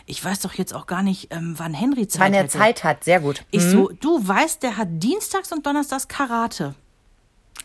[0.07, 2.59] ich weiß doch jetzt auch gar nicht, ähm, wann Henry Zeit Wann er hätte.
[2.59, 3.45] Zeit hat, sehr gut.
[3.51, 6.74] Ich so, du weißt, der hat dienstags und donnerstags Karate.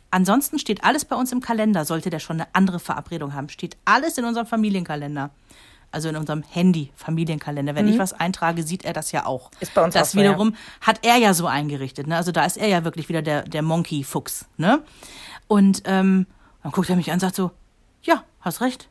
[0.09, 3.47] Ansonsten steht alles bei uns im Kalender, sollte der schon eine andere Verabredung haben.
[3.49, 5.29] Steht alles in unserem Familienkalender.
[5.93, 7.75] Also in unserem Handy-Familienkalender.
[7.75, 9.51] Wenn ich was eintrage, sieht er das ja auch.
[9.59, 10.29] Ist bei uns Das auch so, ja.
[10.29, 12.07] wiederum hat er ja so eingerichtet.
[12.07, 12.15] Ne?
[12.15, 14.45] Also da ist er ja wirklich wieder der, der Monkey-Fuchs.
[14.55, 14.81] Ne?
[15.49, 16.27] Und ähm,
[16.63, 17.51] dann guckt er mich an und sagt so,
[18.03, 18.87] ja, hast recht.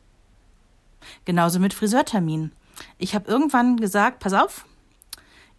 [1.25, 2.51] Genauso mit Friseurterminen.
[2.97, 4.65] Ich habe irgendwann gesagt, pass auf,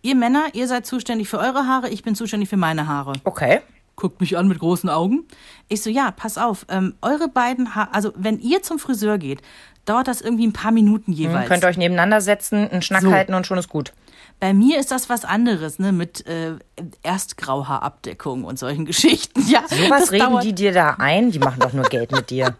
[0.02, 3.12] ihr Männer, ihr seid zuständig für eure Haare, ich bin zuständig für meine Haare.
[3.24, 3.60] Okay.
[3.94, 5.24] Guckt mich an mit großen Augen.
[5.68, 9.42] Ich so, ja, pass auf, ähm, eure beiden Haare, also wenn ihr zum Friseur geht,
[9.84, 11.46] dauert das irgendwie ein paar Minuten jeweils.
[11.48, 13.12] Könnt ihr euch nebeneinander setzen, einen Schnack So.
[13.12, 13.92] halten und schon ist gut.
[14.40, 16.54] Bei mir ist das was anderes, ne, mit äh,
[17.02, 19.42] Erstgrauhaarabdeckung und solchen Geschichten.
[19.48, 21.30] Ja, So das was reden dauert- die dir da ein?
[21.30, 22.56] Die machen doch nur Geld mit dir.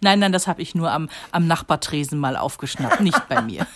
[0.00, 3.66] Nein, nein, das habe ich nur am, am Nachbartresen mal aufgeschnappt, nicht bei mir.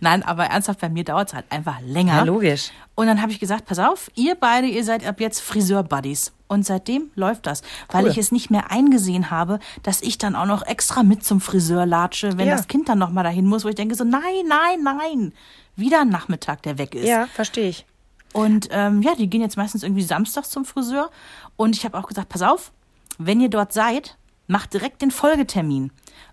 [0.00, 2.16] Nein, aber ernsthaft, bei mir dauert es halt einfach länger.
[2.16, 2.70] Ja, logisch.
[2.94, 6.32] Und dann habe ich gesagt, pass auf, ihr beide, ihr seid ab jetzt Friseur-Buddies.
[6.46, 8.10] Und seitdem läuft das, weil Cool.
[8.10, 11.86] ich es nicht mehr eingesehen habe, dass ich dann auch noch extra mit zum Friseur
[11.86, 12.56] latsche, wenn Ja.
[12.56, 15.32] das Kind dann noch mal dahin muss, wo ich denke so, nein, nein, nein.
[15.76, 17.06] Wieder ein Nachmittag, der weg ist.
[17.08, 17.86] Ja, verstehe ich.
[18.34, 21.10] Und ähm, ja, die gehen jetzt meistens irgendwie samstags zum Friseur.
[21.56, 22.72] Und ich habe auch gesagt, pass auf,
[23.16, 25.90] wenn ihr dort seid, macht direkt den Folgetermin.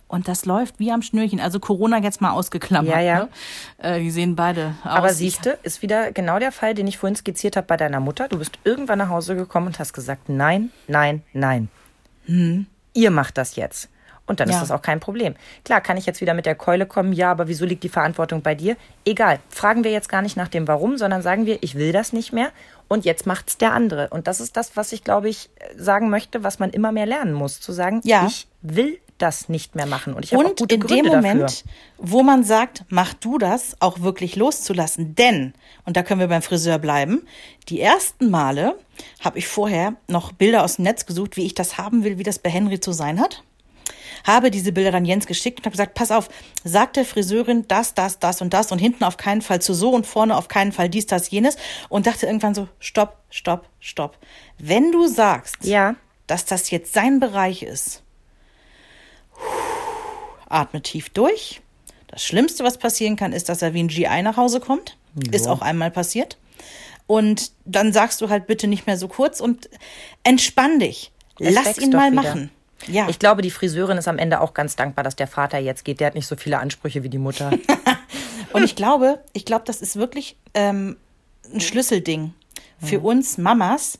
[0.07, 1.39] Und das läuft wie am Schnürchen.
[1.39, 2.91] Also Corona jetzt mal ausgeklammert.
[2.91, 3.19] Ja, ja.
[3.19, 3.29] Ne?
[3.77, 4.89] Äh, die sehen beide aus.
[4.89, 7.99] Aber siehst du, ist wieder genau der Fall, den ich vorhin skizziert habe bei deiner
[7.99, 8.27] Mutter.
[8.27, 11.69] Du bist irgendwann nach Hause gekommen und hast gesagt, nein, nein, nein.
[12.93, 13.89] Ihr macht das jetzt.
[14.25, 14.55] Und dann Ja.
[14.55, 15.35] ist das auch kein Problem.
[15.63, 18.41] Klar, kann ich jetzt wieder mit der Keule kommen, ja, aber wieso liegt die Verantwortung
[18.43, 18.77] bei dir?
[19.05, 22.13] Egal, fragen wir jetzt gar nicht nach dem Warum, sondern sagen wir, ich will das
[22.13, 22.51] nicht mehr
[22.89, 24.09] und jetzt macht's der andere.
[24.09, 27.33] Und das ist das, was ich, glaube ich, sagen möchte, was man immer mehr lernen
[27.33, 27.61] muss.
[27.61, 28.25] Zu sagen, Ja.
[28.27, 30.13] ich will das nicht mehr machen.
[30.13, 31.61] Und ich habe gute in Gründe dem Moment, dafür.
[31.97, 35.13] wo man sagt, mach du das, auch wirklich loszulassen.
[35.15, 35.53] Denn,
[35.85, 37.25] und da können wir beim Friseur bleiben,
[37.67, 38.75] die ersten Male
[39.19, 42.23] habe ich vorher noch Bilder aus dem Netz gesucht, wie ich das haben will, wie
[42.23, 43.43] das bei Henry zu sein hat.
[44.25, 46.29] Habe diese Bilder dann Jens geschickt und habe gesagt, pass auf,
[46.63, 49.91] sag der Friseurin das, das, das und das und hinten auf keinen Fall zu so
[49.91, 51.57] und vorne auf keinen Fall dies, das, jenes
[51.89, 54.17] und dachte irgendwann so, stopp, stopp, stopp.
[54.57, 55.95] Wenn du sagst, Ja.
[56.27, 58.03] dass das jetzt sein Bereich ist,
[60.49, 61.61] atme tief durch.
[62.07, 64.97] Das Schlimmste, was passieren kann, ist, dass er wie ein GI nach Hause kommt.
[65.31, 66.37] Ist auch einmal passiert.
[67.07, 69.69] Und dann sagst du halt bitte nicht mehr so kurz und
[70.23, 71.11] entspann dich.
[71.39, 72.21] Lass ihn mal wieder.
[72.21, 72.51] machen.
[72.87, 73.07] Ja.
[73.09, 75.99] Ich glaube, die Friseurin ist am Ende auch ganz dankbar, dass der Vater jetzt geht.
[75.99, 77.51] Der hat nicht so viele Ansprüche wie die Mutter.
[78.53, 80.97] Und ich glaube, ich glaube, das ist wirklich ähm,
[81.53, 82.33] ein Schlüsselding
[82.81, 83.99] für uns Mamas,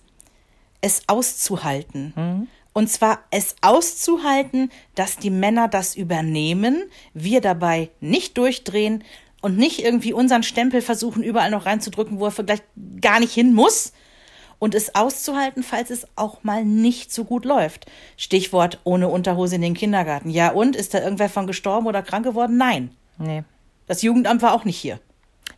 [0.81, 2.47] es auszuhalten.
[2.73, 9.03] Und zwar es auszuhalten, dass die Männer das übernehmen, wir dabei nicht durchdrehen
[9.41, 12.63] und nicht irgendwie unseren Stempel versuchen, überall noch reinzudrücken, wo er vielleicht
[13.01, 13.93] gar nicht hin muss.
[14.59, 17.85] Und es auszuhalten, falls es auch mal nicht so gut läuft.
[18.17, 20.29] Stichwort ohne Unterhose in den Kindergarten.
[20.29, 22.57] Ja, und ist da irgendwer von gestorben oder krank geworden?
[22.57, 22.91] Nein.
[23.17, 23.43] nee.
[23.87, 24.99] Das Jugendamt war auch nicht hier.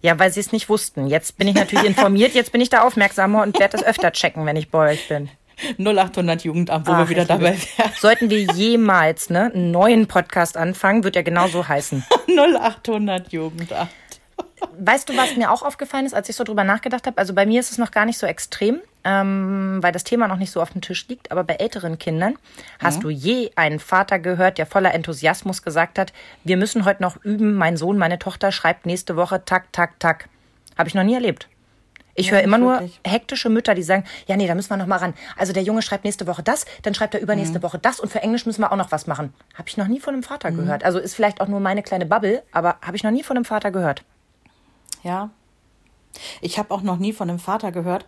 [0.02, 1.08] Ja, weil sie es nicht wussten.
[1.08, 4.46] Jetzt bin ich natürlich informiert, jetzt bin ich da aufmerksamer und werde das öfter checken,
[4.46, 5.30] wenn ich bei euch bin.
[5.78, 7.92] 0800 Jugendamt, wo Ach, wir wieder dabei wären.
[8.00, 12.04] Sollten wir jemals ne, einen neuen Podcast anfangen, wird er genauso heißen.
[12.28, 13.90] 0800 Jugendamt.
[14.80, 17.18] Weißt du, was mir auch aufgefallen ist, als ich so drüber nachgedacht habe?
[17.18, 20.38] Also bei mir ist es noch gar nicht so extrem, ähm, weil das Thema noch
[20.38, 21.32] nicht so auf dem Tisch liegt.
[21.32, 22.36] Aber bei älteren Kindern
[22.80, 27.24] hast du je einen Vater gehört, der voller Enthusiasmus gesagt hat, wir müssen heute noch
[27.24, 30.30] üben, mein Sohn, meine Tochter schreibt nächste Woche tak, tak, tak.
[30.78, 31.48] Habe ich noch nie erlebt.
[32.14, 33.00] Ich Ja, höre immer nur wirklich.
[33.08, 35.14] hektische Mütter, die sagen, ja, nee, da müssen wir noch mal ran.
[35.38, 37.64] Also der Junge schreibt nächste Woche das, dann schreibt er übernächste Mhm.
[37.64, 39.34] Woche das und für Englisch müssen wir auch noch was machen.
[39.56, 40.84] Habe ich noch nie von einem Vater gehört.
[40.84, 43.46] Also ist vielleicht auch nur meine kleine Bubble, aber habe ich noch nie von einem
[43.46, 44.04] Vater gehört.
[45.04, 45.30] Ja.
[46.42, 48.06] Ich habe auch noch nie von einem Vater gehört,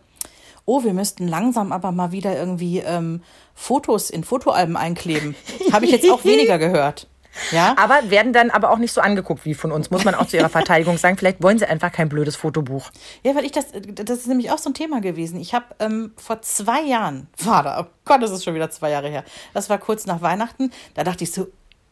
[0.65, 3.21] oh, wir müssten langsam aber mal wieder irgendwie ähm,
[3.53, 5.35] Fotos in Fotoalben einkleben.
[5.71, 7.07] habe ich jetzt auch weniger gehört.
[7.51, 7.75] Ja.
[7.77, 10.37] Aber werden dann aber auch nicht so angeguckt wie von uns, muss man auch zu
[10.37, 11.17] ihrer Verteidigung sagen.
[11.17, 12.91] Vielleicht wollen sie einfach kein blödes Fotobuch.
[13.23, 15.39] Ja, weil ich das, das ist nämlich auch so ein Thema gewesen.
[15.39, 19.09] Ich habe ähm, vor zwei Jahren, da, oh Gott, das ist schon wieder zwei Jahre
[19.09, 19.23] her.
[19.53, 20.71] Das war kurz nach Weihnachten.
[20.93, 21.47] Da dachte ich so,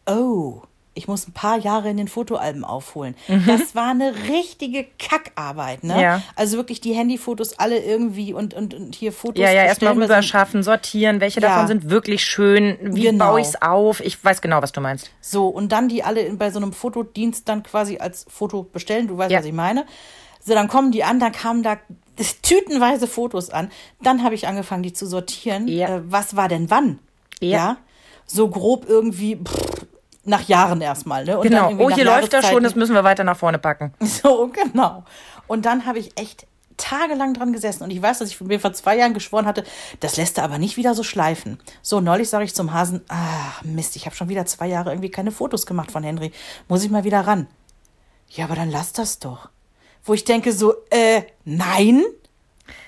[0.06, 0.62] oh,
[0.94, 3.16] ich muss ein paar Jahre in den Fotoalben aufholen.
[3.48, 5.94] Das war eine richtige Kackarbeit, ne?
[5.94, 6.00] Mhm.
[6.00, 6.22] Ja.
[6.36, 9.42] Also wirklich die Handyfotos alle irgendwie und, und, und hier Fotos.
[9.42, 11.48] Ja, ja, erstmal rüberschaffen, sortieren, welche Ja.
[11.48, 13.26] davon sind wirklich schön, wie Genau.
[13.30, 14.02] baue ich es auf.
[14.02, 15.12] Ich weiß genau, was du meinst.
[15.22, 19.08] So, und dann die alle bei so einem Fotodienst dann quasi als Foto bestellen.
[19.08, 19.40] Du weißt, Ja.
[19.40, 19.86] was ich meine.
[20.44, 21.78] So, dann kommen die an, dann kamen da
[22.42, 23.72] tütenweise Fotos an.
[24.02, 25.68] Dann habe ich angefangen, die zu sortieren.
[25.68, 25.98] Ja.
[25.98, 27.00] Äh, was war denn wann?
[27.40, 27.78] Ja.
[28.26, 29.81] So grob irgendwie pff,
[30.24, 31.26] nach Jahren erstmal.
[31.26, 31.38] Ne?
[31.38, 31.72] Und Genau.
[31.78, 33.94] Oh, hier läuft das schon, das müssen wir weiter nach vorne packen.
[34.02, 35.04] So, genau.
[35.48, 36.46] Und dann habe ich echt
[36.78, 37.84] tagelang dran gesessen.
[37.84, 39.64] Und ich weiß, dass ich mir vor zwei Jahren geschworen hatte,
[40.00, 41.60] das lässt er aber nicht wieder so schleifen.
[41.82, 45.12] So, neulich sage ich zum Hasen, ah, Mist, ich habe schon wieder zwei Jahre irgendwie
[45.12, 46.32] keine Fotos gemacht von Henry.
[46.68, 47.48] Muss ich mal wieder ran.
[48.30, 49.50] Ja, aber dann lass das doch.
[50.04, 52.04] Wo ich denke so, äh, nein,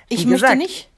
[0.10, 0.90] ich Wie möchte gesagt, nicht.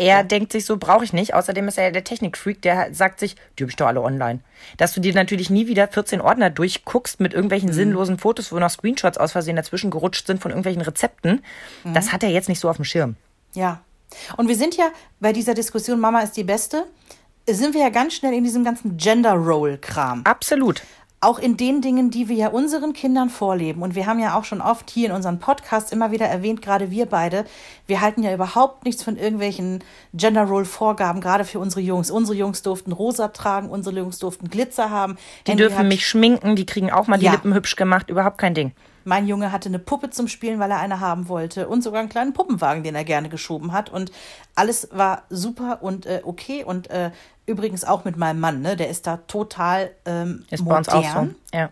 [0.00, 1.34] Er denkt sich so, brauche ich nicht.
[1.34, 4.40] Außerdem ist er ja der Technikfreak, der sagt sich, die habe ich doch alle online.
[4.78, 7.74] Dass du dir natürlich nie wieder 14 Ordner durchguckst mit irgendwelchen Mhm.
[7.74, 11.42] sinnlosen Fotos, wo noch Screenshots aus Versehen dazwischen gerutscht sind von irgendwelchen Rezepten.
[11.84, 11.94] Mhm.
[11.94, 13.16] Das hat er jetzt nicht so auf dem Schirm.
[13.54, 13.80] Ja.
[14.36, 14.88] Und wir sind ja
[15.20, 16.84] bei dieser Diskussion, Mama ist die Beste,
[17.48, 20.22] sind wir ja ganz schnell in diesem ganzen Gender-Role-Kram.
[20.24, 20.82] Absolut.
[21.22, 23.82] Auch in den Dingen, die wir ja unseren Kindern vorleben.
[23.82, 26.90] Und wir haben ja auch schon oft hier in unseren Podcasts immer wieder erwähnt, gerade
[26.90, 27.44] wir beide,
[27.86, 32.10] wir halten ja überhaupt nichts von irgendwelchen Gender Role Vorgaben, gerade für unsere Jungs.
[32.10, 35.18] Unsere Jungs durften rosa tragen, unsere Jungs durften Glitzer haben.
[35.46, 37.32] Die Henry dürfen mich schminken, die kriegen auch mal die Ja.
[37.32, 38.72] Lippen hübsch gemacht, überhaupt kein Ding.
[39.04, 42.08] Mein Junge hatte eine Puppe zum Spielen, weil er eine haben wollte und sogar einen
[42.08, 43.90] kleinen Puppenwagen, den er gerne geschoben hat.
[43.90, 44.12] Und
[44.54, 46.64] alles war super und äh, okay.
[46.64, 47.10] Und äh,
[47.46, 48.76] übrigens auch mit meinem Mann, ne?
[48.76, 51.36] der ist da total ähm, Ist bei uns auch modern.
[51.50, 51.56] so.
[51.56, 51.70] Ja.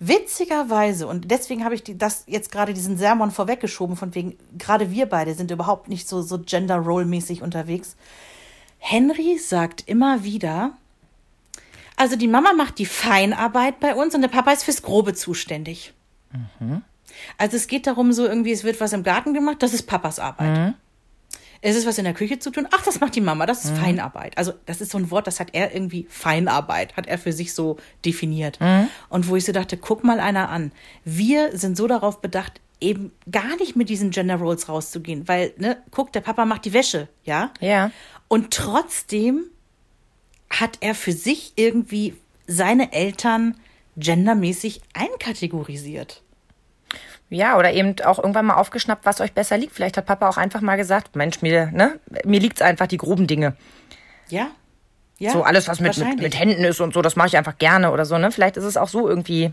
[0.00, 4.90] Witzigerweise, und deswegen habe ich die, das jetzt gerade diesen Sermon vorweggeschoben, von wegen, gerade
[4.90, 7.96] wir beide sind überhaupt nicht so, so Gender-Role-mäßig unterwegs.
[8.78, 10.72] Henry sagt immer wieder,
[11.96, 15.94] Also die Mama macht die Feinarbeit bei uns und der Papa ist fürs Grobe zuständig.
[17.38, 20.18] Also es geht darum, so irgendwie, es wird was im Garten gemacht, das ist Papas
[20.18, 20.74] Arbeit.
[21.66, 23.76] Es ist was in der Küche zu tun, ach, das macht die Mama, das ist
[23.78, 24.36] Feinarbeit.
[24.36, 27.54] Also das ist so ein Wort, das hat er irgendwie, Feinarbeit, hat er für sich
[27.54, 28.58] so definiert.
[29.08, 30.72] Und wo ich so dachte, guck mal einer an.
[31.04, 35.78] Wir sind so darauf bedacht, eben gar nicht mit diesen Gender Roles rauszugehen, weil, ne,
[35.90, 37.50] guck, der Papa macht die Wäsche, ja?
[37.60, 37.90] Ja.
[38.28, 39.44] Und trotzdem
[40.50, 42.14] hat er für sich irgendwie
[42.46, 43.56] seine Eltern
[43.96, 46.22] gendermäßig einkategorisiert.
[47.30, 49.72] Ja, oder eben auch irgendwann mal aufgeschnappt, was euch besser liegt.
[49.72, 53.26] Vielleicht hat Papa auch einfach mal gesagt, Mensch, mir, ne, mir liegt's einfach die groben
[53.26, 53.56] Dinge.
[54.28, 54.48] Ja?
[55.18, 56.22] Ja, so alles, was mit, mit, wahrscheinlich.
[56.22, 58.32] mit Händen ist und so, das mache ich einfach gerne oder so, ne?
[58.32, 59.52] Vielleicht ist es auch so irgendwie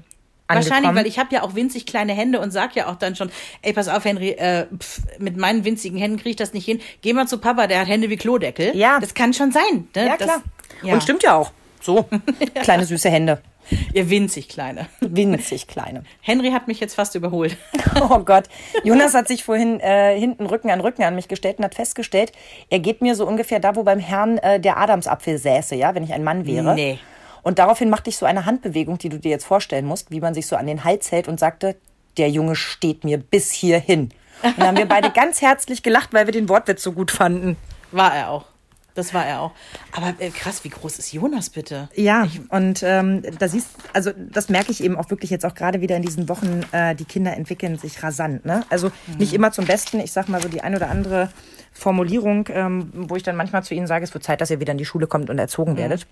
[0.56, 0.98] Wahrscheinlich, angekommen.
[0.98, 3.32] weil ich habe ja auch winzig kleine Hände und sag ja auch dann schon,
[3.62, 6.82] ey, pass auf, Henry, äh, pf, mit meinen winzigen Händen kriege ich das nicht hin.
[7.02, 8.76] Geh mal zu Papa, der hat Hände wie Klodeckel.
[8.76, 9.00] Ja.
[9.00, 9.88] Das kann schon sein.
[9.96, 10.08] Ne?
[10.08, 10.44] ja, das, klar.
[10.84, 10.94] Ja.
[10.94, 11.52] Und stimmt ja auch.
[11.80, 12.08] So,
[12.64, 13.42] kleine süße Hände.
[13.94, 14.88] Ihr winzig kleine.
[15.00, 16.04] Winzig kleine.
[16.22, 17.58] Henry hat mich jetzt fast überholt.
[18.10, 18.46] Oh Gott.
[18.86, 22.32] Jonas hat sich vorhin äh, hinten Rücken an Rücken an mich gestellt und hat festgestellt,
[22.70, 26.04] er geht mir so ungefähr da, wo beim Herrn äh, der Adamsapfel säße, ja, wenn
[26.04, 26.74] ich ein Mann wäre.
[26.74, 27.00] Nee.
[27.44, 30.34] Und daraufhin machte ich so eine Handbewegung, die du dir jetzt vorstellen musst, wie man
[30.34, 31.76] sich so an den Hals hält und sagte,
[32.18, 34.12] der Junge steht mir bis hierhin.
[34.44, 37.58] Und dann haben wir beide ganz herzlich gelacht, weil wir den Wortwitz so gut fanden.
[37.92, 38.46] War er auch.
[38.94, 39.52] Das war er auch.
[39.92, 41.90] Aber äh, krass, wie groß ist Jonas bitte?
[41.96, 45.82] Ja, und ähm, da siehst, also das merke ich eben auch wirklich jetzt auch gerade
[45.82, 48.46] wieder in diesen Wochen, äh, die Kinder entwickeln sich rasant.
[48.46, 48.66] Ne?
[48.70, 50.00] Also nicht immer zum Besten.
[50.00, 51.30] Ich sag mal so die ein oder andere
[51.72, 54.74] Formulierung, ähm, wo ich dann manchmal zu ihnen sage, es wird Zeit, dass ihr wieder
[54.74, 56.06] in die Schule kommt und erzogen werdet.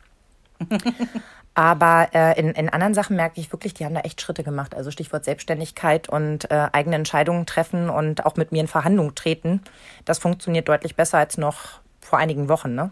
[1.53, 4.75] Aber äh, in, in anderen Sachen merke ich wirklich, die haben da echt Schritte gemacht.
[4.75, 9.61] Also Stichwort Selbstständigkeit und äh, eigene Entscheidungen treffen und auch mit mir in Verhandlungen treten.
[10.05, 12.91] Das funktioniert deutlich besser als noch vor einigen Wochen, ne?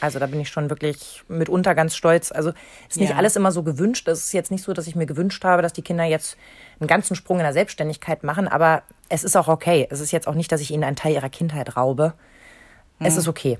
[0.00, 2.30] Also da bin ich schon wirklich mitunter ganz stolz.
[2.30, 2.52] Also
[2.88, 3.16] ist nicht Ja.
[3.16, 4.06] alles immer so gewünscht.
[4.08, 6.36] Es ist jetzt nicht so, dass ich mir gewünscht habe, dass die Kinder jetzt
[6.78, 8.48] einen ganzen Sprung in der Selbstständigkeit machen.
[8.48, 9.86] Aber es ist auch okay.
[9.90, 12.14] Es ist jetzt auch nicht, dass ich ihnen einen Teil ihrer Kindheit raube.
[13.00, 13.58] Es ist okay.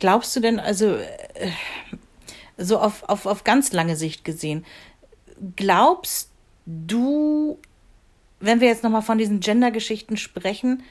[0.00, 1.50] Glaubst du denn, also äh,
[2.56, 4.64] so auf, auf, auf ganz lange Sicht gesehen,
[5.56, 6.30] glaubst
[6.66, 7.58] du,
[8.40, 10.82] wenn wir jetzt nochmal von diesen Gender-Geschichten sprechen,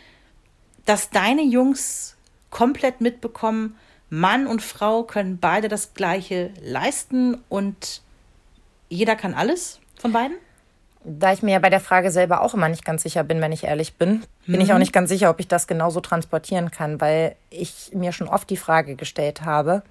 [0.86, 2.16] dass deine Jungs
[2.50, 3.76] komplett mitbekommen,
[4.10, 8.02] Mann und Frau können beide das Gleiche leisten und
[8.89, 10.38] jeder kann alles von beiden?
[11.04, 13.52] Da ich mir ja bei der Frage selber auch immer nicht ganz sicher bin, wenn
[13.52, 17.00] ich ehrlich bin, bin ich auch nicht ganz sicher, ob ich das genauso transportieren kann,
[17.00, 19.84] weil ich mir schon oft die Frage gestellt habe,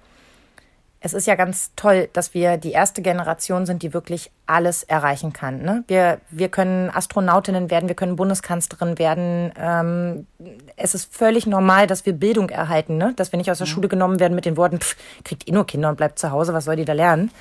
[0.99, 5.31] es ist ja ganz toll, dass wir die erste Generation sind, die wirklich alles erreichen
[5.31, 5.61] kann.
[5.61, 5.83] Ne?
[5.87, 9.51] Wir, wir können Astronautinnen werden, wir können Bundeskanzlerin werden.
[9.59, 10.27] Ähm,
[10.75, 13.13] es ist völlig normal, dass wir Bildung erhalten, ne?
[13.15, 15.67] dass wir nicht aus der Schule genommen werden mit den Worten, pff, kriegt eh nur
[15.67, 17.31] Kinder und bleibt zu Hause, was soll die da lernen?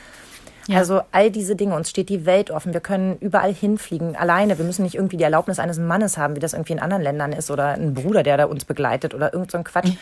[0.75, 2.73] Also all diese Dinge, uns steht die Welt offen.
[2.73, 4.59] Wir können überall hinfliegen, alleine.
[4.59, 7.33] Wir müssen nicht irgendwie die Erlaubnis eines Mannes haben, wie das irgendwie in anderen Ländern
[7.33, 9.93] ist, oder einen Bruder, der da uns begleitet oder irgend so ein Quatsch.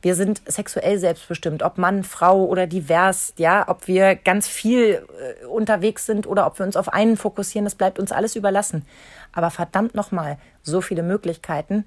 [0.00, 5.06] Wir sind sexuell selbstbestimmt, ob Mann, Frau oder divers, ja, ob wir ganz viel
[5.42, 8.84] äh, unterwegs sind oder ob wir uns auf einen fokussieren, das bleibt uns alles überlassen.
[9.32, 11.84] Aber verdammt nochmal, so viele Möglichkeiten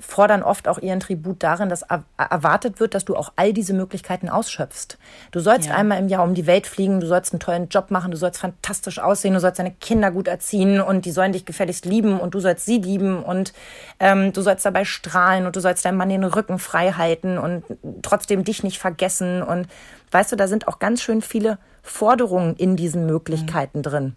[0.00, 3.74] fordern oft auch ihren Tribut darin, dass er- erwartet wird, dass du auch all diese
[3.74, 4.96] Möglichkeiten ausschöpfst.
[5.32, 5.74] Du sollst Ja.
[5.74, 8.38] einmal im Jahr um die Welt fliegen, du sollst einen tollen Job machen, du sollst
[8.40, 12.34] fantastisch aussehen, du sollst deine Kinder gut erziehen und die sollen dich gefälligst lieben und
[12.34, 13.52] du sollst sie lieben und
[13.98, 17.64] ähm, du sollst dabei strahlen und du sollst deinem Mann den Rücken frei halten und
[18.02, 19.66] trotzdem dich nicht vergessen und
[20.12, 24.14] weißt du, da sind auch ganz schön viele Forderungen in diesen Möglichkeiten drin.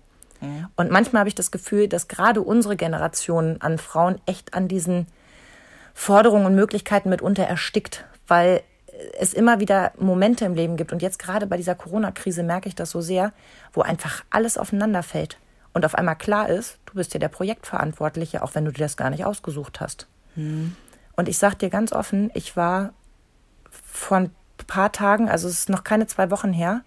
[0.75, 5.05] Und manchmal habe ich das Gefühl, dass gerade unsere Generation an Frauen echt an diesen
[5.94, 8.62] Forderungen und Möglichkeiten mitunter erstickt, weil
[9.20, 10.92] es immer wieder Momente im Leben gibt.
[10.92, 13.34] Und jetzt gerade bei dieser Corona-Krise merke ich das so sehr,
[13.74, 15.38] wo einfach alles aufeinander fällt.
[15.74, 18.98] Und auf einmal klar ist, du bist ja der Projektverantwortliche, auch wenn du dir das
[18.98, 20.08] gar nicht ausgesucht hast.
[20.36, 22.94] Und ich sage dir ganz offen, ich war
[23.70, 24.36] vor ein
[24.68, 26.82] paar Tagen, also es ist noch keine zwei Wochen her,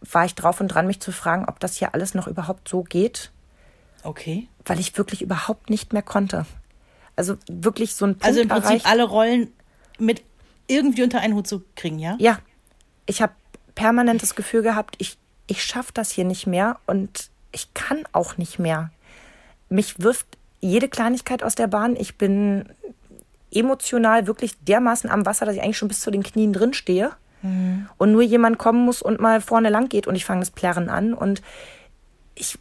[0.00, 2.82] war ich drauf und dran, mich zu fragen, ob das hier alles noch überhaupt so
[2.82, 3.30] geht,
[4.02, 4.48] Okay.
[4.64, 6.46] weil ich wirklich überhaupt nicht mehr konnte.
[7.16, 8.86] Also wirklich so ein Punkt Also im Prinzip erreicht.
[8.86, 9.52] alle Rollen
[9.98, 10.22] mit
[10.68, 12.16] irgendwie unter einen Hut zu kriegen, ja?
[12.18, 12.38] Ja,
[13.06, 13.32] ich habe
[13.74, 18.36] permanent das Gefühl gehabt, ich, ich schaffe das hier nicht mehr und ich kann auch
[18.36, 18.90] nicht mehr.
[19.68, 20.26] Mich wirft
[20.60, 21.96] jede Kleinigkeit aus der Bahn.
[21.96, 22.68] Ich bin
[23.52, 27.12] emotional wirklich dermaßen am Wasser, dass ich eigentlich schon bis zu den Knien drin stehe.
[27.98, 30.88] Und nur jemand kommen muss und mal vorne lang geht und ich fange das Plärren
[30.88, 31.42] an und
[32.34, 32.58] ich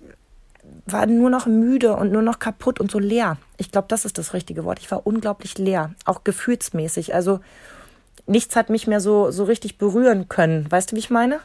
[0.86, 3.38] war nur noch müde und nur noch kaputt und so leer.
[3.58, 4.80] Ich glaube, das ist das richtige Wort.
[4.80, 7.16] Ich war unglaublich leer, auch gefühlsmäßig.
[7.16, 7.40] Also
[8.28, 10.70] nichts hat mich mehr so, so richtig berühren können.
[10.72, 11.40] Weißt du, wie ich meine?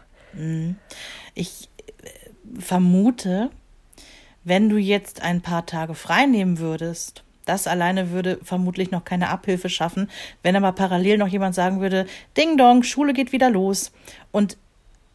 [1.34, 3.50] Ich äh, vermute,
[4.44, 9.28] wenn du jetzt ein paar Tage frei nehmen würdest, das alleine würde vermutlich noch keine
[9.28, 10.10] Abhilfe schaffen.
[10.42, 13.90] Wenn aber parallel noch jemand sagen würde, Ding Dong, Schule geht wieder los
[14.30, 14.56] und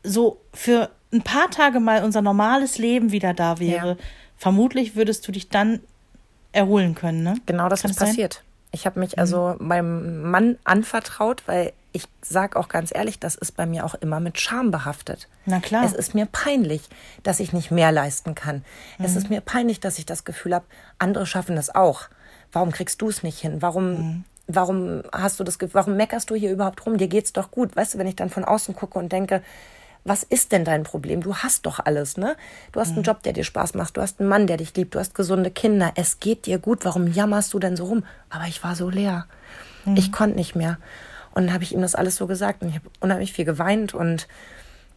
[0.03, 3.95] so für ein paar Tage mal unser normales Leben wieder da wäre, Ja.
[4.37, 5.79] vermutlich würdest du dich dann
[6.51, 7.35] erholen können, ne?
[7.45, 8.09] Genau das Kann ist es sein?
[8.09, 8.43] passiert.
[8.71, 13.53] Ich habe mich also meinem Mann anvertraut, weil ich sag auch ganz ehrlich, das ist
[13.55, 15.29] bei mir auch immer mit Scham behaftet.
[15.45, 15.85] Na klar.
[15.85, 16.81] Es ist mir peinlich,
[17.23, 18.65] dass ich nicht mehr leisten kann.
[18.99, 20.65] Es ist mir peinlich, dass ich das Gefühl habe,
[20.99, 22.01] andere schaffen das auch.
[22.51, 23.61] Warum kriegst du es nicht hin?
[23.61, 26.97] Warum, warum hast du das Gefühl, warum meckerst du hier überhaupt rum?
[26.97, 27.77] Dir geht's doch gut.
[27.77, 29.41] Weißt du, wenn ich dann von außen gucke und denke,
[30.05, 31.21] was ist denn dein Problem?
[31.21, 32.37] Du hast doch alles, ne?
[32.71, 33.97] Du hast einen Job, der dir Spaß macht.
[33.97, 34.93] Du hast einen Mann, der dich liebt.
[34.93, 35.91] Du hast gesunde Kinder.
[35.95, 36.85] Es geht dir gut.
[36.85, 38.03] Warum jammerst du denn so rum?
[38.29, 39.25] Aber ich war so leer.
[39.95, 40.77] Ich konnte nicht mehr.
[41.33, 42.61] Und dann habe ich ihm das alles so gesagt.
[42.61, 44.27] Und ich habe unheimlich viel geweint und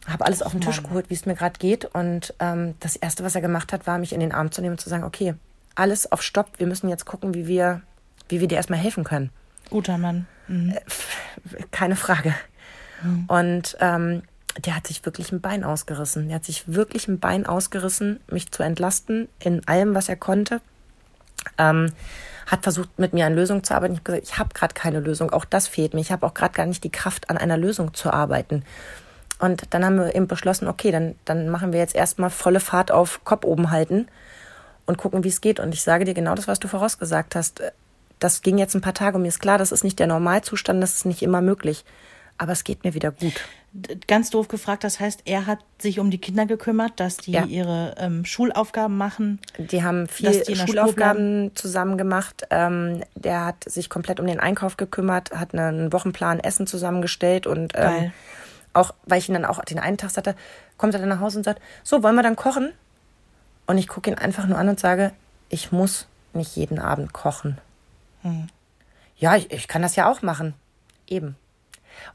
[0.07, 1.85] habe alles auf den Tisch geholt, wie es mir gerade geht.
[1.85, 4.73] Und ähm, das Erste, was er gemacht hat, war, mich in den Arm zu nehmen
[4.73, 5.33] und zu sagen, okay,
[5.75, 6.47] alles auf Stopp.
[6.57, 7.81] Wir müssen jetzt gucken, wie wir,
[8.29, 9.31] wie wir dir erstmal helfen können.
[9.69, 10.27] Guter Mann.
[11.71, 12.33] Keine Frage.
[13.27, 14.23] Und ähm,
[14.57, 16.27] der hat sich wirklich ein Bein ausgerissen.
[16.27, 20.61] Der hat sich wirklich ein Bein ausgerissen, mich zu entlasten in allem, was er konnte.
[21.57, 21.91] Ähm,
[22.47, 23.93] hat versucht, mit mir an Lösungen zu arbeiten.
[23.93, 25.31] Ich habe gesagt, ich habe gerade keine Lösung.
[25.31, 26.01] Auch das fehlt mir.
[26.01, 28.63] Ich habe auch gerade gar nicht die Kraft, an einer Lösung zu arbeiten.
[29.37, 32.91] Und dann haben wir eben beschlossen, okay, dann, dann machen wir jetzt erstmal volle Fahrt
[32.91, 34.07] auf Kopf oben halten
[34.85, 35.59] und gucken, wie es geht.
[35.59, 37.61] Und ich sage dir genau das, was du vorausgesagt hast.
[38.17, 40.83] Das ging jetzt ein paar Tage und mir ist klar, das ist nicht der Normalzustand,
[40.83, 41.85] das ist nicht immer möglich.
[42.39, 43.33] Aber es geht mir wieder gut.
[44.07, 47.43] Ganz doof gefragt, das heißt, er hat sich um die Kinder gekümmert, dass die Ja.
[47.45, 49.39] ihre ähm, Schulaufgaben machen.
[49.57, 52.47] Die haben viel die Schulaufgaben zusammen gemacht.
[52.49, 57.73] Ähm, der hat sich komplett um den Einkauf gekümmert, hat einen Wochenplan Essen zusammengestellt und
[57.75, 58.11] ähm,
[58.73, 60.35] auch, weil ich ihn dann auch den einen Tag sagte,
[60.77, 62.71] kommt er dann nach Hause und sagt, so, wollen wir dann kochen?
[63.67, 65.11] Und ich gucke ihn einfach nur an und sage,
[65.49, 67.57] ich muss nicht jeden Abend kochen.
[69.17, 70.53] Ja, ich, ich kann das ja auch machen.
[71.07, 71.35] Eben.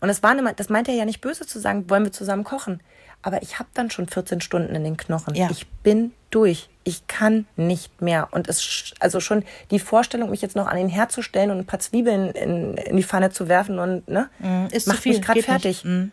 [0.00, 2.80] Und das, war das meinte er ja nicht böse zu sagen, wollen wir zusammen kochen.
[3.22, 5.34] Aber ich habe dann schon 14 Stunden in den Knochen.
[5.34, 5.48] Ja.
[5.50, 6.68] Ich bin durch.
[6.84, 8.28] Ich kann nicht mehr.
[8.32, 11.58] Und es, also schon die Vorstellung, mich jetzt noch an den Herd zu stellen und
[11.58, 15.22] ein paar Zwiebeln in, in die Pfanne zu werfen und, ne, Mhm, ist macht mich
[15.22, 15.84] gerade fertig.
[15.84, 16.12] Mhm.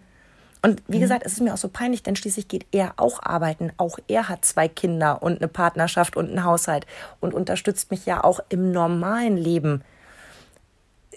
[0.61, 3.71] Und wie gesagt, es ist mir auch so peinlich, denn schließlich geht er auch arbeiten.
[3.77, 6.85] Auch er hat zwei Kinder und eine Partnerschaft und einen Haushalt
[7.19, 9.83] und unterstützt mich ja auch im normalen Leben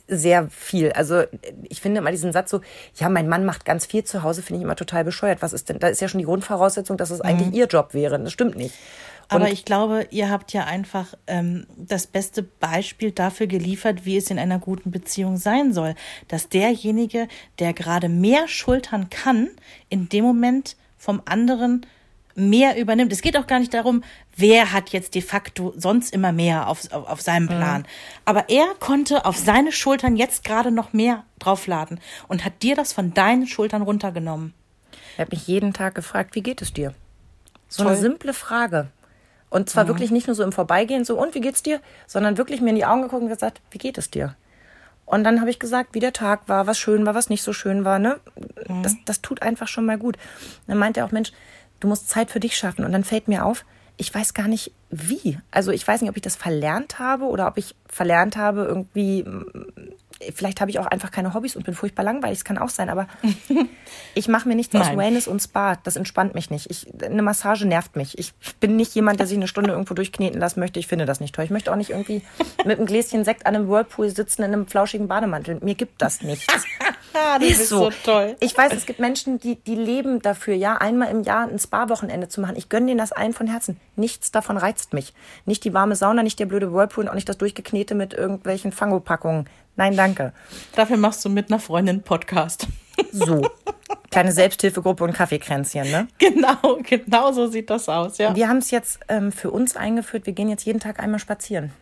[0.07, 0.92] sehr viel.
[0.92, 1.22] Also
[1.62, 2.61] ich finde immer diesen Satz so,
[2.96, 5.40] ja, mein Mann macht ganz viel zu Hause, finde ich immer total bescheuert.
[5.40, 8.18] Was ist denn, da ist ja schon die Grundvoraussetzung, dass es eigentlich ihr Job wäre.
[8.20, 8.74] Das stimmt nicht.
[9.28, 14.18] Aber Und- ich glaube, ihr habt ja einfach ähm, das beste Beispiel dafür geliefert, wie
[14.18, 15.94] es in einer guten Beziehung sein soll.
[16.28, 17.28] Dass derjenige,
[17.59, 19.48] der gerade mehr schultern kann,
[19.88, 21.86] in dem Moment vom anderen
[22.34, 23.12] mehr übernimmt.
[23.12, 24.02] Es geht auch gar nicht darum,
[24.37, 27.87] wer hat jetzt de facto sonst immer mehr auf, auf, auf seinem Plan.
[28.24, 32.93] Aber er konnte auf seine Schultern jetzt gerade noch mehr draufladen und hat dir das
[32.93, 34.55] von deinen Schultern runtergenommen.
[35.16, 36.95] Er hat mich jeden Tag gefragt, wie geht es dir?
[37.68, 37.93] So Toll.
[37.93, 38.89] eine simple Frage.
[39.51, 41.80] Und zwar wirklich nicht nur so im Vorbeigehen, so, und wie geht's dir?
[42.09, 44.35] Sondern wirklich mir in die Augen geguckt und gesagt, wie geht es dir?
[45.07, 47.53] Und dann habe ich gesagt, wie der Tag war, was schön war, was nicht so
[47.53, 48.01] schön war.
[48.01, 48.18] Ne?
[48.82, 50.16] Das, das tut einfach schon mal gut.
[50.66, 51.30] Dann meinte er auch, Mensch,
[51.78, 52.85] du musst Zeit für dich schaffen.
[52.85, 53.64] Und dann fällt mir auf,
[53.97, 55.38] ich weiß gar nicht wie.
[55.51, 59.24] Also ich weiß nicht, ob ich das verlernt habe oder ob ich verlernt habe, irgendwie,
[60.34, 62.38] vielleicht habe ich auch einfach keine Hobbys und bin furchtbar langweilig.
[62.38, 63.07] Das kann auch sein, aber
[64.14, 64.99] ich mache mir nichts aus Nein.
[64.99, 65.76] Wellness und Spa.
[65.76, 66.70] Das entspannt mich nicht.
[66.70, 68.18] Ich, eine Massage nervt mich.
[68.18, 70.80] Ich bin nicht jemand, der sich eine Stunde irgendwo durchkneten lassen möchte.
[70.80, 71.45] Ich finde das nicht toll.
[71.45, 72.22] Ich möchte auch nicht irgendwie
[72.64, 75.59] mit einem Gläschen Sekt an einem Whirlpool sitzen in einem flauschigen Bademantel.
[75.62, 76.47] Mir gibt das nichts.
[77.14, 77.90] Ah, du Ist so.
[78.04, 78.36] toll.
[78.40, 82.28] Ich weiß, es gibt Menschen, die, die leben dafür, ja, einmal im Jahr ein Spa-Wochenende
[82.28, 82.56] zu machen.
[82.56, 83.78] Ich gönne denen das ein von Herzen.
[83.96, 85.14] Nichts davon reizt mich.
[85.46, 88.72] Nicht die warme Sauna, nicht der blöde Whirlpool und auch nicht das Durchgeknete mit irgendwelchen
[88.72, 89.48] Fangopackungen.
[89.76, 90.32] Nein, danke.
[90.74, 92.66] Dafür machst du mit einer Freundin Podcast.
[93.12, 93.42] So.
[94.10, 96.08] Kleine Selbsthilfegruppe und Kaffeekränzchen, ne?
[96.18, 98.34] Genau, genau so sieht das aus, ja.
[98.36, 100.26] Wir haben es jetzt ähm, für uns eingeführt.
[100.26, 101.72] Wir gehen jetzt jeden Tag einmal spazieren.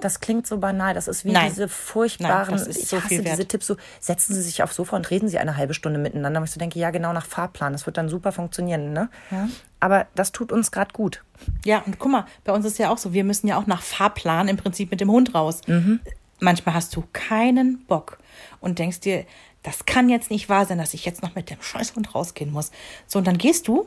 [0.00, 0.94] Das klingt so banal.
[0.94, 1.34] Das ist wie Mhm.
[1.34, 1.48] Nein.
[1.50, 2.54] diese furchtbaren.
[2.54, 3.66] Nein, ich so hasse diese Tipps.
[3.66, 6.40] So setzen Sie sich aufs Sofa und reden Sie eine halbe Stunde miteinander.
[6.40, 7.72] Und ich so denke, ja genau nach Fahrplan.
[7.72, 8.92] Das wird dann super funktionieren.
[8.92, 9.08] Ne?
[9.80, 11.24] Aber das tut uns gerade gut.
[11.64, 13.82] Ja, und guck mal, bei uns ist ja auch so, wir müssen ja auch nach
[13.82, 15.60] Fahrplan im Prinzip mit dem Hund raus.
[16.40, 18.18] Manchmal hast du keinen Bock
[18.60, 19.24] und denkst dir,
[19.62, 22.72] das kann jetzt nicht wahr sein, dass ich jetzt noch mit dem Scheißhund rausgehen muss.
[23.06, 23.86] So, und dann gehst du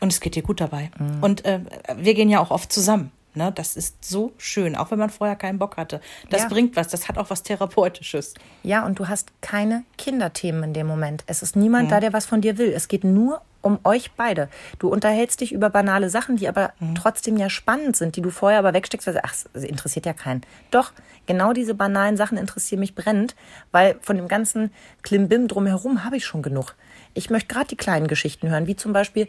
[0.00, 0.90] und es geht dir gut dabei.
[1.20, 1.60] Und äh,
[1.96, 3.12] wir gehen ja auch oft zusammen.
[3.34, 6.00] Ne, das ist so schön, auch wenn man vorher keinen Bock hatte.
[6.30, 6.48] Das Ja.
[6.48, 8.34] bringt was, das hat auch was Therapeutisches.
[8.64, 11.22] Ja, und du hast keine Kinderthemen in dem Moment.
[11.26, 12.72] Es ist niemand da, der was von dir will.
[12.72, 14.48] Es geht nur um euch beide.
[14.78, 18.58] Du unterhältst dich über banale Sachen, die aber trotzdem ja spannend sind, die du vorher
[18.58, 20.40] aber wegsteckst, weil ach, das interessiert ja keinen.
[20.70, 20.92] Doch,
[21.26, 23.36] genau diese banalen Sachen interessieren mich brennend,
[23.70, 24.72] weil von dem ganzen
[25.02, 26.74] Klimbim drumherum habe ich schon genug.
[27.12, 29.28] Ich möchte gerade die kleinen Geschichten hören, wie zum Beispiel,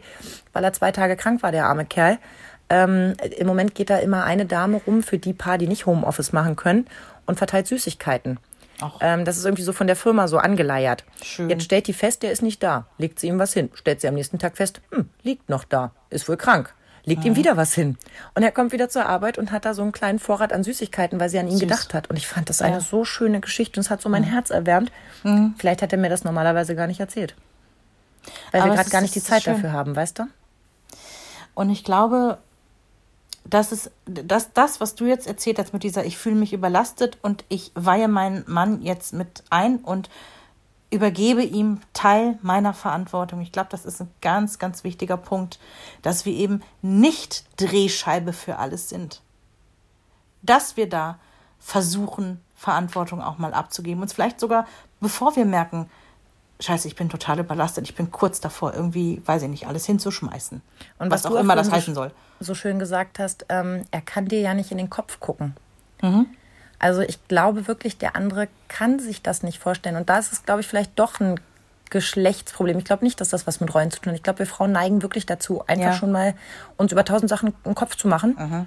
[0.52, 2.18] weil er zwei Tage krank war, der arme Kerl.
[2.72, 6.32] Ähm, Im Moment geht da immer eine Dame rum für die paar, die nicht Homeoffice
[6.32, 6.86] machen können
[7.26, 8.38] und verteilt Süßigkeiten.
[9.00, 11.04] Ähm, das ist irgendwie so von der Firma so angeleiert.
[11.22, 11.50] Schön.
[11.50, 12.86] Jetzt stellt die fest, der ist nicht da.
[12.96, 13.68] Legt sie ihm was hin.
[13.74, 15.92] Stellt sie am nächsten Tag fest, hm, liegt noch da.
[16.08, 16.74] Ist wohl krank.
[17.04, 17.98] Legt ihm wieder was hin.
[18.34, 21.20] Und er kommt wieder zur Arbeit und hat da so einen kleinen Vorrat an Süßigkeiten,
[21.20, 22.08] weil sie an ihn gedacht hat.
[22.08, 24.90] Und ich fand das eine so schöne Geschichte und es hat so mein Herz erwärmt.
[25.58, 27.34] Vielleicht hat er mir das normalerweise gar nicht erzählt.
[28.52, 29.54] Weil Aber wir gerade gar nicht die Zeit schön.
[29.54, 30.28] dafür haben, weißt du?
[31.54, 32.38] Und ich glaube,
[33.44, 37.18] das ist das, das, was du jetzt erzählt hast mit dieser, ich fühle mich überlastet
[37.22, 40.08] und ich weihe meinen Mann jetzt mit ein und
[40.90, 43.40] übergebe ihm Teil meiner Verantwortung.
[43.40, 45.58] Ich glaube, das ist ein ganz, ganz wichtiger Punkt,
[46.02, 49.22] dass wir eben nicht Drehscheibe für alles sind.
[50.42, 51.18] Dass wir da
[51.58, 54.02] versuchen, Verantwortung auch mal abzugeben.
[54.02, 54.66] Uns vielleicht sogar,
[55.00, 55.88] bevor wir merken,
[56.62, 60.62] Scheiße, ich bin total überlastet, ich bin kurz davor, irgendwie, weiß ich nicht, alles hinzuschmeißen.
[60.98, 62.10] Und was, was, auch immer das heißen so, soll.
[62.40, 65.54] so schön gesagt hast, ähm, er kann dir ja nicht in den Kopf gucken.
[66.02, 66.26] Mhm.
[66.78, 69.96] Also ich glaube wirklich, der andere kann sich das nicht vorstellen.
[69.96, 71.38] Und da ist es, glaube ich, vielleicht doch ein
[71.90, 72.78] Geschlechtsproblem.
[72.78, 74.16] Ich glaube nicht, dass das was mit Rollen zu tun hat.
[74.16, 75.92] Ich glaube, wir Frauen neigen wirklich dazu, einfach Ja.
[75.92, 76.34] schon mal
[76.76, 78.66] uns über tausend Sachen im Kopf zu machen.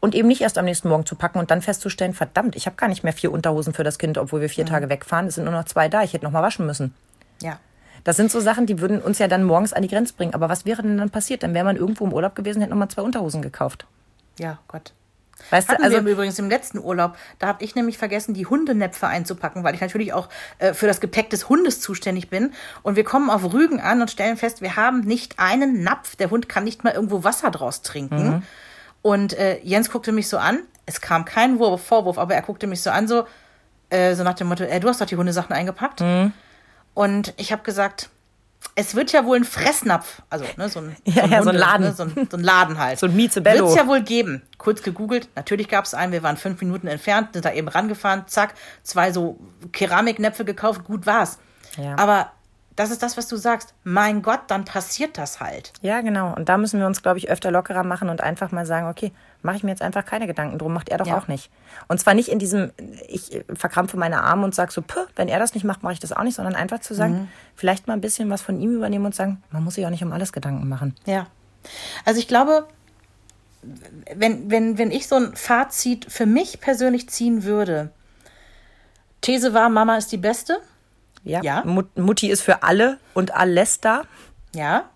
[0.00, 2.76] Und eben nicht erst am nächsten Morgen zu packen und dann festzustellen, verdammt, ich habe
[2.76, 5.26] gar nicht mehr vier Unterhosen für das Kind, obwohl wir vier Tage wegfahren.
[5.26, 6.02] Es sind nur noch zwei da.
[6.02, 6.94] Ich hätte noch mal waschen müssen.
[7.44, 7.60] Ja.
[8.04, 10.34] Das sind so Sachen, die würden uns ja dann morgens an die Grenze bringen.
[10.34, 11.42] Aber was wäre denn dann passiert?
[11.42, 13.86] Dann wäre man irgendwo im Urlaub gewesen, hätte nochmal zwei Unterhosen gekauft.
[14.38, 14.92] Ja, Gott.
[15.50, 17.16] Weißt Hatten du, also wir übrigens im letzten Urlaub.
[17.38, 20.28] Da habe ich nämlich vergessen, die Hundenäpfe einzupacken, weil ich natürlich auch
[20.58, 22.52] äh, für das Gepäck des Hundes zuständig bin.
[22.82, 26.16] Und wir kommen auf Rügen an und stellen fest, wir haben nicht einen Napf.
[26.16, 28.44] Der Hund kann nicht mal irgendwo Wasser draus trinken.
[29.02, 30.60] Und äh, Jens guckte mich so an.
[30.86, 33.26] Es kam kein Wurf, Vorwurf, aber er guckte mich so an, so,
[33.90, 36.00] äh, so nach dem Motto, äh, du hast doch die Hundesachen eingepackt.
[36.94, 38.08] Und ich habe gesagt,
[38.76, 41.86] es wird ja wohl ein Fressnapf, also ne, so ein, Ja, ja, so ein Laden.
[41.86, 42.98] Ne, so, ein, so ein Laden halt.
[42.98, 43.66] So ein Miezebello.
[43.66, 44.42] Wird's ja wohl geben.
[44.58, 48.24] Kurz gegoogelt, natürlich gab es einen, wir waren fünf Minuten entfernt, sind da eben rangefahren,
[48.26, 49.38] zack, zwei so
[49.72, 51.38] Keramiknäpfe gekauft, gut war's.
[51.76, 51.96] Ja.
[51.98, 52.32] Aber
[52.76, 53.72] das ist das, was du sagst.
[53.84, 55.72] Mein Gott, dann passiert das halt.
[55.80, 56.34] Ja, genau.
[56.34, 59.12] Und da müssen wir uns, glaube ich, öfter lockerer machen und einfach mal sagen, okay,
[59.42, 61.16] mache ich mir jetzt einfach keine Gedanken drum, macht er doch Ja.
[61.18, 61.50] auch nicht.
[61.86, 62.72] Und zwar nicht in diesem,
[63.06, 66.00] ich verkrampfe meine Arme und sage so, Puh, wenn er das nicht macht, mache ich
[66.00, 69.04] das auch nicht, sondern einfach zu sagen, vielleicht mal ein bisschen was von ihm übernehmen
[69.06, 70.96] und sagen, man muss sich auch nicht um alles Gedanken machen.
[71.06, 71.26] Ja.
[72.04, 72.66] Also ich glaube,
[74.14, 77.90] wenn, wenn, wenn ich so ein Fazit für mich persönlich ziehen würde,
[79.20, 80.58] These war, Mama ist die Beste.
[81.24, 81.42] Ja.
[81.42, 81.62] Ja.
[81.64, 84.02] Mut, Mutti ist für alle und alles da.
[84.54, 84.88] Ja.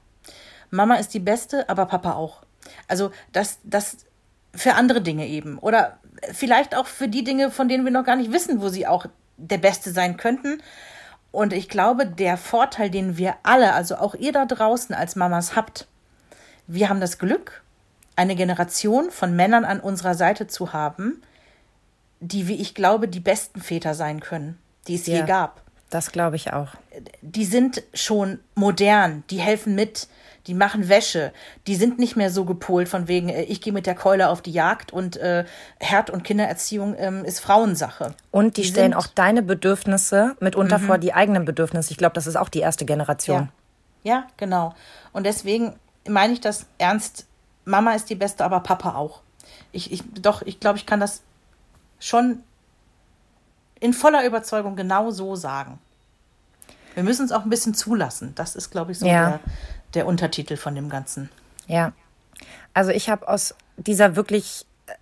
[0.70, 2.42] Mama ist die Beste, aber Papa auch.
[2.86, 3.98] Also das, das
[4.54, 5.58] für andere Dinge eben.
[5.58, 5.98] Oder
[6.32, 9.06] vielleicht auch für die Dinge, von denen wir noch gar nicht wissen, wo sie auch
[9.36, 10.62] der Beste sein könnten.
[11.30, 15.56] Und ich glaube, der Vorteil, den wir alle, also auch ihr da draußen als Mamas
[15.56, 15.86] habt,
[16.66, 17.62] wir haben das Glück,
[18.16, 21.22] eine Generation von Männern an unserer Seite zu haben,
[22.20, 24.58] die, wie ich glaube, die besten Väter sein können,
[24.88, 25.24] die es je Ja.
[25.24, 26.68] gab Das glaube ich auch.
[27.22, 30.08] die sind schon modern, die helfen mit,
[30.46, 31.32] die machen Wäsche,
[31.66, 34.42] die sind nicht mehr so gepolt von wegen, äh, ich gehe mit der Keule auf
[34.42, 35.44] die Jagd und äh,
[35.78, 38.14] Herd- und Kindererziehung ähm, ist Frauensache.
[38.30, 38.98] Und die, stellen sind- Mhm.
[38.98, 41.90] auch deine Bedürfnisse mitunter vor die eigenen Bedürfnisse.
[41.92, 43.48] Ich glaube, das ist auch die erste Generation.
[44.04, 44.12] Ja.
[44.14, 44.74] ja, genau.
[45.12, 45.74] Und deswegen
[46.08, 47.26] meine ich das ernst,
[47.64, 49.20] Mama ist die Beste, aber Papa auch.
[49.72, 51.20] Ich, ich, doch, ich glaube, ich kann das
[52.00, 52.42] schon
[53.80, 55.78] in voller Überzeugung genau so sagen.
[56.94, 58.34] Wir müssen es auch ein bisschen zulassen.
[58.34, 59.28] Das ist, glaube ich, so Ja.
[59.30, 59.40] der,
[59.94, 61.30] der Untertitel von dem Ganzen.
[61.66, 61.92] Ja.
[62.74, 64.92] Also ich habe aus dieser wirklich äh,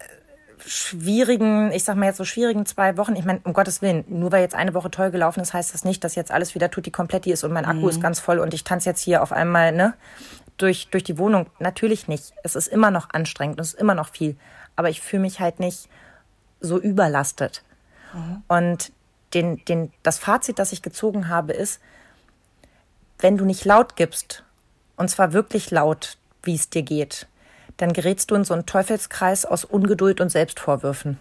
[0.66, 4.33] schwierigen, ich sag mal jetzt so schwierigen zwei Wochen, ich meine, um Gottes Willen, nur
[4.33, 6.91] weil jetzt eine Woche toll gelaufen ist, heißt das nicht, dass jetzt alles wieder tutti
[6.91, 9.72] kompletti ist und mein Akku ist ganz voll und ich tanze jetzt hier auf einmal,
[9.72, 9.95] ne,
[10.57, 11.47] durch, durch die Wohnung.
[11.59, 12.33] Natürlich nicht.
[12.43, 14.37] Es ist immer noch anstrengend, es ist immer noch viel.
[14.74, 15.89] Aber ich fühle mich halt nicht
[16.61, 17.62] so überlastet.
[18.49, 18.93] Und
[19.35, 21.81] den, den, das Fazit, das ich gezogen habe, ist,
[23.19, 24.45] wenn du nicht laut gibst,
[24.97, 27.27] und zwar wirklich laut, wie es dir geht,
[27.77, 31.21] dann gerätst du in so einen Teufelskreis aus Ungeduld und Selbstvorwürfen.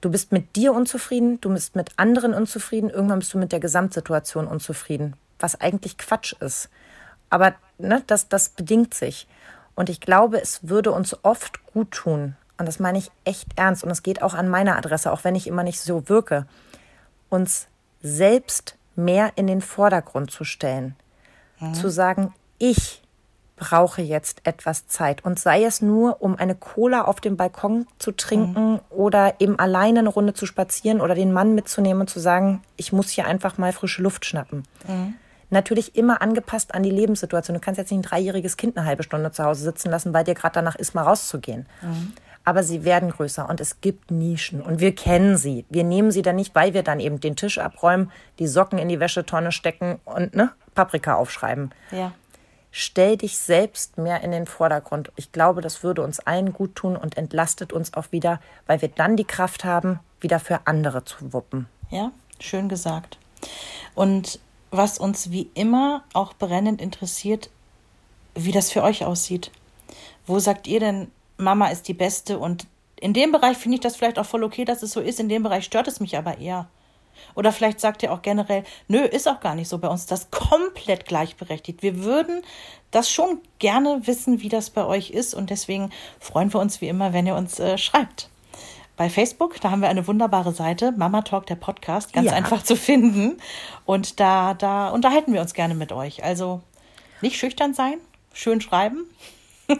[0.00, 3.60] Du bist mit dir unzufrieden, du bist mit anderen unzufrieden, irgendwann bist du mit der
[3.60, 6.70] Gesamtsituation unzufrieden, was eigentlich Quatsch ist.
[7.28, 9.26] Aber ne, das, das bedingt sich.
[9.74, 13.82] Und ich glaube, es würde uns oft gut tun, und das meine ich echt ernst
[13.82, 16.46] und es geht auch an meiner Adresse, auch wenn ich immer nicht so wirke,
[17.28, 17.66] uns
[18.02, 20.94] selbst mehr in den Vordergrund zu stellen.
[21.58, 21.74] Mhm.
[21.74, 23.02] Zu sagen, ich
[23.56, 25.24] brauche jetzt etwas Zeit.
[25.24, 28.80] Und sei es nur, um eine Cola auf dem Balkon zu trinken mhm.
[28.90, 32.92] oder eben alleine eine Runde zu spazieren oder den Mann mitzunehmen und zu sagen, ich
[32.92, 34.62] muss hier einfach mal frische Luft schnappen.
[34.86, 35.14] Mhm.
[35.50, 37.54] Natürlich immer angepasst an die Lebenssituation.
[37.54, 40.22] Du kannst jetzt nicht ein dreijähriges Kind eine halbe Stunde zu Hause sitzen lassen, weil
[40.22, 41.66] dir gerade danach ist, mal rauszugehen.
[41.82, 42.12] Mhm.
[42.44, 45.64] Aber sie werden größer und es gibt Nischen und wir kennen sie.
[45.68, 48.88] Wir nehmen sie dann nicht, weil wir dann eben den Tisch abräumen, die Socken in
[48.88, 51.72] die Wäschetonne stecken und ne, Paprika aufschreiben.
[51.90, 52.12] Ja
[52.72, 55.12] stell dich selbst mehr in den Vordergrund.
[55.14, 58.88] Ich glaube, das würde uns allen gut tun und entlastet uns auch wieder, weil wir
[58.88, 61.68] dann die Kraft haben, wieder für andere zu wuppen.
[61.90, 63.18] Ja, schön gesagt.
[63.94, 64.40] Und
[64.70, 67.50] was uns wie immer auch brennend interessiert,
[68.34, 69.50] wie das für euch aussieht.
[70.26, 71.10] Wo sagt ihr denn,
[71.42, 72.66] Mama ist die Beste und
[73.00, 75.28] in dem Bereich finde ich das vielleicht auch voll okay, dass es so ist, in
[75.28, 76.68] dem Bereich stört es mich aber eher.
[77.34, 80.30] Oder vielleicht sagt ihr auch generell, nö, ist auch gar nicht so bei uns, das
[80.30, 81.82] komplett gleichberechtigt.
[81.82, 82.42] Wir würden
[82.90, 85.90] das schon gerne wissen, wie das bei euch ist und deswegen
[86.20, 88.28] freuen wir uns wie immer, wenn ihr uns äh, schreibt.
[88.96, 92.34] Bei Facebook, da haben wir eine wunderbare Seite, Mama Talk, der Podcast, ganz ja.
[92.34, 93.38] einfach zu finden.
[93.86, 96.22] Und da, da unterhalten wir uns gerne mit euch.
[96.22, 96.60] Also
[97.22, 97.98] nicht schüchtern sein,
[98.34, 99.06] schön schreiben.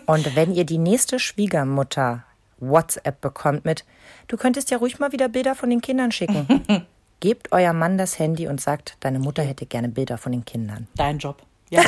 [0.07, 2.25] Und wenn ihr die nächste Schwiegermutter
[2.59, 3.85] WhatsApp bekommt mit,
[4.29, 6.87] du könntest ja ruhig mal wieder Bilder von den Kindern schicken.
[7.21, 10.89] Gebt euer Mann das Handy und sagt, deine Mutter hätte gerne Bilder von den Kindern.
[10.97, 11.43] Dein Job.
[11.71, 11.83] Ja.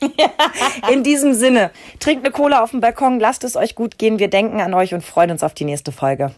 [0.92, 4.18] In diesem Sinne, trinkt eine Cola auf dem Balkon, lasst es euch gut gehen.
[4.18, 6.32] Wir denken an euch und freuen uns auf die nächste Folge.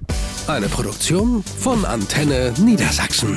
[0.49, 3.37] Eine Produktion von Antenne Niedersachsen.